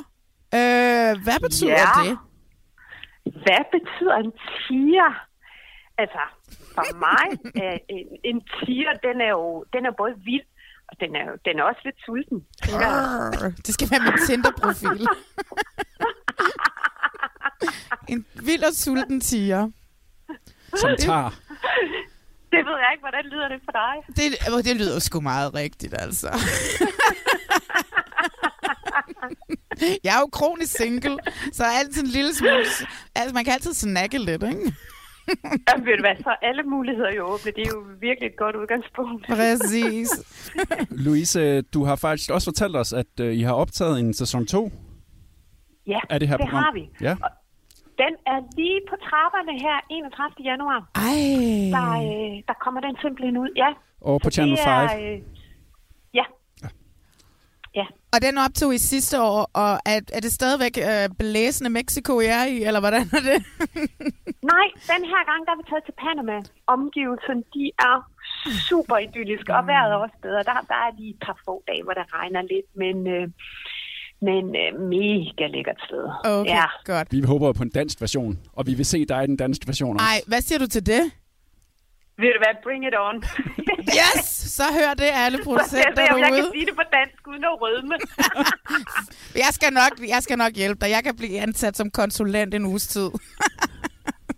Øh, 0.54 1.12
hvad 1.24 1.40
betyder 1.42 1.70
Ja. 1.70 2.02
det? 2.04 2.18
Hvad 3.24 3.64
betyder 3.72 4.14
en 4.24 4.32
tiger? 4.68 5.10
Altså, 5.98 6.22
for 6.74 6.84
mig 7.06 7.26
er 7.64 7.78
en, 7.88 8.06
en 8.24 8.40
tiger, 8.40 8.92
den 9.08 9.20
er 9.20 9.28
jo 9.38 9.64
den 9.72 9.86
er 9.86 9.92
både 9.98 10.12
vild, 10.24 10.46
og 10.88 10.94
den 11.00 11.16
er, 11.16 11.26
den 11.44 11.58
er 11.58 11.62
også 11.70 11.80
lidt 11.84 11.96
sulten. 12.06 12.38
Arr, 12.72 13.50
Det 13.66 13.74
skal 13.74 13.90
være 13.90 14.00
min 14.00 14.18
Tinder-profil. 14.26 15.06
en 18.12 18.26
vild 18.46 18.62
og 18.64 18.72
sulten 18.74 19.20
tiger. 19.20 19.70
Som 20.82 20.90
tager. 20.98 21.30
Det 22.52 22.64
ved 22.66 22.76
jeg 22.82 22.88
ikke, 22.92 23.02
hvordan 23.02 23.24
lyder 23.32 23.48
det 23.48 23.60
for 23.64 23.72
dig? 23.72 23.94
Det, 24.16 24.52
åh, 24.54 24.62
det 24.62 24.76
lyder 24.76 24.98
sgu 24.98 25.20
meget 25.20 25.54
rigtigt, 25.54 25.94
altså. 25.98 26.28
jeg 30.04 30.14
er 30.16 30.20
jo 30.20 30.26
kronisk 30.32 30.76
single, 30.76 31.18
så 31.52 31.64
altid 31.64 32.02
en 32.02 32.08
lille 32.08 32.34
smule... 32.34 32.64
Altså, 33.14 33.34
man 33.34 33.44
kan 33.44 33.52
altid 33.52 33.74
snakke 33.74 34.18
lidt, 34.18 34.42
ikke? 34.42 34.72
Jamen, 35.68 35.86
ved 35.86 35.96
du 35.96 36.02
hvad, 36.02 36.16
så 36.22 36.30
er 36.30 36.36
alle 36.48 36.62
muligheder 36.62 37.12
jo 37.16 37.24
åbne. 37.24 37.52
Det 37.56 37.66
er 37.66 37.70
jo 37.74 37.84
virkelig 38.00 38.26
et 38.26 38.36
godt 38.38 38.56
udgangspunkt. 38.56 39.26
Præcis. 39.26 40.08
Louise, 41.06 41.62
du 41.62 41.84
har 41.84 41.96
faktisk 41.96 42.30
også 42.30 42.46
fortalt 42.46 42.76
os, 42.76 42.92
at 42.92 43.20
øh, 43.20 43.34
I 43.34 43.42
har 43.42 43.52
optaget 43.52 44.00
en 44.00 44.14
sæson 44.14 44.46
2 44.46 44.72
Ja, 45.86 46.00
af 46.10 46.20
det 46.20 46.28
her 46.28 46.36
det 46.36 46.44
program. 46.44 46.62
har 46.64 46.72
vi. 46.74 46.88
Ja. 47.00 47.16
Den 48.02 48.12
er 48.32 48.38
lige 48.56 48.80
på 48.90 48.96
trapperne 49.06 49.52
her 49.64 49.76
31. 49.90 50.44
januar. 50.50 50.80
Ej. 50.94 51.20
Der, 51.76 51.90
øh, 52.06 52.34
der 52.48 52.56
kommer 52.64 52.80
den 52.80 52.96
simpelthen 53.02 53.36
ud, 53.36 53.50
ja. 53.56 53.70
Og 54.00 54.20
på 54.24 54.30
Channel 54.30 54.56
det 54.56 54.64
5. 54.64 54.72
er, 54.72 54.84
øh, 55.00 55.20
ja. 56.14 56.24
Ja. 57.74 57.86
Og 58.14 58.18
den 58.26 58.38
optog 58.38 58.74
I 58.74 58.78
sidste 58.78 59.16
år, 59.22 59.50
og 59.62 59.72
er, 59.92 59.98
er 60.16 60.20
det 60.20 60.32
stadigvæk 60.32 60.74
øh, 60.90 61.08
blæsende 61.18 61.70
Mexico, 61.70 62.20
I 62.20 62.26
er 62.26 62.44
i, 62.44 62.56
eller 62.68 62.80
hvordan 62.80 63.04
er 63.18 63.22
det? 63.30 63.38
Nej, 64.52 64.66
den 64.92 65.02
her 65.12 65.22
gang, 65.30 65.40
der 65.46 65.52
er 65.52 65.60
vi 65.60 65.66
taget 65.70 65.84
til 65.88 65.96
Panama. 66.04 66.36
Omgivelserne, 66.66 67.42
de 67.54 67.64
er 67.88 67.96
super 68.68 68.96
idylliske, 69.06 69.54
og 69.58 69.66
vejret 69.66 69.92
er 69.92 69.96
også 70.06 70.18
bedre. 70.22 70.42
Der, 70.50 70.54
der 70.72 70.78
er 70.86 70.90
lige 70.98 71.10
et 71.14 71.20
par 71.26 71.36
få 71.44 71.54
dage, 71.68 71.82
hvor 71.84 71.94
det 71.98 72.06
regner 72.14 72.42
lidt, 72.42 72.68
men, 72.82 72.96
øh, 73.14 73.28
men 74.22 74.44
øh, 74.62 74.80
mega 74.80 75.46
lækkert 75.46 75.80
sted. 75.86 76.04
Okay, 76.24 76.50
Ja. 76.50 76.64
godt. 76.84 77.08
Vi 77.12 77.20
håber 77.20 77.52
på 77.52 77.62
en 77.62 77.68
dansk 77.70 78.00
version, 78.00 78.38
og 78.52 78.66
vi 78.66 78.74
vil 78.74 78.86
se 78.86 79.04
dig 79.04 79.24
i 79.24 79.26
den 79.26 79.36
danske 79.36 79.66
version 79.66 79.96
også. 79.96 80.06
Ej, 80.06 80.20
hvad 80.26 80.40
siger 80.40 80.58
du 80.58 80.66
til 80.66 80.86
det? 80.86 81.02
Ved 82.18 82.30
du 82.34 82.38
hvad, 82.38 82.54
bring 82.62 82.86
it 82.86 82.94
on. 83.08 83.16
Yes! 84.00 84.24
Så 84.58 84.62
hør 84.78 84.94
det 84.94 85.08
alle 85.24 85.38
producenter 85.46 86.12
om 86.12 86.18
jeg 86.18 86.32
kan 86.34 86.44
sige 86.52 86.66
det 86.66 86.74
på 86.76 86.82
dansk 86.92 87.28
uden 87.28 87.44
at 87.44 87.60
rødme. 87.62 87.94
Jeg 89.44 89.50
skal, 89.52 89.72
nok, 89.72 89.92
jeg 90.08 90.22
skal 90.22 90.38
nok 90.38 90.52
hjælpe 90.52 90.80
dig. 90.84 90.90
Jeg 90.90 91.04
kan 91.04 91.16
blive 91.16 91.40
ansat 91.40 91.76
som 91.76 91.90
konsulent 91.90 92.54
en 92.54 92.66
uges 92.66 92.86
tid. 92.86 93.02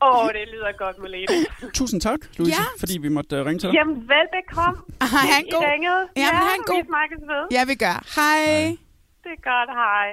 Åh, 0.03 0.25
oh, 0.25 0.29
det 0.29 0.49
lyder 0.53 0.73
godt, 0.79 0.99
Malene. 1.03 1.27
Tusind 1.75 2.01
tak, 2.01 2.19
Louise, 2.39 2.57
Ja. 2.61 2.65
fordi 2.79 2.99
vi 2.99 3.09
måtte 3.09 3.41
uh, 3.41 3.47
ringe 3.47 3.59
til 3.61 3.69
dig. 3.69 3.75
Jamen, 3.75 3.95
velbekomme. 3.95 4.81
Ha' 5.01 5.39
en 5.41 5.47
I 5.47 5.51
god... 5.51 5.63
ringede. 5.73 5.97
Jamen, 5.97 6.09
ja, 6.17 6.47
ha' 6.49 6.55
en 6.55 6.63
god... 6.67 6.77
vi 6.83 6.87
snakkes 6.87 7.21
ved. 7.33 7.43
Ja, 7.59 7.65
vi 7.65 7.75
gør. 7.75 7.97
Hej. 8.21 8.77
Det 9.27 9.33
er 9.33 9.43
godt, 9.51 9.71
hej. 9.71 10.09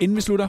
Inden 0.00 0.16
vi 0.16 0.20
slutter, 0.20 0.48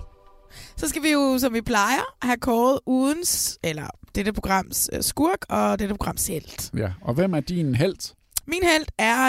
Så 0.78 0.88
skal 0.90 1.04
vi 1.04 1.12
jo, 1.12 1.38
som 1.40 1.54
vi 1.54 1.62
plejer, 1.62 2.16
have 2.22 2.38
kåret 2.38 2.80
udens, 2.86 3.60
eller 3.64 3.88
dette 4.16 4.34
programs 4.34 4.90
øh, 4.94 5.02
skurk 5.04 5.46
og 5.50 5.80
dette 5.80 5.96
programs 5.96 6.28
held. 6.28 6.78
ja. 6.78 6.92
og 7.02 7.14
hvem 7.14 7.34
er 7.34 7.40
din 7.40 7.76
held? 7.76 8.14
Min 8.48 8.64
held 8.64 8.86
er, 8.98 9.26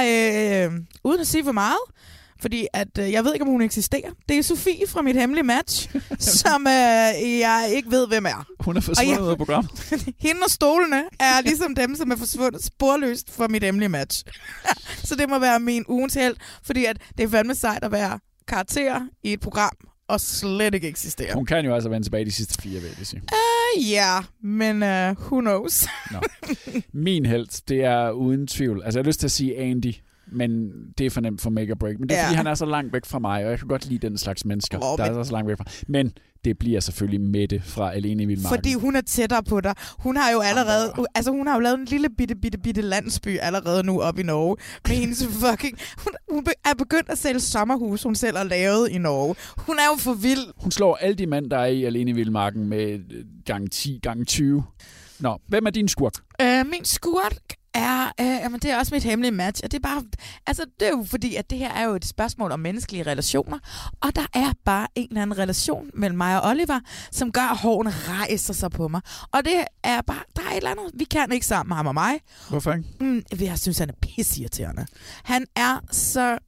øh, 0.67 0.73
uden 1.05 1.21
at 1.21 1.27
sige 1.27 1.45
for 1.45 1.53
meget, 1.53 1.79
fordi 2.41 2.67
at 2.73 2.99
øh, 2.99 3.13
jeg 3.13 3.25
ved 3.25 3.33
ikke, 3.33 3.45
om 3.45 3.51
hun 3.51 3.63
eksisterer. 3.63 4.11
Det 4.29 4.39
er 4.39 4.43
Sofie 4.43 4.87
fra 4.89 5.03
mit 5.03 5.17
hemmelige 5.17 5.45
match, 5.45 5.97
som 6.41 6.67
øh, 6.67 7.39
jeg 7.39 7.71
ikke 7.75 7.91
ved, 7.91 8.09
hvem 8.09 8.27
er. 8.27 8.47
Hun 8.61 8.77
er 8.77 8.81
forsvundet 8.81 9.21
ud 9.21 9.29
af 9.29 9.37
programmet. 9.37 9.71
Hende 10.27 10.41
og 10.45 10.51
stolene 10.51 11.05
er 11.21 11.41
ligesom 11.43 11.75
dem, 11.75 11.97
som 11.97 12.11
er 12.11 12.17
forsvundet 12.17 12.65
sporløst 12.65 13.31
fra 13.31 13.49
mit 13.49 13.63
hemmelige 13.63 13.89
match. 13.89 14.25
så 15.09 15.15
det 15.15 15.29
må 15.29 15.39
være 15.39 15.61
min 15.61 15.85
ugens 15.89 16.15
held, 16.15 16.37
fordi 16.63 16.85
at 16.85 16.97
det 17.19 17.25
er 17.25 17.29
fandme 17.29 17.55
sejt 17.55 17.85
at 17.85 17.93
være 17.93 18.19
karakter 18.49 19.01
i 19.23 19.33
et 19.33 19.41
program, 19.41 19.73
og 20.09 20.21
slet 20.21 20.75
ikke 20.75 20.89
eksistere. 20.89 21.35
Hun 21.35 21.47
kan 21.47 21.65
jo 21.65 21.75
altså 21.75 21.89
vende 21.89 22.07
tilbage 22.07 22.25
de 22.25 22.33
sidste 22.33 22.63
fire, 22.63 22.81
vil 22.81 22.91
jeg 22.99 23.07
sige. 23.07 23.23
Uh, 23.23 23.91
ja, 23.91 24.19
men 24.43 24.83
uh, 24.83 25.23
who 25.23 25.41
knows? 25.41 25.89
Nå. 26.11 26.21
Min 26.93 27.27
held, 27.27 27.67
det 27.69 27.85
er 27.85 28.11
uden 28.11 28.47
tvivl. 28.47 28.83
Altså, 28.85 28.99
jeg 28.99 29.05
har 29.05 29.09
lyst 29.09 29.21
til 29.21 29.27
at 29.27 29.31
sige 29.31 29.59
Andy, 29.59 29.95
men 30.33 30.71
det 30.99 31.07
er 31.07 31.11
for 31.11 31.21
nemt 31.21 31.41
for 31.41 31.51
make 31.51 31.73
or 31.73 31.77
break. 31.77 31.99
Men 31.99 32.09
det 32.09 32.17
er, 32.17 32.21
Ja. 32.21 32.27
fordi 32.27 32.37
han 32.37 32.47
er 32.47 32.55
så 32.55 32.67
langt 32.67 32.93
væk 32.93 33.05
fra 33.07 33.19
mig, 33.19 33.45
og 33.45 33.51
jeg 33.51 33.59
kan 33.59 33.69
godt 33.69 33.87
lide 33.87 34.09
den 34.09 34.19
slags 34.19 34.45
mennesker, 34.45 34.79
oh, 34.83 34.99
der 34.99 35.11
men- 35.11 35.21
er 35.21 35.23
så 35.23 35.33
langt 35.33 35.49
væk 35.49 35.57
fra. 35.57 35.65
Men 35.89 36.13
det 36.45 36.59
bliver 36.59 36.81
selvfølgelig 36.81 37.21
Mette 37.21 37.61
fra 37.65 37.93
Alene 37.95 38.23
i 38.23 38.27
Vildmarken. 38.27 38.57
Fordi 38.59 38.75
hun 38.75 38.97
er 38.97 39.01
tættere 39.01 39.43
på 39.43 39.61
dig. 39.61 39.75
Hun 39.99 40.17
har 40.17 40.31
jo 40.31 40.41
allerede, 40.41 40.93
altså 41.15 41.31
hun 41.31 41.47
har 41.47 41.55
jo 41.55 41.61
lavet 41.61 41.79
en 41.79 41.85
lille 41.85 42.09
bitte, 42.19 42.35
bitte, 42.35 42.59
bitte 42.59 42.83
landsby 42.83 43.39
allerede 43.39 43.83
nu 43.83 44.01
op 44.01 44.19
i 44.19 44.23
Norge. 44.23 44.57
Med 44.89 44.97
hendes 44.97 45.27
fucking, 45.51 45.79
hun, 45.99 46.13
hun 46.31 46.45
er 46.65 46.75
begyndt 46.79 47.09
at 47.11 47.19
sælge 47.19 47.41
sommerhus, 47.41 48.03
hun 48.03 48.15
selv 48.15 48.37
har 48.37 48.45
lavet 48.45 48.89
i 48.91 48.99
Norge. 48.99 49.35
Hun 49.59 49.77
er 49.77 49.87
jo 49.93 49.99
for 49.99 50.15
vild. 50.15 50.53
Hun 50.57 50.71
slår 50.71 50.97
alle 50.97 51.15
de 51.17 51.27
mænd, 51.27 51.51
der 51.51 51.59
er 51.59 51.67
i 51.67 51.85
Alene 51.85 52.11
i 52.11 52.15
Vildmarken 52.15 52.69
med 52.69 52.93
øh, 52.93 53.25
gang 53.47 53.71
10, 53.73 53.99
gang 54.03 54.27
20. 54.27 54.65
Nå, 55.21 55.39
hvem 55.49 55.67
er 55.67 55.71
din 55.71 55.89
skurk? 55.89 56.13
Øh, 56.43 56.67
min 56.67 56.85
skurk 56.85 57.39
er, 57.77 58.13
øh, 58.21 58.27
jamen 58.27 58.61
det 58.61 58.71
er 58.71 58.79
også 58.79 58.95
mit 58.95 59.05
hemmelige 59.05 59.33
match, 59.33 59.61
og 59.65 59.71
det 59.71 59.79
er 59.79 59.83
bare, 59.83 60.03
altså 60.47 60.65
det 60.81 60.89
er 60.89 60.91
jo 60.91 61.05
fordi, 61.11 61.35
at 61.35 61.51
det 61.51 61.59
her 61.59 61.73
er 61.73 61.85
jo 61.85 61.95
et 61.95 62.05
spørgsmål 62.05 62.53
om 62.53 62.61
menneskelige 62.61 63.03
relationer, 63.03 63.59
og 64.01 64.17
der 64.17 64.27
er 64.35 64.53
bare 64.65 64.87
en 64.95 65.07
eller 65.11 65.23
anden 65.23 65.39
relation 65.39 65.91
mellem 65.95 66.17
mig 66.17 66.43
og 66.43 66.51
Oliver, 66.51 66.81
som 67.11 67.33
gør, 67.33 67.51
at 67.51 67.57
hårene 67.59 67.91
rejser 67.91 68.55
sig 68.55 68.71
på 68.71 68.89
mig. 68.89 69.01
Og 69.33 69.45
det 69.45 69.65
er 69.85 70.01
bare, 70.03 70.23
der 70.37 70.43
er 70.43 70.51
et 70.51 70.57
eller 70.57 70.71
andet, 70.71 70.85
vi 70.95 71.05
kan 71.05 71.33
ikke 71.33 71.47
sammen, 71.47 71.77
ham 71.77 71.87
og 71.87 71.95
mig. 71.95 72.21
Hvorfor 72.49 72.73
ikke? 72.73 72.85
Mm, 73.01 73.23
jeg 73.41 73.59
synes, 73.59 73.79
han 73.79 73.89
er 73.89 73.95
pissirriterende. 74.03 74.87
Han 75.25 75.47
er 75.57 75.81
så 75.91 76.39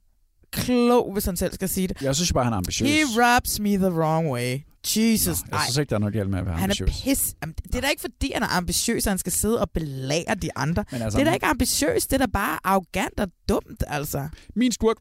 klog, 0.51 1.13
hvis 1.13 1.25
han 1.25 1.37
selv 1.37 1.53
skal 1.53 1.69
sige 1.69 1.87
det. 1.87 2.01
Jeg 2.01 2.15
synes 2.15 2.33
bare, 2.33 2.43
han 2.43 2.53
er 2.53 2.57
ambitiøs. 2.57 2.89
He 2.89 3.03
rubs 3.23 3.59
me 3.59 3.69
the 3.69 3.91
wrong 3.91 4.31
way. 4.31 4.59
Jesus, 4.87 5.37
Jeg 5.51 5.59
synes 5.63 5.77
ikke, 5.77 5.89
der 5.89 5.95
er 5.95 5.99
noget 5.99 6.13
galt 6.13 6.29
med 6.29 6.39
at 6.39 6.45
være 6.45 6.55
Han 6.57 6.69
er 6.69 6.73
ambitiøs. 6.81 7.01
pis. 7.03 7.35
Jamen, 7.41 7.55
Det 7.63 7.75
er 7.75 7.81
da 7.81 7.87
ikke 7.87 8.01
fordi, 8.01 8.31
han 8.33 8.43
er 8.43 8.47
ambitiøs, 8.57 9.07
at 9.07 9.11
han 9.11 9.17
skal 9.17 9.31
sidde 9.31 9.61
og 9.61 9.69
belære 9.71 10.35
de 10.41 10.49
andre. 10.55 10.85
Men 10.91 11.01
altså- 11.01 11.17
det 11.19 11.25
er 11.25 11.29
da 11.29 11.33
ikke 11.33 11.45
ambitiøst, 11.45 12.11
det 12.11 12.21
er 12.21 12.25
da 12.25 12.31
bare 12.33 12.59
arrogant 12.63 13.19
og 13.19 13.27
dumt, 13.49 13.83
altså. 13.87 14.27
Min 14.55 14.71
skurk 14.71 14.95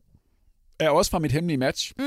er 0.80 0.90
også 0.90 1.10
fra 1.10 1.18
mit 1.18 1.32
hemmelige 1.32 1.58
match. 1.58 1.92
Mm. 1.98 2.04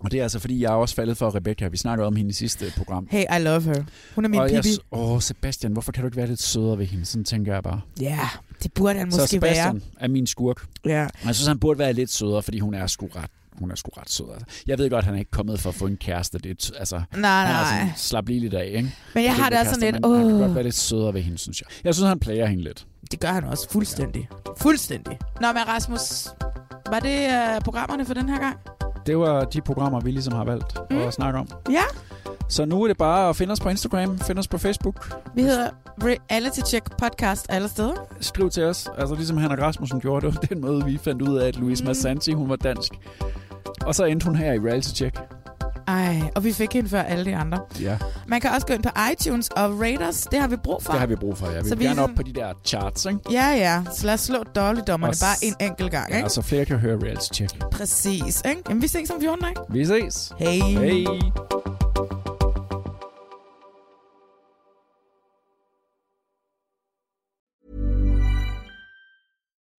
Og 0.00 0.10
det 0.10 0.18
er 0.18 0.22
altså, 0.22 0.38
fordi 0.38 0.60
jeg 0.62 0.68
er 0.72 0.74
også 0.76 0.94
faldet 0.94 1.16
for 1.16 1.34
Rebecca. 1.34 1.68
Vi 1.68 1.76
snakkede 1.76 2.06
om 2.06 2.16
hende 2.16 2.30
i 2.30 2.32
sidste 2.32 2.72
program. 2.76 3.08
Hey, 3.10 3.24
I 3.38 3.42
love 3.42 3.62
her. 3.62 3.84
Hun 4.14 4.24
er 4.24 4.28
min 4.28 4.40
og 4.40 4.50
pibi. 4.50 4.68
Åh, 4.92 5.20
Sebastian, 5.20 5.72
hvorfor 5.72 5.92
kan 5.92 6.02
du 6.02 6.06
ikke 6.06 6.16
være 6.16 6.26
lidt 6.26 6.42
sødere 6.42 6.78
ved 6.78 6.86
hende? 6.86 7.04
Sådan 7.04 7.24
tænker 7.24 7.54
jeg 7.54 7.62
bare. 7.62 7.80
Ja, 8.00 8.28
det 8.62 8.72
burde 8.74 8.98
han 8.98 9.12
Så 9.12 9.16
måske 9.20 9.30
Sebastian 9.30 9.74
være. 9.74 9.82
er 10.00 10.08
min 10.08 10.26
skurk. 10.26 10.66
Ja. 10.84 11.02
Og 11.04 11.10
Jeg 11.26 11.34
synes, 11.34 11.46
han 11.46 11.58
burde 11.58 11.78
være 11.78 11.92
lidt 11.92 12.10
sødere, 12.10 12.42
fordi 12.42 12.58
hun 12.58 12.74
er 12.74 12.86
sgu 12.86 13.06
ret 13.16 13.30
hun 13.58 13.70
er 13.70 13.74
sgu 13.74 13.90
ret 14.00 14.10
sød. 14.10 14.26
Altså. 14.34 14.62
Jeg 14.66 14.78
ved 14.78 14.90
godt, 14.90 15.04
han 15.04 15.14
er 15.14 15.18
ikke 15.18 15.30
kommet 15.30 15.60
for 15.60 15.68
at 15.68 15.74
få 15.74 15.86
en 15.86 15.96
kæreste. 15.96 16.38
Det 16.38 16.50
er, 16.50 16.78
altså, 16.78 17.02
Nej, 17.16 17.44
han 17.44 17.56
er 17.56 17.60
nej. 17.60 17.78
sådan, 17.80 17.92
slap 17.96 18.28
lige 18.28 18.40
lidt 18.40 18.54
af, 18.54 18.66
ikke? 18.66 18.94
Men 19.14 19.24
jeg 19.24 19.34
har 19.34 19.50
det 19.50 19.58
også 19.58 19.74
sådan 19.74 19.92
kærester, 19.92 20.08
lidt, 20.08 20.10
men 20.10 20.18
Han 20.18 20.26
kan 20.28 20.34
åh. 20.36 20.40
godt 20.40 20.54
være 20.54 20.64
lidt 20.64 20.74
sødere 20.74 21.14
ved 21.14 21.22
hende, 21.22 21.38
synes 21.38 21.60
jeg. 21.60 21.66
Jeg 21.84 21.94
synes, 21.94 22.08
han 22.08 22.18
plager 22.18 22.46
hende 22.46 22.64
lidt. 22.64 22.86
Det 23.10 23.20
gør 23.20 23.28
han 23.28 23.44
også 23.44 23.70
fuldstændig. 23.70 24.28
Fuldstændig. 24.58 25.18
Nå, 25.40 25.46
men 25.52 25.68
Rasmus, 25.68 26.28
var 26.90 27.00
det 27.00 27.26
uh, 27.28 27.62
programmerne 27.64 28.04
for 28.04 28.14
den 28.14 28.28
her 28.28 28.38
gang? 28.40 28.56
Det 29.06 29.18
var 29.18 29.44
de 29.44 29.60
programmer, 29.60 30.00
vi 30.00 30.10
ligesom 30.10 30.32
har 30.34 30.44
valgt 30.44 30.78
mm. 30.90 30.98
at 30.98 31.14
snakke 31.14 31.38
om. 31.38 31.48
Ja. 31.70 31.82
Så 32.48 32.64
nu 32.64 32.82
er 32.82 32.86
det 32.88 32.96
bare 32.96 33.28
at 33.28 33.36
finde 33.36 33.52
os 33.52 33.60
på 33.60 33.68
Instagram, 33.68 34.18
finde 34.18 34.38
os 34.38 34.48
på 34.48 34.58
Facebook. 34.58 35.22
Vi 35.34 35.42
hedder 35.42 35.70
Reality 36.02 36.60
Check 36.66 36.96
Podcast 36.98 37.46
alle 37.48 37.68
steder. 37.68 37.94
Skriv 38.20 38.50
til 38.50 38.64
os. 38.64 38.88
Altså 38.98 39.14
ligesom 39.14 39.36
Hanna 39.36 39.66
Rasmussen 39.66 40.00
gjorde 40.00 40.26
det. 40.26 40.34
var 40.34 40.40
Den 40.40 40.60
måde, 40.60 40.84
vi 40.84 40.98
fandt 40.98 41.22
ud 41.22 41.38
af, 41.38 41.48
at 41.48 41.56
Louise 41.56 41.84
mm. 41.84 41.88
Massanti, 41.88 42.32
hun 42.32 42.48
var 42.48 42.56
dansk. 42.56 42.92
Og 43.86 43.94
så 43.94 44.04
endte 44.04 44.26
hun 44.26 44.36
her 44.36 44.52
i 44.52 44.58
Reality 44.58 44.88
Check. 44.88 45.18
Ej, 45.88 46.20
og 46.34 46.44
vi 46.44 46.52
fik 46.52 46.72
hende 46.72 46.88
før 46.88 47.02
alle 47.02 47.24
de 47.24 47.36
andre. 47.36 47.60
Ja, 47.80 47.98
Man 48.28 48.40
kan 48.40 48.50
også 48.50 48.66
gå 48.66 48.74
ind 48.74 48.82
på 48.82 48.88
iTunes 49.12 49.48
og 49.48 49.80
rate 49.80 50.02
os. 50.08 50.28
Det 50.30 50.40
har 50.40 50.48
vi 50.48 50.56
brug 50.56 50.82
for. 50.82 50.92
det 50.92 51.00
har 51.00 51.06
vi 51.06 51.16
brug 51.16 51.38
for. 51.38 51.46
Ja. 51.50 51.62
Vi 51.62 51.68
Så 51.68 51.74
vil 51.74 51.78
vi 51.78 51.84
gerne 51.84 52.02
op 52.02 52.10
på 52.16 52.22
de 52.22 52.32
der 52.32 52.52
charts, 52.64 53.04
ikke? 53.06 53.20
Ja, 53.30 53.48
ja. 53.48 53.82
Så 53.92 54.06
lad 54.06 54.14
os 54.14 54.20
slå 54.20 54.42
dårligdommerne 54.42 55.10
Og 55.10 55.14
s- 55.16 55.20
bare 55.22 55.36
en 55.42 55.54
enkelt 55.60 55.90
gang, 55.90 56.10
Ja, 56.10 56.16
ikke? 56.16 56.28
så 56.28 56.42
flere 56.42 56.64
kan 56.64 56.78
høre 56.78 56.96
Reality 57.02 57.32
Check. 57.34 57.58
Præcis, 57.70 58.42
ikke? 58.48 58.62
Jamen, 58.68 58.82
vi 58.82 58.88
ses 58.88 59.10
om 59.10 59.20
14 59.20 59.40
dage. 59.44 59.54
Vi 59.70 59.84
ses. 59.86 60.32
Hej. 60.38 60.50
Hej. 60.58 61.04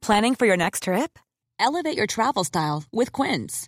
Planning 0.01 0.36
for 0.36 0.45
your 0.45 0.55
next 0.55 0.84
trip? 0.84 1.20
Elevate 1.60 1.97
your 1.97 2.05
travel 2.08 2.43
style 2.45 2.84
with 2.93 3.12
Quince. 3.12 3.68